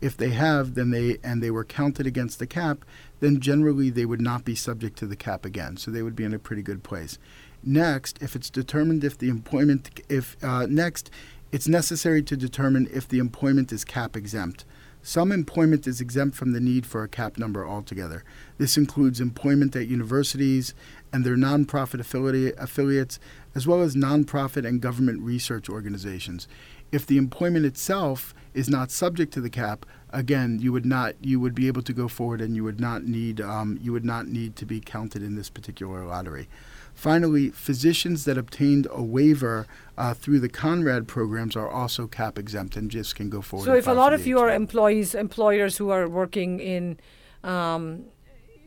If 0.00 0.16
they 0.16 0.30
have, 0.30 0.74
then 0.74 0.90
they 0.90 1.18
and 1.22 1.42
they 1.42 1.50
were 1.50 1.62
counted 1.62 2.06
against 2.06 2.38
the 2.38 2.46
cap, 2.46 2.86
then 3.20 3.38
generally 3.38 3.90
they 3.90 4.06
would 4.06 4.22
not 4.22 4.46
be 4.46 4.54
subject 4.54 4.96
to 4.96 5.06
the 5.06 5.14
cap 5.14 5.44
again. 5.44 5.76
So 5.76 5.90
they 5.90 6.02
would 6.02 6.16
be 6.16 6.24
in 6.24 6.32
a 6.32 6.38
pretty 6.38 6.62
good 6.62 6.82
place. 6.82 7.18
Next, 7.62 8.16
if 8.22 8.34
it's 8.34 8.48
determined 8.48 9.04
if 9.04 9.18
the 9.18 9.28
employment, 9.28 10.00
if 10.08 10.42
uh, 10.42 10.64
next, 10.64 11.10
it's 11.52 11.68
necessary 11.68 12.22
to 12.22 12.34
determine 12.34 12.88
if 12.90 13.06
the 13.06 13.18
employment 13.18 13.72
is 13.72 13.84
cap 13.84 14.16
exempt. 14.16 14.64
Some 15.02 15.32
employment 15.32 15.86
is 15.86 16.00
exempt 16.00 16.36
from 16.36 16.52
the 16.52 16.60
need 16.60 16.84
for 16.84 17.02
a 17.02 17.08
cap 17.08 17.38
number 17.38 17.66
altogether. 17.66 18.22
This 18.58 18.76
includes 18.76 19.20
employment 19.20 19.74
at 19.74 19.86
universities 19.86 20.74
and 21.12 21.24
their 21.24 21.36
nonprofit 21.36 22.00
affiliate, 22.00 22.54
affiliates, 22.58 23.18
as 23.54 23.66
well 23.66 23.82
as 23.82 23.94
nonprofit 23.94 24.66
and 24.66 24.80
government 24.80 25.22
research 25.22 25.68
organizations. 25.68 26.46
If 26.92 27.06
the 27.06 27.18
employment 27.18 27.66
itself 27.66 28.34
is 28.54 28.68
not 28.68 28.90
subject 28.90 29.32
to 29.34 29.40
the 29.40 29.50
cap, 29.50 29.86
again, 30.10 30.58
you 30.60 30.72
would 30.72 30.86
not 30.86 31.14
you 31.20 31.38
would 31.40 31.54
be 31.54 31.68
able 31.68 31.82
to 31.82 31.92
go 31.92 32.08
forward, 32.08 32.40
and 32.40 32.56
you 32.56 32.64
would 32.64 32.80
not 32.80 33.04
need 33.04 33.40
um, 33.40 33.78
you 33.80 33.92
would 33.92 34.04
not 34.04 34.26
need 34.26 34.56
to 34.56 34.66
be 34.66 34.80
counted 34.80 35.22
in 35.22 35.36
this 35.36 35.50
particular 35.50 36.04
lottery. 36.04 36.48
Finally, 36.94 37.50
physicians 37.50 38.24
that 38.24 38.36
obtained 38.36 38.86
a 38.90 39.02
waiver 39.02 39.66
uh, 39.96 40.12
through 40.12 40.40
the 40.40 40.48
Conrad 40.48 41.08
programs 41.08 41.56
are 41.56 41.68
also 41.68 42.06
cap 42.06 42.38
exempt 42.38 42.76
and 42.76 42.90
just 42.90 43.14
can 43.14 43.30
go 43.30 43.40
forward. 43.40 43.64
So, 43.64 43.74
if 43.74 43.86
a 43.86 43.92
lot 43.92 44.12
of 44.12 44.26
you 44.26 44.38
are 44.38 44.50
employees, 44.50 45.14
employers 45.14 45.76
who 45.78 45.90
are 45.90 46.08
working 46.08 46.60
in 46.60 46.98
um, 47.44 48.04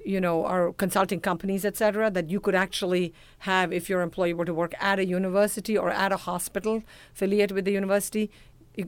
you 0.06 0.20
know, 0.20 0.46
our 0.46 0.74
consulting 0.74 1.20
companies, 1.20 1.66
et 1.66 1.78
cetera, 1.78 2.10
that 2.12 2.30
you 2.30 2.40
could 2.40 2.56
actually 2.56 3.14
have 3.40 3.72
if 3.72 3.90
your 3.90 4.02
employee 4.02 4.34
were 4.34 4.46
to 4.46 4.54
work 4.54 4.74
at 4.80 5.00
a 5.00 5.06
university 5.06 5.78
or 5.78 5.90
at 5.90 6.12
a 6.12 6.18
hospital 6.18 6.84
affiliate 7.14 7.52
with 7.52 7.66
the 7.66 7.72
university. 7.72 8.30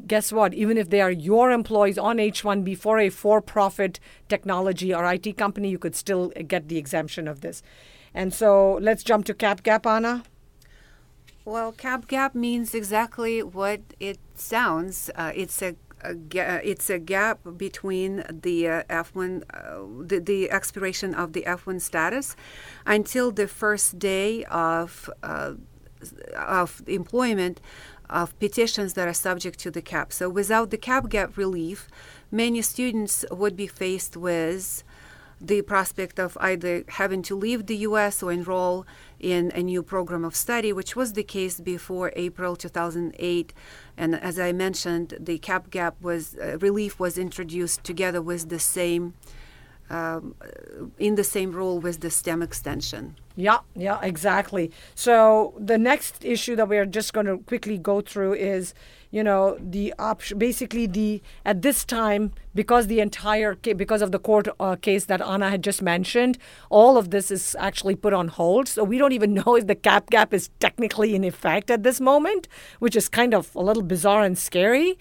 Guess 0.07 0.31
what? 0.31 0.53
Even 0.53 0.77
if 0.77 0.89
they 0.89 1.01
are 1.01 1.11
your 1.11 1.51
employees 1.51 1.97
on 1.97 2.19
H 2.19 2.43
1B 2.43 2.77
for 2.77 2.97
a 2.99 3.09
for 3.09 3.39
profit 3.41 3.99
technology 4.27 4.93
or 4.93 5.05
IT 5.11 5.37
company, 5.37 5.69
you 5.69 5.77
could 5.77 5.95
still 5.95 6.29
get 6.47 6.67
the 6.69 6.77
exemption 6.77 7.27
of 7.27 7.41
this. 7.41 7.61
And 8.13 8.33
so 8.33 8.79
let's 8.81 9.03
jump 9.03 9.25
to 9.25 9.33
Cap 9.33 9.61
Gap, 9.61 9.85
Anna. 9.85 10.23
Well, 11.45 11.73
cap 11.73 12.07
gap 12.07 12.33
means 12.33 12.73
exactly 12.73 13.43
what 13.43 13.81
it 13.99 14.17
sounds. 14.33 15.11
Uh, 15.13 15.31
it's 15.35 15.61
a 15.61 15.75
a, 16.35 16.61
it's 16.63 16.89
a 16.89 16.99
gap 16.99 17.39
between 17.57 18.23
the 18.29 18.67
uh, 18.67 18.83
F1, 18.89 19.43
uh, 19.53 20.05
the, 20.05 20.19
the, 20.19 20.51
expiration 20.51 21.13
of 21.13 21.33
the 21.33 21.43
F1 21.43 21.81
status 21.81 22.35
until 22.85 23.31
the 23.31 23.47
first 23.47 23.99
day 23.99 24.43
of, 24.45 25.09
uh, 25.23 25.53
of 26.35 26.81
employment 26.87 27.59
of 28.09 28.37
petitions 28.39 28.93
that 28.93 29.07
are 29.07 29.13
subject 29.13 29.59
to 29.59 29.71
the 29.71 29.81
cap. 29.81 30.13
So 30.13 30.29
without 30.29 30.69
the 30.69 30.77
cap 30.77 31.09
gap 31.09 31.37
relief, 31.37 31.87
many 32.31 32.61
students 32.61 33.25
would 33.31 33.55
be 33.55 33.67
faced 33.67 34.15
with 34.15 34.83
the 35.41 35.61
prospect 35.61 36.19
of 36.19 36.37
either 36.39 36.83
having 36.87 37.21
to 37.23 37.35
leave 37.35 37.65
the 37.65 37.77
U.S. 37.77 38.23
or 38.23 38.31
enroll 38.31 38.85
in 39.19 39.51
a 39.53 39.61
new 39.61 39.83
program 39.83 40.23
of 40.23 40.35
study, 40.35 40.71
which 40.71 40.95
was 40.95 41.13
the 41.13 41.23
case 41.23 41.59
before 41.59 42.11
April 42.15 42.55
2008. 42.55 43.53
And 43.97 44.15
as 44.15 44.39
I 44.39 44.51
mentioned, 44.51 45.17
the 45.19 45.37
cap 45.37 45.69
gap 45.69 45.95
was 46.01 46.35
uh, 46.35 46.57
relief 46.59 46.99
was 46.99 47.17
introduced 47.17 47.83
together 47.83 48.21
with 48.21 48.49
the 48.49 48.59
same 48.59 49.13
um, 49.89 50.35
in 50.97 51.15
the 51.15 51.23
same 51.23 51.51
role 51.51 51.79
with 51.79 51.99
the 52.01 52.09
STEM 52.09 52.41
extension. 52.41 53.15
Yeah, 53.35 53.59
yeah, 53.75 53.99
exactly. 54.01 54.71
So 54.95 55.53
the 55.59 55.77
next 55.77 56.23
issue 56.23 56.55
that 56.55 56.69
we 56.69 56.77
are 56.77 56.85
just 56.85 57.13
going 57.13 57.25
to 57.25 57.37
quickly 57.39 57.77
go 57.77 58.01
through 58.01 58.33
is, 58.33 58.73
you 59.11 59.23
know, 59.23 59.57
the 59.59 59.93
option. 59.99 60.37
Basically, 60.37 60.87
the 60.87 61.21
at 61.43 61.61
this 61.61 61.83
time 61.83 62.31
because 62.55 62.87
the 62.87 63.01
entire 63.01 63.55
ca- 63.55 63.73
because 63.73 64.01
of 64.01 64.11
the 64.11 64.19
court 64.19 64.47
uh, 64.59 64.77
case 64.77 65.05
that 65.05 65.21
Anna 65.21 65.49
had 65.49 65.63
just 65.63 65.81
mentioned, 65.81 66.37
all 66.69 66.97
of 66.97 67.11
this 67.11 67.29
is 67.29 67.55
actually 67.59 67.95
put 67.95 68.13
on 68.13 68.29
hold. 68.29 68.67
So 68.69 68.83
we 68.83 68.97
don't 68.97 69.11
even 69.11 69.33
know 69.45 69.55
if 69.55 69.67
the 69.67 69.75
cap 69.75 70.09
gap 70.09 70.33
is 70.33 70.49
technically 70.59 71.13
in 71.13 71.23
effect 71.23 71.69
at 71.69 71.83
this 71.83 71.99
moment, 71.99 72.47
which 72.79 72.95
is 72.95 73.09
kind 73.09 73.33
of 73.33 73.53
a 73.55 73.61
little 73.61 73.83
bizarre 73.83 74.23
and 74.23 74.37
scary. 74.37 74.97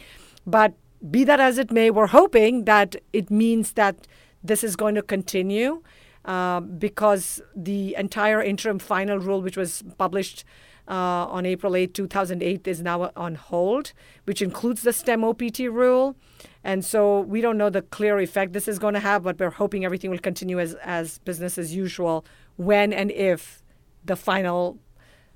But 0.47 0.75
be 1.11 1.25
that 1.25 1.39
as 1.41 1.59
it 1.59 1.71
may, 1.71 1.91
we're 1.91 2.09
hoping 2.09 2.65
that 2.65 2.97
it 3.13 3.31
means 3.31 3.73
that 3.75 4.07
this 4.45 4.63
is 4.63 4.77
going 4.77 4.95
to 4.95 5.03
continue 5.03 5.83
uh, 6.25 6.61
because 6.61 7.43
the 7.57 7.95
entire 7.97 8.43
interim 8.43 8.79
final 8.79 9.19
rule, 9.19 9.43
which 9.43 9.57
was 9.57 9.83
published 9.99 10.45
uh, 10.87 11.27
on 11.27 11.47
April 11.47 11.75
8, 11.75 11.95
2008, 11.95 12.69
is 12.69 12.83
now 12.83 13.11
on 13.17 13.35
hold, 13.35 13.93
which 14.25 14.43
includes 14.43 14.83
the 14.83 14.93
STEM 14.93 15.25
OPT 15.25 15.61
rule. 15.71 16.15
And 16.63 16.85
so 16.85 17.21
we 17.21 17.41
don't 17.41 17.59
know 17.59 17.71
the 17.71 17.83
clear 17.83 18.21
effect 18.21 18.53
this 18.53 18.69
is 18.69 18.79
going 18.79 18.95
to 18.95 19.01
have, 19.01 19.23
but 19.23 19.39
we're 19.39 19.51
hoping 19.51 19.85
everything 19.85 20.11
will 20.11 20.19
continue 20.19 20.61
as, 20.61 20.75
as 20.83 21.19
business 21.19 21.59
as 21.59 21.75
usual 21.75 22.25
when 22.57 22.93
and 22.93 23.11
if 23.11 23.63
the 24.05 24.17
final 24.17 24.79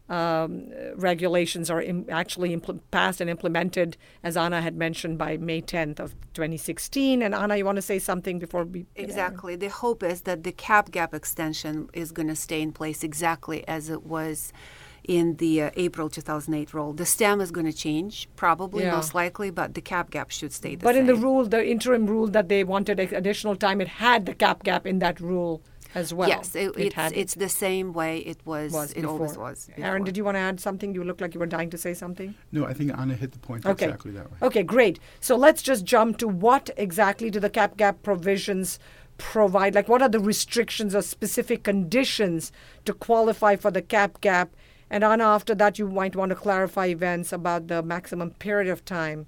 um, 0.09 0.69
regulations 0.97 1.71
are 1.71 1.83
Im- 1.83 2.07
actually 2.09 2.57
impl- 2.57 2.81
passed 2.91 3.21
and 3.21 3.29
implemented, 3.29 3.97
as 4.23 4.37
Anna 4.37 4.61
had 4.63 4.77
mentioned, 4.77 5.19
by 5.19 5.37
May 5.37 5.61
10th 5.61 6.01
of 6.01 6.15
2016. 6.35 7.23
And 7.23 7.35
Anna, 7.35 7.57
you 7.57 7.65
want 7.65 7.77
to 7.77 7.83
say 7.83 7.99
something 7.99 8.39
before 8.39 8.65
we 8.65 8.87
Exactly. 8.97 9.57
The 9.57 9.69
hope 9.69 10.03
is 10.03 10.23
that 10.23 10.45
the 10.45 10.53
cap 10.53 10.91
gap 10.91 11.13
extension 11.15 11.89
is 11.93 12.13
going 12.13 12.29
to 12.29 12.37
stay 12.37 12.63
in 12.63 12.73
place 12.73 13.03
exactly 13.05 13.67
as 13.69 13.91
it 13.91 14.05
was 14.05 14.53
in 15.05 15.37
the 15.37 15.63
uh, 15.63 15.71
April 15.77 16.09
2008 16.11 16.75
rule. 16.75 16.93
The 16.93 17.07
STEM 17.07 17.41
is 17.41 17.51
going 17.51 17.65
to 17.67 17.73
change, 17.73 18.29
probably, 18.37 18.85
Yeah. 18.85 18.95
most 18.97 19.15
likely, 19.15 19.51
but 19.51 19.75
the 19.75 19.81
cap 19.81 20.11
gap 20.11 20.31
should 20.31 20.53
stay 20.53 20.75
the 20.75 20.85
But 20.85 20.95
same. 20.95 21.07
But 21.07 21.11
in 21.13 21.21
the 21.21 21.27
rule, 21.27 21.45
the 21.47 21.67
interim 21.67 22.07
rule 22.07 22.27
that 22.29 22.49
they 22.49 22.63
wanted 22.65 23.01
additional 23.01 23.57
time, 23.57 23.81
it 23.81 23.89
had 23.89 24.27
the 24.27 24.35
cap 24.35 24.65
gap 24.65 24.87
in 24.87 24.99
that 24.99 25.19
rule 25.21 25.63
as 25.95 26.13
well. 26.15 26.29
yes, 26.29 26.55
it, 26.55 26.73
it's, 26.77 26.95
had 26.95 27.13
it's 27.13 27.35
the 27.35 27.49
same 27.49 27.93
way 27.93 28.19
it 28.19 28.39
was, 28.45 28.73
was 28.73 28.93
it 28.93 29.05
always 29.05 29.33
before. 29.33 29.51
was. 29.51 29.71
Aaron, 29.77 30.05
did 30.05 30.17
you 30.17 30.25
want 30.25 30.37
to 30.37 30.41
add 30.41 30.61
something? 30.61 30.95
You 30.95 31.05
look 31.05 31.21
like 31.21 31.35
you 31.35 31.41
were 31.41 31.47
dying 31.47 31.71
to 31.71 31.79
say 31.79 31.95
something. 31.95 32.35
No, 32.53 32.65
I 32.65 32.75
think 32.75 32.97
Anna 32.97 33.15
hit 33.15 33.33
the 33.33 33.39
point 33.39 33.67
Okay. 33.67 33.87
exactly 33.87 34.13
that 34.13 34.31
way. 34.31 34.39
Okay, 34.43 34.63
great. 34.63 34.99
So 35.21 35.37
let's 35.37 35.63
just 35.63 35.85
jump 35.85 36.19
to 36.19 36.29
what 36.29 36.71
exactly 36.77 37.31
do 37.31 37.41
the 37.41 37.51
cap 37.51 37.77
gap 37.77 38.03
provisions 38.03 38.79
provide? 39.19 39.75
Like, 39.75 39.89
what 39.89 40.01
are 40.01 40.09
the 40.09 40.21
restrictions 40.21 40.95
or 40.95 41.03
specific 41.03 41.65
conditions 41.65 42.53
to 42.85 42.95
qualify 42.95 43.57
for 43.57 43.71
the 43.71 43.83
cap 43.83 44.21
gap? 44.21 44.55
And 44.91 45.05
Anna, 45.05 45.25
after 45.25 45.55
that, 45.57 45.79
you 45.79 45.89
might 45.89 46.17
want 46.17 46.31
to 46.31 46.37
clarify 46.37 46.87
events 46.87 47.33
about 47.33 47.67
the 47.67 47.83
maximum 47.83 48.31
period 48.31 48.71
of 48.71 48.85
time 48.85 49.27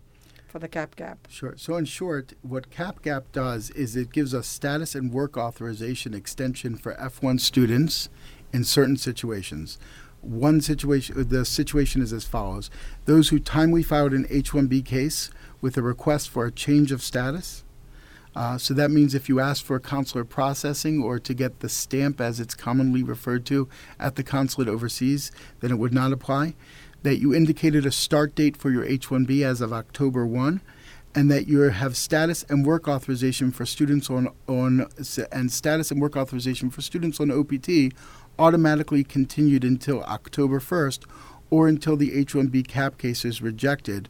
for 0.50 0.58
the 0.58 0.68
cap 0.68 0.96
gap. 0.96 1.28
Sure. 1.30 1.54
So, 1.56 1.76
in 1.76 1.84
short, 1.84 2.34
what 2.42 2.70
cap 2.70 3.02
gap 3.02 3.32
does 3.32 3.70
is 3.70 3.96
it 3.96 4.12
gives 4.12 4.34
us 4.34 4.46
status 4.46 4.94
and 4.94 5.12
work 5.12 5.36
authorization 5.36 6.12
extension 6.12 6.76
for 6.76 6.94
F1 6.94 7.40
students 7.40 8.08
in 8.52 8.64
certain 8.64 8.96
situations. 8.96 9.78
One 10.20 10.60
situation, 10.60 11.28
the 11.28 11.44
situation 11.44 12.02
is 12.02 12.12
as 12.12 12.24
follows 12.24 12.68
those 13.06 13.30
who 13.30 13.38
timely 13.38 13.82
filed 13.82 14.12
an 14.12 14.26
H 14.28 14.50
1B 14.50 14.84
case 14.84 15.30
with 15.60 15.76
a 15.76 15.82
request 15.82 16.28
for 16.28 16.44
a 16.44 16.52
change 16.52 16.92
of 16.92 17.02
status. 17.02 17.64
Uh, 18.34 18.56
so 18.56 18.72
that 18.74 18.90
means 18.90 19.14
if 19.14 19.28
you 19.28 19.40
ask 19.40 19.64
for 19.64 19.78
consular 19.80 20.24
processing 20.24 21.02
or 21.02 21.18
to 21.18 21.34
get 21.34 21.60
the 21.60 21.68
stamp, 21.68 22.20
as 22.20 22.38
it's 22.38 22.54
commonly 22.54 23.02
referred 23.02 23.44
to, 23.46 23.68
at 23.98 24.14
the 24.14 24.22
consulate 24.22 24.68
overseas, 24.68 25.32
then 25.60 25.70
it 25.70 25.78
would 25.78 25.92
not 25.92 26.12
apply. 26.12 26.54
That 27.02 27.18
you 27.18 27.34
indicated 27.34 27.86
a 27.86 27.92
start 27.92 28.34
date 28.34 28.56
for 28.56 28.70
your 28.70 28.84
H 28.84 29.08
1B 29.08 29.42
as 29.42 29.60
of 29.60 29.72
October 29.72 30.26
1, 30.26 30.60
and 31.14 31.30
that 31.30 31.48
you 31.48 31.60
have 31.60 31.96
status 31.96 32.44
and 32.48 32.64
work 32.64 32.86
authorization 32.86 33.50
for 33.50 33.64
students 33.64 34.10
on, 34.10 34.28
on 34.46 34.86
and 35.32 35.50
status 35.50 35.90
and 35.90 36.00
work 36.00 36.16
authorization 36.16 36.70
for 36.70 36.82
students 36.82 37.18
on 37.18 37.30
OPT 37.30 37.94
automatically 38.38 39.02
continued 39.02 39.64
until 39.64 40.02
October 40.04 40.60
1st 40.60 41.04
or 41.50 41.68
until 41.68 41.96
the 41.96 42.14
H 42.14 42.34
1B 42.34 42.66
cap 42.68 42.96
case 42.96 43.24
is 43.24 43.42
rejected 43.42 44.08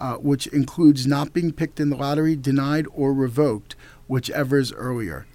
uh, 0.00 0.14
which 0.14 0.46
includes 0.48 1.06
not 1.06 1.32
being 1.32 1.52
picked 1.52 1.78
in 1.78 1.90
the 1.90 1.96
lottery, 1.96 2.34
denied, 2.34 2.86
or 2.92 3.12
revoked, 3.12 3.76
whichever 4.06 4.58
is 4.58 4.72
earlier. 4.72 5.26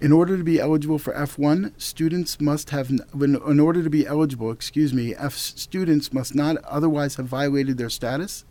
In 0.00 0.12
order 0.12 0.38
to 0.38 0.44
be 0.44 0.58
eligible 0.58 0.98
for 0.98 1.12
F1, 1.12 1.78
students 1.78 2.40
must 2.40 2.70
have, 2.70 2.88
in, 2.88 3.60
order 3.60 3.82
to 3.82 3.90
be 3.90 4.06
eligible, 4.06 4.50
excuse 4.50 4.94
me, 4.94 5.14
F 5.14 5.34
students 5.34 6.10
must 6.10 6.34
not 6.34 6.56
otherwise 6.64 7.16
have 7.16 7.26
violated 7.26 7.76
their 7.76 7.90
status, 7.90 8.46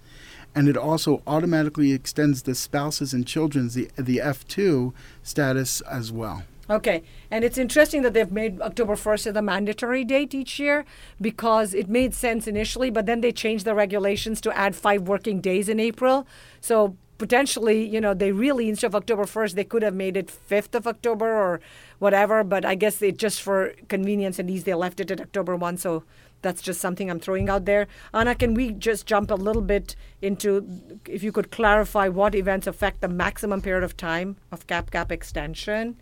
and 0.53 0.69
it 0.69 0.77
also 0.77 1.23
automatically 1.25 1.91
extends 1.91 2.43
the 2.43 2.53
spouses 2.53 3.13
and 3.13 3.25
children's 3.25 3.73
the, 3.73 3.89
the 3.95 4.17
F2 4.17 4.93
status 5.23 5.81
as 5.81 6.11
well. 6.11 6.43
Okay, 6.69 7.01
and 7.31 7.43
it's 7.43 7.57
interesting 7.57 8.03
that 8.03 8.13
they've 8.13 8.31
made 8.31 8.61
October 8.61 8.93
1st 8.93 9.27
as 9.27 9.33
the 9.33 9.41
mandatory 9.41 10.05
date 10.05 10.35
each 10.35 10.59
year 10.59 10.85
because 11.19 11.73
it 11.73 11.89
made 11.89 12.13
sense 12.13 12.45
initially, 12.45 12.91
but 12.91 13.07
then 13.07 13.21
they 13.21 13.31
changed 13.31 13.65
the 13.65 13.73
regulations 13.73 14.39
to 14.41 14.55
add 14.55 14.75
five 14.75 15.07
working 15.07 15.41
days 15.41 15.67
in 15.67 15.79
April. 15.79 16.27
So 16.61 16.95
potentially, 17.19 17.85
you 17.85 18.01
know, 18.01 18.15
they 18.15 18.31
really, 18.31 18.67
instead 18.67 18.87
of 18.87 18.95
October 18.95 19.25
1st, 19.25 19.53
they 19.53 19.63
could 19.63 19.83
have 19.83 19.93
made 19.93 20.17
it 20.17 20.31
5th 20.49 20.73
of 20.73 20.87
October 20.87 21.31
or 21.31 21.61
whatever, 21.99 22.43
but 22.43 22.65
I 22.65 22.73
guess 22.73 22.99
it 23.03 23.17
just 23.17 23.43
for 23.43 23.73
convenience 23.87 24.39
and 24.39 24.49
ease, 24.49 24.63
they 24.63 24.73
left 24.73 24.99
it 24.99 25.11
at 25.11 25.21
October 25.21 25.55
1. 25.55 25.77
So 25.77 26.03
that's 26.41 26.61
just 26.61 26.79
something 26.79 27.11
I'm 27.11 27.19
throwing 27.19 27.49
out 27.49 27.65
there. 27.65 27.87
Anna, 28.13 28.33
can 28.33 28.53
we 28.53 28.71
just 28.71 29.05
jump 29.05 29.29
a 29.29 29.35
little 29.35 29.61
bit 29.61 29.95
into 30.21 30.65
if 31.07 31.21
you 31.21 31.31
could 31.31 31.51
clarify 31.51 32.07
what 32.07 32.33
events 32.33 32.65
affect 32.65 33.01
the 33.01 33.09
maximum 33.09 33.61
period 33.61 33.83
of 33.83 33.97
time 33.97 34.37
of 34.51 34.65
cap 34.65 34.89
gap 34.89 35.11
extension? 35.11 35.97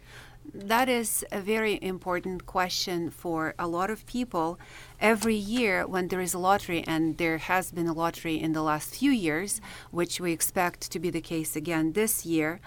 That 0.54 0.88
is 0.88 1.26
a 1.32 1.42
very 1.42 1.78
important 1.82 2.46
question 2.46 3.10
for 3.10 3.54
a 3.60 3.68
lot 3.68 3.90
of 3.90 4.06
people. 4.06 4.60
Every 5.00 5.36
year, 5.36 5.86
when 5.86 6.08
there 6.08 6.22
is 6.22 6.34
a 6.34 6.40
lottery, 6.40 6.84
and 6.88 7.18
there 7.18 7.38
has 7.38 7.72
been 7.72 7.88
a 7.88 7.94
lottery 7.94 8.42
in 8.42 8.54
the 8.54 8.64
last 8.64 8.96
few 8.96 9.12
years, 9.12 9.62
which 9.92 10.20
we 10.20 10.32
expect 10.32 10.92
to 10.92 11.00
be 11.00 11.10
the 11.10 11.22
case 11.22 11.56
again 11.56 11.94
this 11.94 12.26
year, 12.26 12.60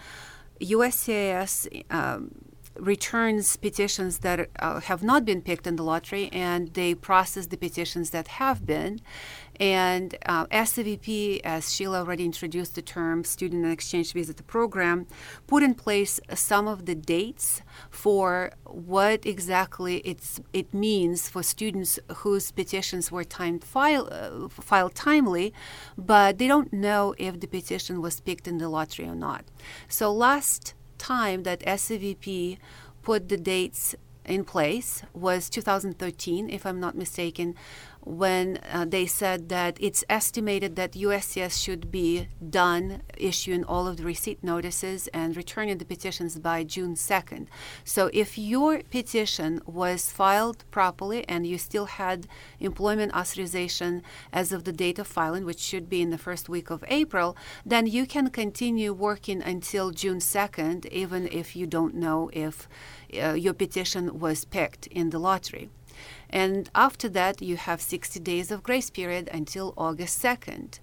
USCIS 0.60 1.84
um, 1.90 2.30
returns 2.76 3.56
petitions 3.56 4.18
that 4.18 4.48
uh, 4.58 4.80
have 4.80 5.02
not 5.02 5.24
been 5.24 5.42
picked 5.42 5.66
in 5.66 5.76
the 5.76 5.82
lottery 5.82 6.30
and 6.32 6.72
they 6.74 6.94
process 6.94 7.46
the 7.46 7.56
petitions 7.56 8.10
that 8.10 8.28
have 8.28 8.64
been. 8.64 9.00
And 9.60 10.16
uh, 10.24 10.46
SEVP, 10.46 11.42
as 11.44 11.74
Sheila 11.74 11.98
already 11.98 12.24
introduced 12.24 12.76
the 12.76 12.82
term 12.82 13.24
Student 13.24 13.64
and 13.64 13.72
Exchange 13.72 14.14
Visitor 14.14 14.42
Program, 14.42 15.06
put 15.46 15.62
in 15.62 15.74
place 15.74 16.18
some 16.34 16.66
of 16.66 16.86
the 16.86 16.94
dates 16.94 17.60
for 17.90 18.52
what 18.64 19.26
exactly 19.26 19.98
it's, 19.98 20.40
it 20.54 20.72
means 20.72 21.28
for 21.28 21.42
students 21.42 21.98
whose 22.16 22.50
petitions 22.50 23.12
were 23.12 23.22
timed 23.22 23.62
file, 23.62 24.08
uh, 24.10 24.48
filed 24.48 24.94
timely, 24.94 25.52
but 25.98 26.38
they 26.38 26.48
don't 26.48 26.72
know 26.72 27.14
if 27.18 27.38
the 27.38 27.46
petition 27.46 28.00
was 28.00 28.18
picked 28.18 28.48
in 28.48 28.56
the 28.56 28.68
lottery 28.70 29.06
or 29.06 29.14
not. 29.14 29.44
So 29.90 30.10
last 30.10 30.72
time 30.96 31.42
that 31.42 31.60
SEVP 31.60 32.56
put 33.02 33.28
the 33.28 33.36
dates 33.36 33.94
in 34.24 34.44
place 34.44 35.02
was 35.12 35.50
2013, 35.50 36.48
if 36.48 36.64
I'm 36.64 36.80
not 36.80 36.96
mistaken, 36.96 37.54
when 38.02 38.58
uh, 38.72 38.84
they 38.88 39.06
said 39.06 39.48
that 39.50 39.76
it's 39.80 40.04
estimated 40.08 40.76
that 40.76 40.92
USCIS 40.92 41.62
should 41.62 41.90
be 41.90 42.28
done 42.48 43.02
issuing 43.16 43.64
all 43.64 43.86
of 43.86 43.98
the 43.98 44.04
receipt 44.04 44.42
notices 44.42 45.08
and 45.08 45.36
returning 45.36 45.78
the 45.78 45.84
petitions 45.84 46.38
by 46.38 46.64
June 46.64 46.94
2nd. 46.94 47.46
So 47.84 48.10
if 48.12 48.38
your 48.38 48.82
petition 48.90 49.60
was 49.66 50.10
filed 50.10 50.64
properly 50.70 51.28
and 51.28 51.46
you 51.46 51.58
still 51.58 51.86
had 51.86 52.26
employment 52.58 53.14
authorization 53.14 54.02
as 54.32 54.52
of 54.52 54.64
the 54.64 54.72
date 54.72 54.98
of 54.98 55.06
filing, 55.06 55.44
which 55.44 55.60
should 55.60 55.88
be 55.88 56.00
in 56.00 56.10
the 56.10 56.18
first 56.18 56.48
week 56.48 56.70
of 56.70 56.84
April, 56.88 57.36
then 57.66 57.86
you 57.86 58.06
can 58.06 58.30
continue 58.30 58.92
working 58.92 59.42
until 59.42 59.90
June 59.90 60.18
2nd, 60.18 60.86
even 60.86 61.28
if 61.28 61.54
you 61.54 61.66
don't 61.66 61.94
know 61.94 62.30
if 62.32 62.68
uh, 63.20 63.32
your 63.32 63.54
petition 63.54 64.18
was 64.18 64.44
picked 64.44 64.86
in 64.86 65.10
the 65.10 65.18
lottery. 65.18 65.68
And 66.30 66.70
after 66.74 67.08
that, 67.10 67.42
you 67.42 67.56
have 67.56 67.80
60 67.80 68.20
days 68.20 68.50
of 68.50 68.62
grace 68.62 68.88
period 68.88 69.28
until 69.32 69.74
August 69.76 70.22
2nd. 70.22 70.78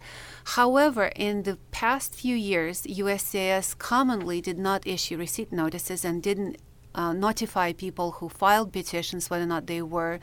However, 0.57 1.05
in 1.15 1.43
the 1.43 1.57
past 1.71 2.13
few 2.13 2.35
years, 2.35 2.83
USCIS 2.83 3.77
commonly 3.77 4.41
did 4.41 4.59
not 4.59 4.85
issue 4.85 5.17
receipt 5.17 5.51
notices 5.51 6.03
and 6.03 6.21
didn't 6.21 6.57
uh, 6.93 7.13
notify 7.13 7.71
people 7.71 8.13
who 8.13 8.27
filed 8.27 8.73
petitions 8.73 9.29
whether 9.29 9.43
or 9.43 9.47
not 9.47 9.67
they 9.67 9.81
were 9.81 10.19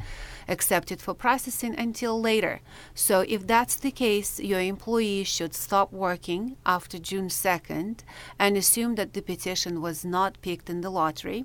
accepted 0.48 1.00
for 1.00 1.14
processing 1.14 1.74
until 1.78 2.20
later. 2.20 2.60
So, 2.94 3.20
if 3.20 3.46
that's 3.46 3.76
the 3.76 3.92
case, 3.92 4.40
your 4.40 4.60
employee 4.60 5.24
should 5.24 5.54
stop 5.54 5.92
working 5.92 6.56
after 6.66 6.98
June 6.98 7.28
2nd 7.28 8.00
and 8.38 8.56
assume 8.56 8.96
that 8.96 9.14
the 9.14 9.22
petition 9.22 9.80
was 9.80 10.04
not 10.04 10.40
picked 10.42 10.68
in 10.68 10.80
the 10.80 10.90
lottery 10.90 11.44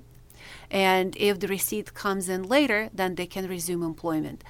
And 0.70 1.16
if 1.16 1.40
the 1.40 1.48
receipt 1.48 1.94
comes 1.94 2.28
in 2.28 2.42
later, 2.42 2.90
then 2.92 3.14
they 3.14 3.26
can 3.26 3.48
resume 3.48 3.82
employment. 3.82 4.44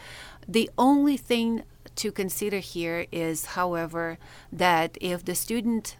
The 0.46 0.70
only 0.76 1.16
thing 1.16 1.62
to 1.96 2.12
consider 2.12 2.58
here 2.58 3.06
is, 3.12 3.46
however, 3.56 4.18
that 4.52 4.96
if 5.00 5.24
the 5.24 5.34
student 5.34 5.96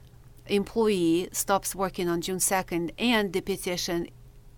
employee 0.46 1.28
stops 1.32 1.74
working 1.74 2.08
on 2.08 2.20
June 2.20 2.38
2nd 2.38 2.90
and 2.98 3.32
the 3.32 3.40
petition 3.40 4.08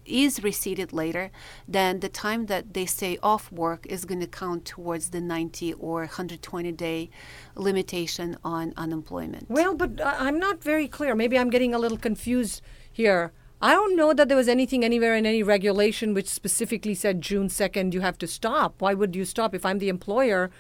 is 0.05 0.43
received 0.43 0.93
later, 0.93 1.31
then 1.69 2.01
the 2.01 2.09
time 2.09 2.47
that 2.47 2.75
they 2.75 2.87
stay 2.87 3.19
off 3.23 3.53
work 3.53 3.87
is 3.87 4.05
going 4.05 4.21
to 4.21 4.27
count 4.27 4.65
towards 4.65 5.11
the 5.11 5.21
90 5.21 5.75
or 5.75 6.01
120 6.01 6.73
day 6.73 7.11
limitation 7.55 8.37
on 8.45 8.73
unemployment. 8.77 9.49
Well, 9.49 9.75
but 9.75 10.01
uh, 10.01 10.15
I'm 10.19 10.39
not 10.39 10.63
very 10.63 10.89
clear. 10.89 11.15
Maybe 11.15 11.39
I'm 11.39 11.51
getting 11.51 11.75
a 11.75 11.79
little 11.79 11.99
confused 11.99 12.63
here. 12.91 13.33
I 13.65 13.75
don't 13.75 13.95
know 13.95 14.13
that 14.13 14.27
there 14.27 14.37
was 14.37 14.49
anything 14.49 14.85
anywhere 14.85 15.15
in 15.15 15.25
any 15.25 15.43
regulation 15.45 16.15
which 16.15 16.29
specifically 16.29 16.97
said 16.97 17.21
June 17.21 17.47
2nd 17.47 17.95
you 17.95 18.01
have 18.01 18.19
to 18.19 18.27
stop. 18.27 18.83
Why 18.83 18.93
would 18.93 19.15
you 19.15 19.25
stop 19.25 19.55
if 19.55 19.65
I'm 19.65 19.79
the 19.79 19.89
employer? 19.89 20.51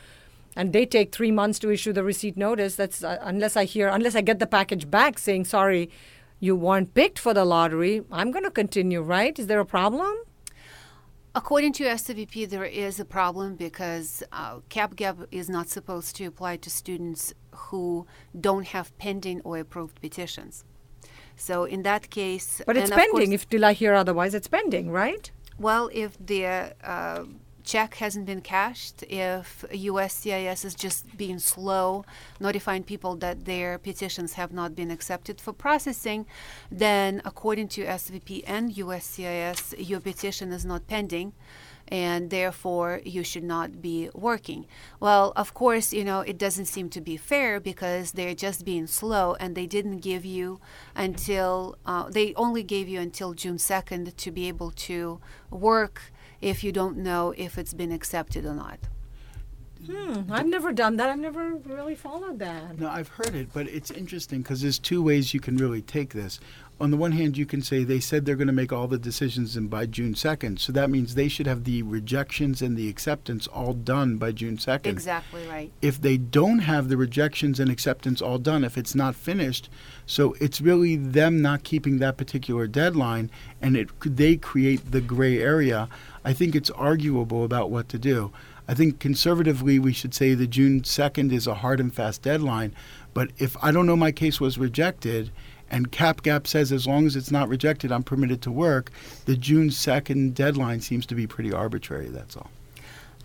and 0.54 0.72
they 0.74 0.84
take 0.84 1.12
three 1.12 1.30
months 1.30 1.58
to 1.58 1.70
issue 1.70 1.92
the 1.94 2.04
receipt 2.04 2.36
notice 2.36 2.76
that's 2.76 3.02
uh, 3.02 3.16
unless 3.22 3.56
i 3.56 3.64
hear 3.64 3.88
unless 3.88 4.14
i 4.14 4.20
get 4.20 4.38
the 4.38 4.46
package 4.46 4.90
back 4.90 5.18
saying 5.18 5.46
sorry 5.46 5.88
you 6.40 6.54
weren't 6.54 6.92
picked 6.92 7.18
for 7.18 7.32
the 7.32 7.42
lottery 7.42 8.02
i'm 8.10 8.30
going 8.30 8.44
to 8.44 8.50
continue 8.50 9.00
right 9.00 9.38
is 9.38 9.46
there 9.46 9.60
a 9.60 9.64
problem 9.64 10.14
According 11.34 11.72
to 11.74 11.84
SEVP, 11.84 12.50
there 12.50 12.66
is 12.66 13.00
a 13.00 13.06
problem 13.06 13.54
because 13.56 14.22
uh, 14.32 14.58
CapGap 14.68 15.24
is 15.30 15.48
not 15.48 15.70
supposed 15.70 16.14
to 16.16 16.26
apply 16.26 16.58
to 16.58 16.68
students 16.68 17.32
who 17.52 18.06
don't 18.38 18.66
have 18.66 18.94
pending 18.98 19.40
or 19.40 19.56
approved 19.56 19.98
petitions. 20.02 20.66
So 21.36 21.64
in 21.64 21.82
that 21.82 22.10
case, 22.10 22.62
but 22.66 22.76
it's 22.76 22.90
pending. 22.90 23.32
If 23.32 23.48
did 23.48 23.62
I 23.62 23.72
hear 23.72 23.94
otherwise, 23.94 24.34
it's 24.34 24.48
pending, 24.48 24.90
right? 24.90 25.30
Well, 25.58 25.90
if 25.92 26.16
the 26.18 26.74
uh, 26.82 27.24
check 27.64 27.94
hasn't 27.94 28.26
been 28.26 28.40
cashed, 28.40 29.02
if 29.04 29.64
USCIS 29.70 30.64
is 30.64 30.74
just 30.74 31.16
being 31.16 31.38
slow 31.38 32.04
notifying 32.40 32.82
people 32.84 33.16
that 33.16 33.44
their 33.44 33.78
petitions 33.78 34.34
have 34.34 34.52
not 34.52 34.74
been 34.74 34.90
accepted 34.90 35.40
for 35.40 35.52
processing, 35.52 36.26
then 36.70 37.22
according 37.24 37.68
to 37.68 37.84
SEVP 37.84 38.44
and 38.46 38.74
USCIS, 38.74 39.74
your 39.78 40.00
petition 40.00 40.52
is 40.52 40.64
not 40.64 40.86
pending 40.86 41.32
and 41.92 42.30
therefore 42.30 43.02
you 43.04 43.22
should 43.22 43.44
not 43.44 43.82
be 43.82 44.08
working. 44.14 44.64
Well, 44.98 45.34
of 45.36 45.52
course, 45.52 45.92
you 45.92 46.04
know, 46.04 46.20
it 46.20 46.38
doesn't 46.38 46.64
seem 46.64 46.88
to 46.88 47.02
be 47.02 47.18
fair 47.18 47.60
because 47.60 48.12
they're 48.12 48.34
just 48.34 48.64
being 48.64 48.86
slow 48.86 49.34
and 49.34 49.54
they 49.54 49.66
didn't 49.66 49.98
give 49.98 50.24
you 50.24 50.58
until, 50.96 51.76
uh, 51.84 52.08
they 52.08 52.32
only 52.34 52.62
gave 52.62 52.88
you 52.88 52.98
until 52.98 53.34
June 53.34 53.58
2nd 53.58 54.16
to 54.16 54.30
be 54.30 54.48
able 54.48 54.70
to 54.70 55.20
work 55.50 56.00
if 56.40 56.64
you 56.64 56.72
don't 56.72 56.96
know 56.96 57.34
if 57.36 57.58
it's 57.58 57.74
been 57.74 57.92
accepted 57.92 58.46
or 58.46 58.54
not. 58.54 58.78
Hmm, 59.84 60.32
I've 60.32 60.46
never 60.46 60.72
done 60.72 60.96
that. 60.96 61.10
I've 61.10 61.18
never 61.18 61.56
really 61.56 61.96
followed 61.96 62.38
that. 62.38 62.78
No, 62.78 62.88
I've 62.88 63.08
heard 63.08 63.34
it, 63.34 63.48
but 63.52 63.66
it's 63.66 63.90
interesting 63.90 64.40
because 64.40 64.62
there's 64.62 64.78
two 64.78 65.02
ways 65.02 65.34
you 65.34 65.40
can 65.40 65.56
really 65.56 65.82
take 65.82 66.14
this. 66.14 66.40
On 66.82 66.90
the 66.90 66.96
one 66.96 67.12
hand, 67.12 67.36
you 67.36 67.46
can 67.46 67.62
say 67.62 67.84
they 67.84 68.00
said 68.00 68.24
they're 68.24 68.34
going 68.34 68.48
to 68.48 68.52
make 68.52 68.72
all 68.72 68.88
the 68.88 68.98
decisions 68.98 69.56
in 69.56 69.68
by 69.68 69.86
June 69.86 70.14
2nd, 70.14 70.58
so 70.58 70.72
that 70.72 70.90
means 70.90 71.14
they 71.14 71.28
should 71.28 71.46
have 71.46 71.62
the 71.62 71.84
rejections 71.84 72.60
and 72.60 72.76
the 72.76 72.88
acceptance 72.88 73.46
all 73.46 73.72
done 73.72 74.16
by 74.16 74.32
June 74.32 74.56
2nd. 74.56 74.86
Exactly 74.86 75.46
right. 75.46 75.70
If 75.80 76.00
they 76.02 76.16
don't 76.16 76.58
have 76.58 76.88
the 76.88 76.96
rejections 76.96 77.60
and 77.60 77.70
acceptance 77.70 78.20
all 78.20 78.38
done, 78.38 78.64
if 78.64 78.76
it's 78.76 78.96
not 78.96 79.14
finished, 79.14 79.70
so 80.06 80.34
it's 80.40 80.60
really 80.60 80.96
them 80.96 81.40
not 81.40 81.62
keeping 81.62 81.98
that 81.98 82.16
particular 82.16 82.66
deadline, 82.66 83.30
and 83.60 83.76
it 83.76 83.88
they 84.04 84.36
create 84.36 84.90
the 84.90 85.00
gray 85.00 85.38
area. 85.38 85.88
I 86.24 86.32
think 86.32 86.56
it's 86.56 86.70
arguable 86.70 87.44
about 87.44 87.70
what 87.70 87.88
to 87.90 87.98
do. 87.98 88.32
I 88.66 88.74
think 88.74 88.98
conservatively 88.98 89.78
we 89.78 89.92
should 89.92 90.14
say 90.14 90.34
the 90.34 90.48
June 90.48 90.80
2nd 90.80 91.30
is 91.30 91.46
a 91.46 91.54
hard 91.54 91.78
and 91.78 91.94
fast 91.94 92.22
deadline. 92.22 92.74
But 93.14 93.30
if 93.38 93.56
I 93.62 93.70
don't 93.70 93.86
know 93.86 93.96
my 93.96 94.10
case 94.10 94.40
was 94.40 94.58
rejected 94.58 95.30
and 95.72 95.90
CapGap 95.90 96.46
says 96.46 96.70
as 96.70 96.86
long 96.86 97.06
as 97.06 97.16
it's 97.16 97.30
not 97.30 97.48
rejected, 97.48 97.90
I'm 97.90 98.02
permitted 98.02 98.42
to 98.42 98.52
work, 98.52 98.92
the 99.24 99.36
June 99.36 99.70
2nd 99.70 100.34
deadline 100.34 100.80
seems 100.80 101.06
to 101.06 101.14
be 101.14 101.26
pretty 101.26 101.52
arbitrary, 101.52 102.08
that's 102.08 102.36
all. 102.36 102.50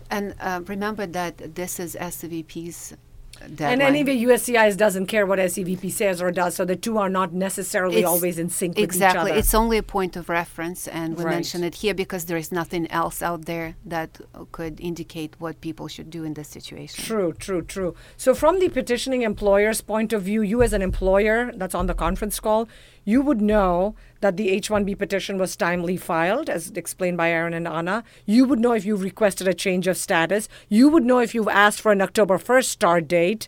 And 0.09 0.33
uh, 0.39 0.61
remember 0.65 1.05
that 1.05 1.55
this 1.55 1.79
is 1.79 1.97
SEVP's 1.99 2.95
deadline. 3.39 3.73
And 3.73 3.81
anyway, 3.81 4.17
USCIS 4.17 4.75
doesn't 4.77 5.07
care 5.07 5.25
what 5.25 5.39
SEVP 5.39 5.91
says 5.91 6.21
or 6.21 6.31
does, 6.31 6.55
so 6.55 6.65
the 6.65 6.75
two 6.75 6.97
are 6.97 7.09
not 7.09 7.33
necessarily 7.33 7.97
It's- 7.97 8.11
always 8.11 8.37
in 8.39 8.49
sync 8.49 8.77
exactly. 8.79 9.31
each 9.31 9.31
other. 9.31 9.39
It's 9.39 9.53
only 9.53 9.77
a 9.77 9.83
point 9.83 10.15
of 10.15 10.29
reference, 10.29 10.87
and 10.87 11.17
we 11.17 11.23
Right. 11.23 11.35
mention 11.35 11.63
it 11.63 11.75
here 11.75 11.93
because 11.93 12.25
there 12.25 12.37
is 12.37 12.51
nothing 12.51 12.89
else 12.91 13.21
out 13.21 13.45
there 13.45 13.75
that 13.85 14.19
could 14.51 14.79
indicate 14.79 15.35
what 15.39 15.61
people 15.61 15.87
should 15.87 16.09
do 16.09 16.23
in 16.23 16.33
this 16.33 16.47
situation. 16.47 17.03
True, 17.03 17.33
true, 17.33 17.61
true. 17.61 17.95
So, 18.17 18.33
from 18.33 18.59
the 18.59 18.69
petitioning 18.69 19.21
employer's 19.21 19.81
point 19.81 20.13
of 20.13 20.21
view, 20.23 20.41
you 20.41 20.61
as 20.63 20.73
an 20.73 20.81
employer 20.81 21.51
that's 21.55 21.75
on 21.75 21.87
the 21.87 21.93
conference 21.93 22.39
call, 22.39 22.67
you 23.07 23.21
would 23.21 23.39
know 23.39 23.95
that 24.19 24.35
the 24.35 24.49
H 24.49 24.67
1B 24.67 24.97
petition 24.97 25.37
was 25.37 25.55
timely 25.55 25.95
filed, 25.95 26.49
as 26.49 26.71
explained 26.71 27.15
by 27.15 27.29
Aaron 27.29 27.53
and 27.53 27.65
Anna. 27.65 28.03
You 28.25 28.43
would 28.43 28.59
know 28.59 28.73
if 28.73 28.83
you've 28.83 29.01
requested 29.01 29.47
a 29.47 29.53
change 29.53 29.87
of 29.87 29.95
status. 29.95 30.49
You 30.67 30.89
would 30.89 31.05
know 31.05 31.19
if 31.19 31.33
you've 31.33 31.47
asked 31.47 31.79
for 31.79 31.93
an 31.93 32.01
October 32.01 32.37
1st 32.37 32.65
start 32.65 33.07
date. 33.07 33.47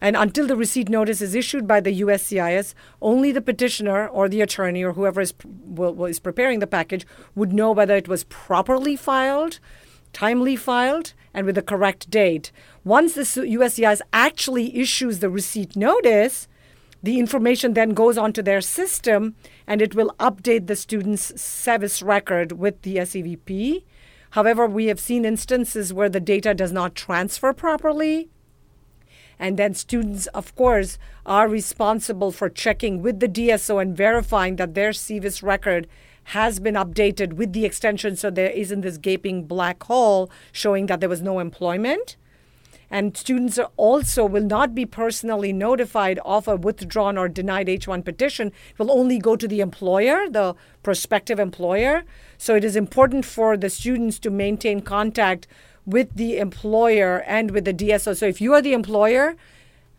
And 0.00 0.16
until 0.16 0.46
the 0.46 0.56
receipt 0.56 0.88
notice 0.88 1.20
is 1.20 1.34
issued 1.34 1.66
by 1.68 1.80
the 1.80 2.00
USCIS, 2.00 2.72
only 3.02 3.30
the 3.30 3.42
petitioner 3.42 4.08
or 4.08 4.26
the 4.26 4.40
attorney 4.40 4.82
or 4.82 4.94
whoever 4.94 5.20
is, 5.20 5.34
will, 5.44 6.06
is 6.06 6.18
preparing 6.18 6.60
the 6.60 6.66
package 6.66 7.06
would 7.34 7.52
know 7.52 7.72
whether 7.72 7.96
it 7.96 8.08
was 8.08 8.24
properly 8.24 8.96
filed 8.96 9.60
timely 10.14 10.54
filed 10.54 11.12
and 11.34 11.44
with 11.44 11.56
the 11.56 11.62
correct 11.62 12.08
date. 12.08 12.52
Once 12.84 13.14
the 13.14 13.22
USCIS 13.22 14.00
actually 14.12 14.78
issues 14.78 15.18
the 15.18 15.28
receipt 15.28 15.74
notice, 15.74 16.46
the 17.04 17.18
information 17.18 17.74
then 17.74 17.90
goes 17.90 18.16
onto 18.16 18.40
their 18.40 18.62
system 18.62 19.34
and 19.66 19.82
it 19.82 19.94
will 19.94 20.14
update 20.18 20.66
the 20.66 20.74
student's 20.74 21.38
service 21.38 22.00
record 22.00 22.52
with 22.52 22.80
the 22.80 22.96
SEVP. 22.96 23.84
However, 24.30 24.66
we 24.66 24.86
have 24.86 24.98
seen 24.98 25.26
instances 25.26 25.92
where 25.92 26.08
the 26.08 26.18
data 26.18 26.54
does 26.54 26.72
not 26.72 26.94
transfer 26.94 27.52
properly. 27.52 28.30
And 29.38 29.58
then 29.58 29.74
students, 29.74 30.28
of 30.28 30.54
course, 30.56 30.96
are 31.26 31.46
responsible 31.46 32.32
for 32.32 32.48
checking 32.48 33.02
with 33.02 33.20
the 33.20 33.28
DSO 33.28 33.82
and 33.82 33.94
verifying 33.94 34.56
that 34.56 34.72
their 34.72 34.92
SEVIS 34.92 35.42
record 35.42 35.86
has 36.28 36.58
been 36.58 36.74
updated 36.74 37.34
with 37.34 37.52
the 37.52 37.66
extension 37.66 38.16
so 38.16 38.30
there 38.30 38.48
isn't 38.48 38.80
this 38.80 38.96
gaping 38.96 39.44
black 39.44 39.82
hole 39.82 40.30
showing 40.52 40.86
that 40.86 41.00
there 41.00 41.08
was 41.10 41.20
no 41.20 41.38
employment. 41.38 42.16
And 42.94 43.16
students 43.16 43.58
also 43.76 44.24
will 44.24 44.44
not 44.44 44.72
be 44.72 44.86
personally 44.86 45.52
notified 45.52 46.20
of 46.24 46.46
a 46.46 46.54
withdrawn 46.54 47.18
or 47.18 47.28
denied 47.28 47.66
H1 47.66 48.04
petition. 48.04 48.52
It 48.70 48.78
will 48.78 48.92
only 48.92 49.18
go 49.18 49.34
to 49.34 49.48
the 49.48 49.60
employer, 49.60 50.28
the 50.30 50.54
prospective 50.84 51.40
employer. 51.40 52.04
So 52.38 52.54
it 52.54 52.62
is 52.62 52.76
important 52.76 53.24
for 53.24 53.56
the 53.56 53.68
students 53.68 54.20
to 54.20 54.30
maintain 54.30 54.80
contact 54.80 55.48
with 55.84 56.14
the 56.14 56.38
employer 56.38 57.24
and 57.26 57.50
with 57.50 57.64
the 57.64 57.74
DSO. 57.74 58.16
So 58.16 58.26
if 58.26 58.40
you 58.40 58.54
are 58.54 58.62
the 58.62 58.74
employer, 58.74 59.34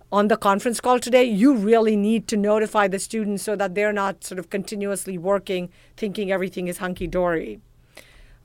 on 0.10 0.30
the 0.30 0.38
conference 0.38 0.80
call 0.80 0.98
today, 0.98 1.26
you 1.26 1.54
really 1.54 1.98
need 1.98 2.30
to 2.30 2.38
notify 2.38 2.88
the 2.88 3.00
students 3.00 3.44
so 3.44 3.58
that 3.58 3.76
they're 3.76 3.92
not 3.92 4.24
sort 4.24 4.40
of 4.40 4.50
continuously 4.50 5.18
working, 5.18 5.68
thinking 5.98 6.32
everything 6.32 6.70
is 6.70 6.78
hunky 6.78 7.08
dory. 7.08 7.60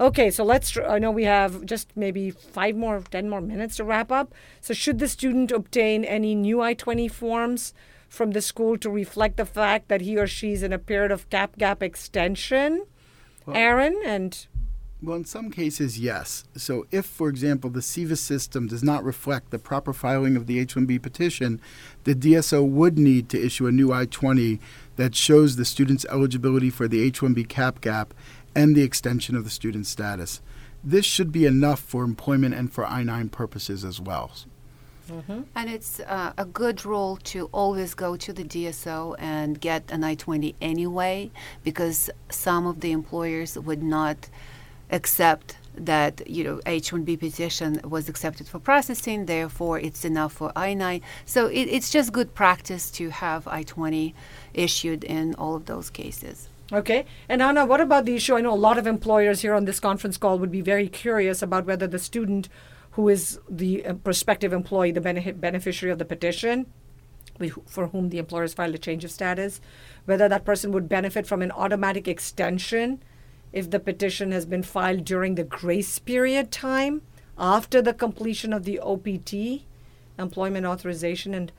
Okay, 0.01 0.31
so 0.31 0.45
let's. 0.45 0.79
I 0.79 0.99
know 0.99 1.11
we 1.11 1.25
have 1.25 1.67
just 1.67 1.95
maybe 1.95 2.31
five 2.31 2.75
more, 2.75 3.03
ten 3.11 3.29
more 3.29 3.43
minutes 3.43 3.77
to 3.77 3.85
wrap 3.85 4.11
up. 4.11 4.35
So, 4.63 4.73
should 4.73 4.99
the 4.99 5.09
student 5.09 5.53
obtain 5.53 6.05
any 6.05 6.35
new 6.35 6.63
I 6.63 6.73
20 6.73 7.07
forms 7.09 7.75
from 8.09 8.31
the 8.31 8.41
school 8.41 8.79
to 8.79 8.89
reflect 8.89 9.37
the 9.37 9.45
fact 9.45 9.89
that 9.89 10.01
he 10.01 10.17
or 10.17 10.27
she 10.27 10.53
is 10.53 10.63
in 10.63 10.73
a 10.73 10.79
period 10.79 11.13
of 11.13 11.29
cap 11.29 11.59
gap 11.59 11.83
extension? 11.83 12.87
Well- 13.45 13.57
Aaron 13.57 14.01
and 14.07 14.47
Well, 15.03 15.17
in 15.17 15.25
some 15.25 15.51
cases, 15.51 15.99
yes. 15.99 16.45
So, 16.57 16.87
if, 16.91 17.07
for 17.07 17.29
example, 17.29 17.71
the 17.71 17.81
SEVIS 17.81 18.21
system 18.21 18.69
does 18.69 18.83
not 18.83 19.03
reflect 19.03 19.51
the 19.51 19.59
proper 19.59 19.95
filing 19.95 20.37
of 20.37 20.47
the 20.47 20.59
H 20.59 20.75
1B 20.75 20.99
petition, 21.03 21.59
the 22.05 22.15
DSO 22.15 22.67
would 22.67 22.99
need 22.99 23.31
to 23.31 23.43
issue 23.43 23.67
a 23.67 23.73
new 23.73 23.93
I 23.93 24.05
20 24.05 24.61
that 24.97 25.15
shows 25.15 25.57
the 25.57 25.65
student's 25.65 26.05
eligibility 26.07 26.69
for 26.69 26.87
the 26.87 27.03
H 27.03 27.21
1B 27.21 27.49
cap 27.49 27.81
gap 27.81 28.13
and 28.55 28.75
the 28.75 28.83
extension 28.83 29.37
of 29.37 29.45
the 29.45 29.51
student's 29.51 29.89
status. 29.89 30.41
This 30.83 31.05
should 31.05 31.31
be 31.31 31.47
enough 31.47 31.81
for 31.81 32.05
employment 32.05 32.55
and 32.55 32.73
for 32.73 32.87
I 32.87 33.03
9 33.03 33.29
purposes 33.29 33.85
as 33.85 34.01
well. 34.01 34.33
And 35.55 35.69
it's 35.69 36.01
uh, 36.01 36.33
a 36.39 36.45
good 36.45 36.85
rule 36.85 37.19
to 37.25 37.49
always 37.53 37.95
go 37.95 38.17
to 38.17 38.33
the 38.33 38.45
DSO 38.45 39.17
and 39.19 39.61
get 39.61 39.91
an 39.91 40.05
I 40.05 40.15
20 40.15 40.55
anyway, 40.61 41.31
because 41.65 42.11
some 42.31 42.67
of 42.67 42.81
the 42.81 42.93
employers 42.93 43.59
would 43.59 43.83
not 43.83 44.29
accept 44.91 45.57
that 45.75 46.29
you 46.29 46.43
know 46.45 46.61
H-1B 46.67 47.19
petition 47.19 47.81
was 47.85 48.09
accepted 48.09 48.49
for 48.49 48.59
processing, 48.59 49.27
therefore 49.27 49.79
it's 49.79 50.05
enough 50.05 50.33
for 50.33 50.53
I-9. 50.55 51.01
So 51.25 51.47
it, 51.47 51.69
it's 51.69 51.91
just 51.91 52.13
good 52.13 52.35
practice 52.35 52.91
to 52.93 53.11
have 53.11 53.47
I-20 53.49 54.15
issued 54.55 55.05
in 55.05 55.35
all 55.37 55.55
of 55.57 55.67
those 55.67 55.91
cases. 55.91 56.49
Okay. 56.73 57.05
And 57.29 57.43
Anna, 57.43 57.67
what 57.67 57.81
about 57.81 58.05
the 58.05 58.15
issue? 58.15 58.37
I 58.37 58.41
know 58.41 58.55
a 58.55 58.55
lot 58.55 58.79
of 58.79 58.87
employers 58.87 59.41
here 59.41 59.55
on 59.55 59.65
this 59.65 59.81
conference 59.81 60.17
call 60.17 60.39
would 60.39 60.53
be 60.53 60.61
very 60.61 60.89
curious 60.89 61.43
about 61.43 61.67
whether 61.67 61.87
the 61.87 61.99
student 61.99 62.49
who 62.93 63.09
is 63.09 63.41
the 63.49 63.85
uh, 63.85 63.95
prospective 63.95 64.53
employee, 64.53 64.93
the 64.93 65.01
beneficiary 65.01 65.93
of 65.93 65.99
the 65.99 66.05
petition, 66.05 66.67
for 67.67 67.89
whom 67.89 68.11
the 68.11 68.19
employer 68.19 68.43
has 68.43 68.55
filed 68.55 68.75
a 68.75 68.79
change 68.79 69.05
of 69.05 69.11
status, 69.11 69.61
whether 70.05 70.29
that 70.29 70.45
person 70.45 70.73
would 70.73 70.89
benefit 70.89 71.27
from 71.27 71.43
an 71.43 71.51
automatic 71.53 72.07
extension 72.07 73.03
if 73.53 73.71
the 73.71 73.81
petition 73.81 74.31
has 74.33 74.47
been 74.47 74.63
filed 74.63 75.05
during 75.05 75.35
the 75.35 75.45
grace 75.45 75.99
period 75.99 76.51
time 76.53 77.03
after 77.39 77.81
the 77.81 77.95
completion 77.95 78.53
of 78.53 78.65
the 78.65 78.79
OPT, 78.79 79.65
employment 80.19 80.67
authorization, 80.67 81.35
and 81.35 81.51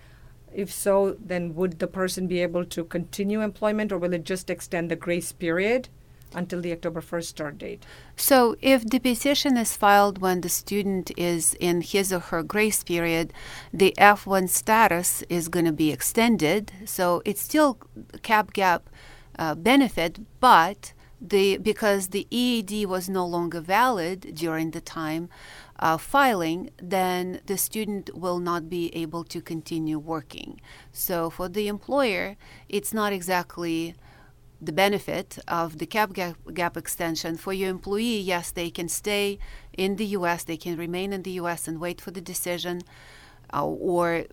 if 0.53 0.71
so, 0.71 1.17
then 1.19 1.55
would 1.55 1.79
the 1.79 1.87
person 1.87 2.27
be 2.27 2.41
able 2.41 2.65
to 2.65 2.83
continue 2.83 3.41
employment 3.41 3.91
or 3.91 3.97
will 3.97 4.13
it 4.13 4.23
just 4.23 4.49
extend 4.49 4.89
the 4.91 4.95
grace 4.95 5.31
period? 5.31 5.89
until 6.33 6.61
the 6.61 6.71
October 6.71 7.01
1st 7.01 7.25
start 7.25 7.57
date. 7.57 7.83
So, 8.15 8.55
if 8.61 8.85
the 8.85 8.99
petition 8.99 9.57
is 9.57 9.75
filed 9.75 10.19
when 10.19 10.41
the 10.41 10.49
student 10.49 11.11
is 11.17 11.55
in 11.59 11.81
his 11.81 12.13
or 12.13 12.19
her 12.19 12.43
grace 12.43 12.83
period, 12.83 13.33
the 13.73 13.93
F1 13.97 14.49
status 14.49 15.23
is 15.23 15.49
going 15.49 15.65
to 15.65 15.71
be 15.71 15.91
extended. 15.91 16.71
So, 16.85 17.21
it's 17.25 17.41
still 17.41 17.79
cap 18.21 18.53
gap 18.53 18.89
uh, 19.37 19.55
benefit, 19.55 20.19
but 20.39 20.93
the 21.19 21.57
because 21.57 22.07
the 22.07 22.27
EAD 22.31 22.87
was 22.87 23.07
no 23.07 23.25
longer 23.25 23.61
valid 23.61 24.33
during 24.33 24.71
the 24.71 24.81
time 24.81 25.29
uh, 25.81 25.97
filing, 25.97 26.69
then 26.77 27.41
the 27.47 27.57
student 27.57 28.15
will 28.15 28.39
not 28.39 28.69
be 28.69 28.95
able 28.95 29.23
to 29.23 29.41
continue 29.41 29.97
working. 29.97 30.61
So 30.91 31.29
for 31.29 31.49
the 31.49 31.67
employer, 31.67 32.37
it's 32.69 32.93
not 32.93 33.11
exactly 33.11 33.95
the 34.61 34.71
benefit 34.71 35.39
of 35.47 35.79
the 35.79 35.87
cap 35.87 36.13
gap, 36.13 36.37
gap, 36.53 36.77
extension 36.77 37.35
for 37.35 37.51
your 37.51 37.69
employee 37.69 38.19
yes 38.19 38.51
they 38.51 38.69
can 38.69 38.87
stay 38.87 39.39
in 39.75 39.95
the 39.95 40.05
us 40.05 40.43
they 40.43 40.55
can 40.55 40.77
remain 40.77 41.11
in 41.11 41.23
the 41.23 41.31
us 41.31 41.67
and 41.67 41.79
wait 41.79 41.99
for 41.99 42.11
the 42.11 42.21
decision 42.21 42.83
uh, 43.55 43.65
or 43.65 44.25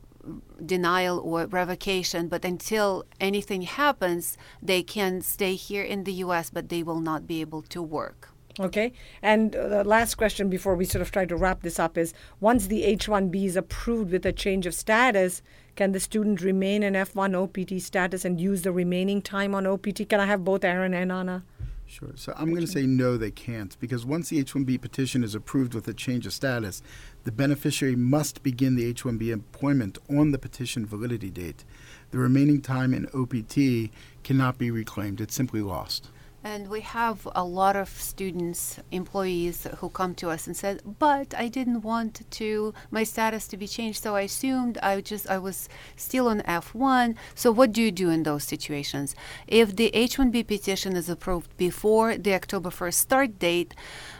denial 0.66 1.18
or 1.18 1.46
revocation 1.46 2.28
but 2.28 2.44
until 2.44 3.05
anything 3.18 3.62
happens 3.62 4.36
they 4.61 4.82
can 4.82 5.22
stay 5.22 5.55
here 5.55 5.82
in 5.82 6.05
the 6.05 6.12
us 6.12 6.51
but 6.51 6.68
they 6.68 6.82
will 6.82 7.01
not 7.01 7.26
be 7.26 7.40
able 7.40 7.62
to 7.62 7.80
work 7.80 8.28
Okay. 8.61 8.92
And 9.22 9.52
the 9.52 9.84
last 9.84 10.16
question 10.16 10.50
before 10.50 10.74
we 10.74 10.84
sort 10.84 11.02
of 11.02 11.11
try 11.11 11.24
to 11.26 11.36
wrap 11.36 11.62
this 11.62 11.78
up 11.78 11.96
is 11.96 12.12
once 12.40 12.66
the 12.66 12.84
H 12.84 13.06
1B 13.06 13.44
is 13.44 13.56
approved 13.56 14.11
with 14.11 14.26
a 14.26 14.32
change 14.32 14.66
of 14.66 14.74
status, 14.74 15.42
can 15.76 15.92
the 15.92 16.00
student 16.00 16.40
remain 16.40 16.82
in 16.82 16.94
F1 16.94 17.34
OPT 17.40 17.80
status 17.80 18.24
and 18.24 18.40
use 18.40 18.62
the 18.62 18.72
remaining 18.72 19.22
time 19.22 19.54
on 19.54 19.66
OPT? 19.66 20.09
Can 20.09 20.18
I 20.20 20.26
have 20.26 20.44
both 20.44 20.64
Aaron 20.64 20.92
and 20.92 21.12
Anna? 21.12 21.44
Sure. 21.86 22.11
So 22.16 22.34
I'm 22.36 22.50
going 22.50 22.66
to 22.66 22.66
say 22.66 22.84
no, 22.84 23.16
they 23.16 23.30
can't, 23.30 23.74
because 23.80 24.04
once 24.04 24.28
the 24.28 24.38
H 24.38 24.52
1B 24.52 24.78
petition 24.80 25.24
is 25.24 25.34
approved 25.34 25.72
with 25.72 25.88
a 25.88 25.94
change 25.94 26.26
of 26.26 26.34
status, 26.34 26.82
the 27.24 27.32
beneficiary 27.32 27.96
must 27.96 28.42
begin 28.42 28.76
the 28.76 28.84
H 28.84 29.04
1B 29.04 29.30
employment 29.30 29.96
on 30.11 30.32
the 30.32 30.38
petition 30.38 30.84
validity 30.84 31.30
date. 31.30 31.64
The 32.11 32.18
remaining 32.18 32.61
time 32.61 32.92
in 32.92 33.06
OPT 33.14 33.90
cannot 34.22 34.59
be 34.59 34.70
reclaimed, 34.70 35.20
it's 35.20 35.34
simply 35.34 35.62
lost. 35.62 36.11
And 36.51 36.70
we 36.70 36.80
have 36.80 37.28
a 37.34 37.44
lot 37.44 37.76
of 37.76 37.90
students, 37.90 38.80
employees 38.90 39.66
who 39.78 39.90
come 39.90 40.14
to 40.14 40.30
us 40.30 40.46
and 40.46 40.57
said, 40.57 40.76
"But 41.07 41.28
I 41.44 41.46
didn't 41.57 41.82
want 41.82 42.12
to 42.40 42.72
my 42.90 43.05
status 43.05 43.46
to 43.49 43.57
be 43.62 43.68
changed, 43.76 44.03
so 44.03 44.16
I 44.16 44.22
assumed 44.30 44.74
I 44.90 45.03
just 45.03 45.26
I 45.36 45.38
was 45.49 45.68
still 46.07 46.26
on 46.32 46.40
F1." 46.62 47.16
So 47.34 47.53
what 47.53 47.70
do 47.74 47.82
you 47.82 47.92
do 47.92 48.09
in 48.09 48.22
those 48.22 48.44
situations? 48.44 49.14
If 49.46 49.76
the 49.76 49.90
H1B 49.92 50.36
petition 50.55 50.96
is 50.96 51.11
approved 51.11 51.51
before 51.59 52.16
the 52.16 52.32
October 52.40 52.70
1st 52.70 52.99
start 53.07 53.30
date, 53.38 53.74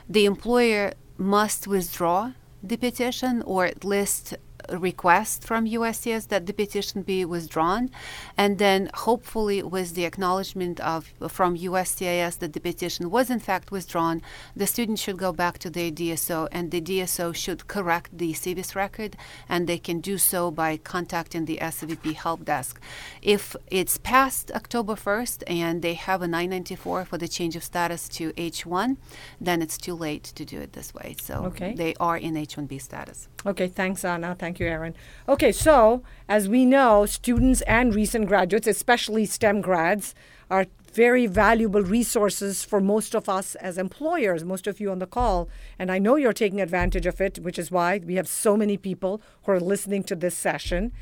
the 0.07 0.27
employer 0.27 0.93
must 1.17 1.67
withdraw 1.67 2.21
the 2.63 2.77
petition 2.77 3.35
or 3.53 3.65
at 3.65 3.85
least 3.95 4.35
request 4.73 5.45
from 5.45 5.67
USCIS 5.67 6.29
that 6.29 6.47
the 6.47 6.53
petition 6.53 7.03
be 7.03 7.25
withdrawn, 7.25 7.91
and 8.37 8.59
then 8.59 8.91
hopefully 8.95 9.63
with 9.63 9.95
the 9.95 10.05
acknowledgement 10.05 10.81
of 10.81 11.13
from 11.29 11.57
USCIS 11.57 12.39
that 12.39 12.53
the 12.53 12.61
petition 12.61 13.11
was 13.11 13.31
in 13.31 13.41
fact 13.41 13.71
withdrawn, 13.71 14.23
the 14.55 14.67
student 14.67 14.99
should 14.99 15.19
go 15.19 15.33
back 15.33 15.59
to 15.59 15.71
their 15.71 15.91
DSO, 15.91 16.49
and 16.53 16.71
the 16.71 16.81
DSO 16.81 17.35
should 17.35 17.69
correct 17.69 18.17
the 18.17 18.33
SEVIS 18.33 18.75
record, 18.75 19.17
and 19.49 19.67
they 19.67 19.79
can 19.79 20.01
do 20.01 20.19
so 20.19 20.51
by 20.51 20.77
contacting 20.77 21.45
the 21.45 21.59
SEVP 21.59 22.15
help 22.15 22.45
desk. 22.45 22.81
If 23.23 23.57
it's 23.69 23.99
past 23.99 24.51
October 24.53 24.95
1st 24.95 25.43
and 25.47 25.83
they 25.83 25.95
have 25.95 26.23
a 26.23 26.29
994 26.29 27.05
for 27.05 27.19
the 27.19 27.29
change 27.29 27.57
of 27.57 27.65
status 27.65 28.09
to 28.11 28.33
H1, 28.33 28.97
then 29.41 29.63
it's 29.63 29.79
too 29.79 29.95
late 29.95 30.25
to 30.25 30.45
do 30.45 30.61
it 30.61 30.73
this 30.73 30.95
way. 30.95 31.17
So 31.21 31.45
okay. 31.47 31.75
they 31.75 31.95
are 32.01 32.17
in 32.17 32.35
H1B 32.35 32.81
status. 32.81 33.29
Okay, 33.47 33.69
thanks, 33.69 34.05
Anna. 34.05 34.35
Thank 34.39 34.58
you, 34.58 34.58
Aaron. 34.65 34.95
Okay, 35.29 35.53
so 35.53 36.03
as 36.29 36.49
we 36.49 36.65
know, 36.65 37.07
students 37.07 37.61
and 37.63 37.95
recent 37.95 38.27
graduates, 38.27 38.67
especially 38.67 39.27
STEM 39.27 39.61
grads, 39.61 40.15
are 40.51 40.67
very 40.93 41.27
valuable 41.27 41.83
resources 41.83 42.65
for 42.65 42.81
most 42.81 43.15
of 43.15 43.29
us 43.29 43.55
as 43.57 43.79
employers, 43.79 44.45
most 44.45 44.67
of 44.67 44.81
you 44.81 44.91
on 44.91 44.99
the 44.99 45.07
call. 45.07 45.49
And 45.79 45.93
I 45.93 45.99
know 45.99 46.17
you're 46.17 46.33
taking 46.33 46.61
advantage 46.61 47.07
of 47.07 47.21
it, 47.21 47.39
which 47.39 47.59
is 47.59 47.71
why 47.71 48.01
we 48.05 48.15
have 48.15 48.29
so 48.29 48.57
many 48.57 48.77
people 48.77 49.21
who 49.45 49.53
are 49.53 49.61
listening 49.61 50.03
to 50.05 50.17
this 50.17 50.37
session. 50.37 50.93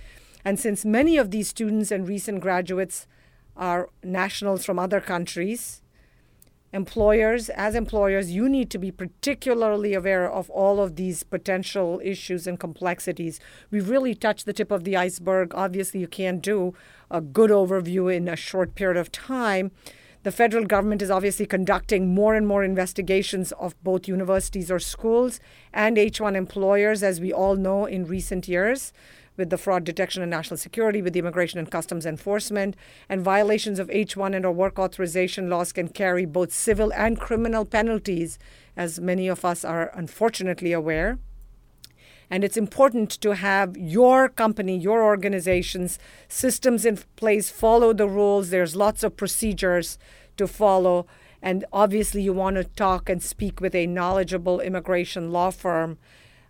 And 0.44 0.58
since 0.58 0.84
many 0.84 1.16
of 1.16 1.30
these 1.30 1.48
students 1.48 1.90
and 1.90 2.08
recent 2.08 2.40
graduates 2.40 3.06
are 3.56 3.88
nationals 4.02 4.64
from 4.64 4.78
other 4.78 5.00
countries, 5.00 5.82
employers, 6.76 7.48
as 7.48 7.74
employers, 7.74 8.30
you 8.30 8.48
need 8.48 8.70
to 8.70 8.78
be 8.78 8.92
particularly 8.92 9.94
aware 9.94 10.30
of 10.30 10.50
all 10.50 10.78
of 10.78 10.96
these 10.96 11.22
potential 11.22 12.00
issues 12.04 12.46
and 12.46 12.60
complexities. 12.60 13.40
We've 13.70 13.88
really 13.88 14.14
touched 14.14 14.44
the 14.44 14.52
tip 14.52 14.70
of 14.70 14.84
the 14.84 14.96
iceberg. 14.96 15.54
Obviously, 15.54 16.00
you 16.00 16.06
can't 16.06 16.42
do 16.42 16.74
a 17.10 17.22
good 17.22 17.50
overview 17.50 18.14
in 18.14 18.28
a 18.28 18.36
short 18.36 18.74
period 18.74 18.98
of 18.98 19.10
time. 19.10 19.72
The 20.22 20.32
federal 20.32 20.66
government 20.66 21.02
is 21.02 21.10
obviously 21.10 21.46
conducting 21.46 22.14
more 22.14 22.34
and 22.34 22.46
more 22.46 22.62
investigations 22.62 23.52
of 23.52 23.80
both 23.82 24.06
universities 24.06 24.70
or 24.70 24.78
schools 24.78 25.40
and 25.72 25.96
H1 25.96 26.36
employers, 26.36 27.02
as 27.02 27.20
we 27.20 27.32
all 27.32 27.56
know 27.56 27.86
in 27.86 28.06
recent 28.06 28.48
years 28.48 28.92
with 29.36 29.50
the 29.50 29.58
fraud 29.58 29.84
detection 29.84 30.22
and 30.22 30.30
national 30.30 30.56
security, 30.56 31.02
with 31.02 31.12
the 31.12 31.18
immigration 31.18 31.58
and 31.58 31.70
customs 31.70 32.06
enforcement, 32.06 32.76
and 33.08 33.22
violations 33.22 33.78
of 33.78 33.88
H1 33.88 34.34
and 34.34 34.46
or 34.46 34.52
work 34.52 34.78
authorization 34.78 35.50
laws 35.50 35.72
can 35.72 35.88
carry 35.88 36.24
both 36.24 36.52
civil 36.52 36.92
and 36.94 37.20
criminal 37.20 37.64
penalties, 37.64 38.38
as 38.76 39.00
many 39.00 39.28
of 39.28 39.44
us 39.44 39.64
are 39.64 39.90
unfortunately 39.94 40.72
aware. 40.72 41.18
And 42.28 42.42
it's 42.42 42.56
important 42.56 43.10
to 43.20 43.36
have 43.36 43.76
your 43.76 44.28
company, 44.28 44.76
your 44.76 45.04
organization's 45.04 45.98
systems 46.28 46.84
in 46.84 46.98
place, 47.14 47.50
follow 47.50 47.92
the 47.92 48.08
rules. 48.08 48.50
There's 48.50 48.74
lots 48.74 49.04
of 49.04 49.16
procedures 49.16 49.98
to 50.36 50.48
follow. 50.48 51.06
And 51.40 51.64
obviously, 51.72 52.22
you 52.22 52.32
want 52.32 52.56
to 52.56 52.64
talk 52.64 53.08
and 53.08 53.22
speak 53.22 53.60
with 53.60 53.74
a 53.74 53.86
knowledgeable 53.86 54.60
immigration 54.60 55.30
law 55.30 55.50
firm 55.50 55.98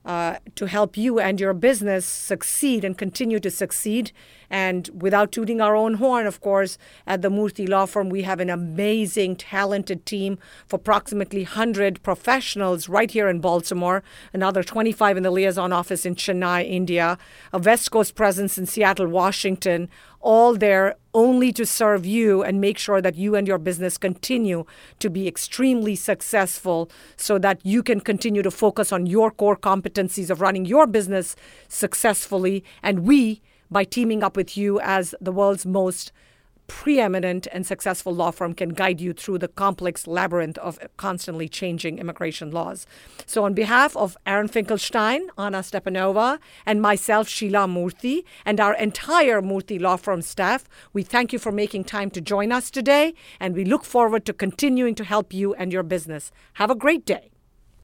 uh, 0.07 0.37
to 0.55 0.67
help 0.67 0.97
you 0.97 1.19
and 1.19 1.41
your 1.41 1.53
business 1.53 2.07
succeed 2.07 2.85
and 2.85 2.97
continue 2.97 3.41
to 3.41 3.51
succeed. 3.51 4.13
And 4.51 4.89
without 4.95 5.33
tooting 5.33 5.61
our 5.61 5.75
own 5.75 5.95
horn, 5.95 6.27
of 6.27 6.41
course, 6.41 6.79
at 7.07 7.23
the 7.23 7.29
Murthy 7.29 7.69
Law 7.69 7.87
Firm, 7.87 8.09
we 8.09 8.23
have 8.23 8.41
an 8.41 8.51
amazing, 8.51 9.37
talented 9.37 10.07
team 10.07 10.39
of 10.67 10.73
approximately 10.75 11.43
100 11.43 12.03
professionals 12.03 12.89
right 12.89 13.11
here 13.11 13.29
in 13.29 13.41
Baltimore, 13.41 14.03
another 14.33 14.63
25 14.63 15.17
in 15.17 15.23
the 15.23 15.31
liaison 15.31 15.73
office 15.73 16.07
in 16.07 16.15
Chennai, 16.15 16.69
India, 16.69 17.19
a 17.53 17.59
West 17.59 17.91
Coast 17.91 18.15
presence 18.15 18.59
in 18.59 18.67
Seattle, 18.67 19.09
Washington, 19.09 19.89
all 20.21 20.55
there 20.55 20.97
only 21.15 21.53
to 21.53 21.65
serve 21.65 22.05
you 22.05 22.43
and 22.43 22.61
make 22.61 22.77
sure 22.79 23.01
that 23.01 23.15
you 23.15 23.37
and 23.37 23.47
your 23.47 23.59
business 23.59 23.97
continue 23.97 24.65
to 24.99 25.09
be 25.09 25.29
extremely 25.29 25.95
successful 25.95 26.91
so 27.17 27.39
that 27.39 27.65
you 27.65 27.83
can 27.83 28.01
continue 28.01 28.43
to 28.43 28.51
focus 28.51 28.93
on 28.93 29.07
your 29.07 29.31
core 29.31 29.57
competencies 29.57 30.29
of 30.29 30.41
running 30.41 30.65
your 30.65 30.87
business 30.87 31.37
successfully. 31.69 32.65
And 32.83 33.01
we, 33.01 33.41
by 33.71 33.85
teaming 33.85 34.23
up 34.23 34.37
with 34.37 34.57
you 34.57 34.81
as 34.81 35.15
the 35.21 35.33
world's 35.33 35.67
most 35.67 36.13
preeminent 36.67 37.47
and 37.53 37.67
successful 37.67 38.15
law 38.15 38.31
firm 38.31 38.55
can 38.55 38.71
guide 38.71 39.01
you 39.01 39.13
through 39.13 39.39
the 39.39 39.49
complex 39.49 40.07
labyrinth 40.07 40.59
of 40.59 40.79
constantly 40.97 41.49
changing 41.49 41.99
immigration 41.99 42.51
laws. 42.51 42.87
So, 43.25 43.45
on 43.45 43.55
behalf 43.55 43.97
of 43.97 44.17
Aaron 44.27 44.49
Finkelstein, 44.49 45.29
Anna 45.39 45.59
Stepanova, 45.59 46.39
and 46.65 46.83
myself, 46.83 47.29
Sheila 47.29 47.67
Murthy, 47.67 48.25
and 48.45 48.61
our 48.61 48.75
entire 48.75 49.41
Murthy 49.41 49.81
Law 49.81 49.97
Firm 49.97 50.23
staff, 50.23 50.65
we 50.93 51.03
thank 51.03 51.33
you 51.33 51.39
for 51.39 51.53
making 51.53 51.85
time 51.85 52.11
to 52.11 52.21
join 52.21 52.53
us 52.53 52.71
today, 52.71 53.15
and 53.41 53.55
we 53.55 53.65
look 53.65 53.85
forward 53.85 54.25
to 54.27 54.33
continuing 54.33 54.95
to 54.97 55.05
help 55.05 55.33
you 55.33 55.55
and 55.55 55.73
your 55.73 55.83
business. 55.83 56.33
Have 56.55 56.71
a 56.71 56.75
great 56.75 57.05
day. 57.05 57.36